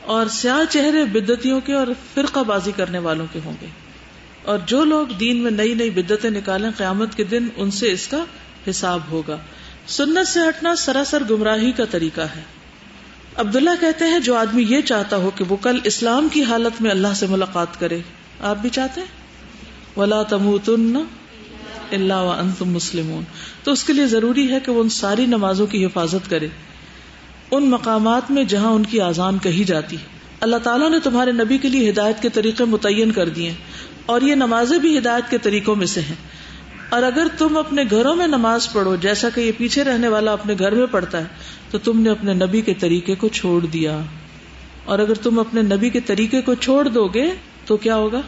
[0.00, 3.66] اور سیاہ چہرے بدتیوں کے اور فرقہ بازی کرنے والوں کے ہوں گے۔
[4.46, 8.08] اور جو لوگ دین میں نئی نئی بدتیں نکالیں قیامت کے دن ان سے اس
[8.08, 8.24] کا
[8.70, 9.36] حساب ہوگا۔
[9.86, 12.42] سنت سے ہٹنا سراسر گمراہی کا طریقہ ہے۔
[13.36, 16.90] عبداللہ کہتے ہیں، جو آدمی یہ چاہتا ہو کہ وہ کل اسلام کی حالت میں
[16.90, 17.98] اللہ سے ملاقات کرے،
[18.40, 19.06] آپ بھی چاہتے ہیں؟
[19.98, 20.56] ولا تم
[21.92, 23.24] اللہ انتم مسلمون۔
[23.64, 26.48] تو اس کے لیے ضروری ہے کہ وہ ان ساری نمازوں کی حفاظت کرے۔
[27.50, 29.96] ان مقامات میں جہاں ان کی آزان کہی جاتی۔
[30.40, 33.54] اللہ تعالیٰ نے تمہارے نبی کے لیے ہدایت کے طریقے متعین کر دیے۔
[34.06, 36.14] اور یہ نمازیں بھی ہدایت کے طریقوں میں سے ہیں۔
[36.88, 40.54] اور اگر تم اپنے گھروں میں نماز پڑھو، جیسا کہ یہ پیچھے رہنے والا اپنے
[40.58, 41.24] گھر میں پڑھتا ہے،
[41.70, 44.00] تو تم نے اپنے نبی کے طریقے کو چھوڑ دیا۔
[44.84, 47.30] اور اگر تم اپنے نبی کے طریقے کو چھوڑ دو گے
[47.66, 48.20] تو کیا ہوگا؟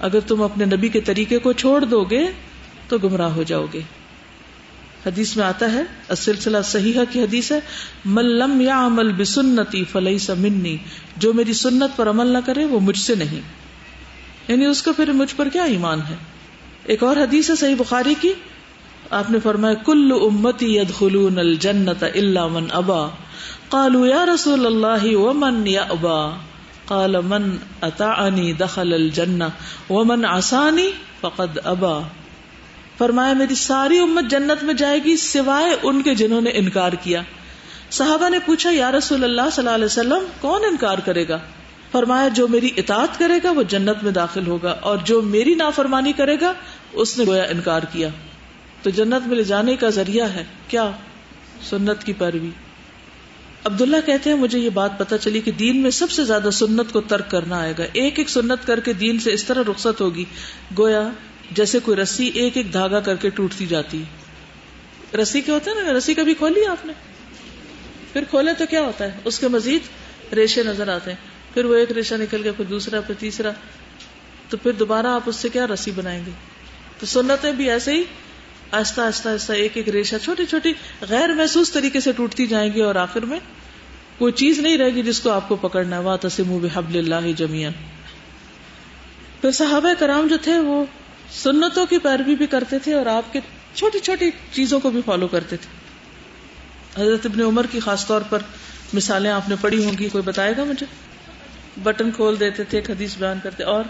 [0.00, 2.26] اگر تم اپنے نبی کے طریقے کو چھوڑ دو گے
[2.88, 3.80] تو گمراہ ہو جاؤ گے۔
[5.06, 7.60] حدیث میں آتا ہے سلسلہ صحیح کی حدیث ہے
[8.04, 10.76] ملم یا عمل بسنتی فلئی سمنی
[11.16, 13.40] جو میری سنت پر عمل نہ کرے، وہ مجھ سے نہیں۔
[14.48, 16.14] یعنی اس کا پھر مجھ پر کیا ایمان ہے؟
[16.84, 18.32] ایک اور حدیث ہے صحیح بخاری کی۔
[19.10, 23.08] آپ نے فرمایا، کل امتی يدخلون الجنت الا من ابا۔
[23.68, 26.30] قالوا، یا رسول اللہ، ومن یا ابا
[26.84, 29.44] قال، من اطاعنی دخل الجنہ،
[29.90, 32.00] ومن عصانی فقد ابا۔
[32.98, 37.22] فرمایا، میری ساری امت جنت میں جائے گی سوائے ان کے جنہوں نے انکار کیا۔
[37.90, 41.38] صحابہ نے پوچھا، یا رسول اللہ صلی اللہ علیہ وسلم، کون انکار کرے گا؟
[41.92, 46.12] فرمایا جو میری اطاعت کرے گا وہ جنت میں داخل ہوگا اور جو میری نافرمانی
[46.12, 46.52] کرے گا
[46.92, 48.08] اس نے گویا انکار کیا۔
[48.82, 50.90] تو جنت میں لے جانے کا ذریعہ ہے کیا؟
[51.70, 52.50] سنت کی پیروی۔
[53.64, 56.92] عبداللہ کہتے ہیں، مجھے یہ بات پتا چلی کہ دین میں سب سے زیادہ سنت
[56.92, 60.00] کو ترک کرنا آئے گا۔ ایک ایک سنت کر کے دین سے اس طرح رخصت
[60.00, 60.24] ہوگی۔
[60.78, 61.08] گویا
[61.50, 64.02] جیسے کوئی رسی ایک ایک دھاگا کر کے ٹوٹتی جاتی۔
[65.22, 66.92] رسی کیا ہوتا ہے نا؟ رسی کبھی کھولی آپ نے؟
[68.12, 69.80] پھر کھولے تو کیا ہوتا ہے؟ اس کے مزید
[70.34, 71.27] ریشے نظر آتے ہیں۔
[71.58, 73.50] پھر وہ ایک ریشہ نکل گیا، پھر دوسرا، پھر تیسرا۔
[74.48, 76.30] تو پھر دوبارہ آپ اس سے کیا رسی بنائیں گے؟
[76.98, 78.02] تو سنتیں بھی ایسے ہی
[78.72, 80.72] آہستہ آہستہ آہستہ ایک ایک ریشہ، چھوٹی چھوٹی
[81.08, 83.38] غیر محسوس طریقے سے ٹوٹتی جائیں گی اور آخر میں
[84.18, 87.32] کوئی چیز نہیں رہے گی جس کو آپ کو پکڑنا ہے۔ وا تسیم بحب اللہ
[87.36, 87.72] جمیان
[89.40, 90.84] پھر صحابہ کرام جو تھے، وہ
[91.32, 93.40] سنتوں کی پیروی بھی کرتے تھے اور آپ کے
[93.74, 95.78] چھوٹی چھوٹی چیزوں کو بھی فالو کرتے تھے۔
[97.02, 98.38] حضرت ابن عمر کی خاص طور پر
[98.92, 100.86] مثالیں آپ نے پڑھی ہوں گی، کوئی بتائے گا مجھے؟
[101.82, 103.84] بٹن کھول دیتے تھے حدیث بیان کرتے، اور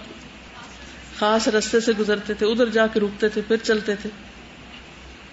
[1.19, 4.10] خاص رستے سے گزرتے تھے، ادھر جا کے رکتے تھے، پھر چلتے تھے۔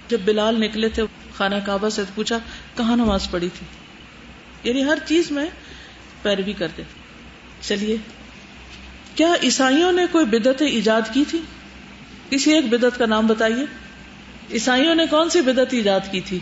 [0.08, 1.04] جب بلال نکلے تھے،
[1.38, 2.38] خانہ کعبہ سے پوچھا،
[2.78, 3.66] کہاں نماز پڑھی تھی؟
[4.70, 5.46] یعنی ہر چیز میں
[6.22, 7.02] پیروی کرتے تھے۔
[7.62, 7.98] چلیے،
[9.16, 11.42] کیا عیسائیوں نے کوئی بدت ایجاد کی تھی؟
[12.30, 13.66] کسی ایک بدت کا نام بتائیے۔
[14.54, 16.40] عیسائیوں نے کون سی بدت ایجاد کی تھی؟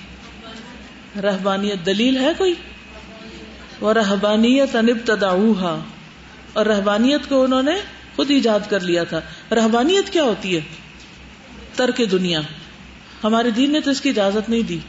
[1.24, 2.54] رہبانیت دلیل ہے کوئی؟
[3.80, 5.32] وہ رہبانیت انب تدا
[6.54, 7.76] اور رہبانیت کو انہوں نے
[8.16, 9.22] خود ایجاد کر لیا تھا۔
[9.52, 10.62] رحبانیت کیا ہوتی ہے؟
[11.76, 12.42] ترک دنیا۔
[13.24, 14.80] ہمارے دین نے تو اس کی اجازت نہیں دی۔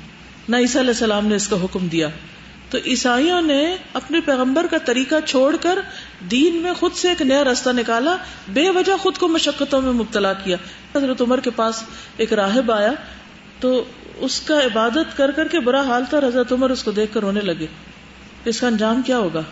[0.48, 2.08] نہ عیسیٰ علیہ السلام نے اس کا حکم دیا۔
[2.70, 5.78] تو عیسائیوں نے اپنے پیغمبر کا طریقہ چھوڑ کر
[6.30, 8.16] دین میں خود سے ایک نیا راستہ نکالا۔
[8.48, 10.56] بے وجہ خود کو مشقتوں میں مبتلا کیا۔
[10.96, 11.82] حضرت عمر کے پاس
[12.16, 12.92] ایک راہب آیا۔
[13.60, 13.84] تو
[14.16, 17.20] اس کا عبادت کر کر کے برا حال تھا۔ حضرت عمر اس کو دیکھ کر
[17.20, 17.66] رونے لگے۔
[18.44, 19.42] اس کا انجام کیا ہوگا؟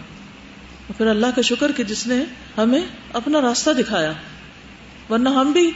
[0.97, 2.25] پھر اللہ کا شکر کہ جس نے
[2.57, 2.81] ہمیں
[3.13, 4.13] اپنا راستہ دکھایا۔
[5.11, 5.71] ورنہ ہم بھی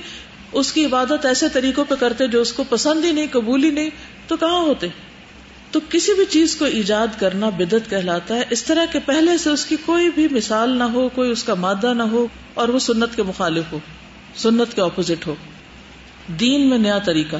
[0.53, 3.71] اس کی عبادت ایسے طریقوں پہ کرتے جو اس کو پسند ہی نہیں، قبول ہی
[3.71, 3.91] نہیں،
[4.27, 4.87] تو کہاں ہوتے؟
[5.71, 9.51] تو کسی بھی چیز کو ایجاد کرنا بدت کہلاتا ہے۔ اس طرح کے پہلے سے
[9.51, 12.79] اس کی کوئی بھی مثال نہ ہو، کوئی اس کا مادہ نہ ہو اور وہ
[12.79, 13.79] سنت کے مخالف ہو،
[14.37, 15.35] سنت کے اپوزٹ ہو۔
[16.29, 17.37] دین میں نیا طریقہ،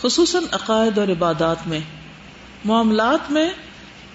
[0.00, 1.80] خصوصاً عقائد اور عبادات میں۔
[2.64, 3.50] معاملات میں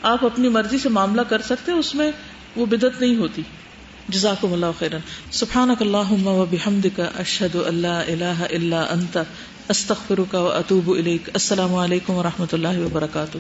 [0.02, 2.11] آپ اپنی مرضی سے معاملہ کر سکتے، اس میں
[2.56, 3.41] وہ بدت نہیں ہوتی۔
[4.10, 4.99] جزاکم اللہ خیرن
[5.32, 9.18] سبحانک اللہم و بحمدک، اشہد اللہ الہ الا انت،
[9.69, 13.38] استغفرک و اتوب الیک۔ السلام علیکم و رحمۃ اللہ وبرکاتہ۔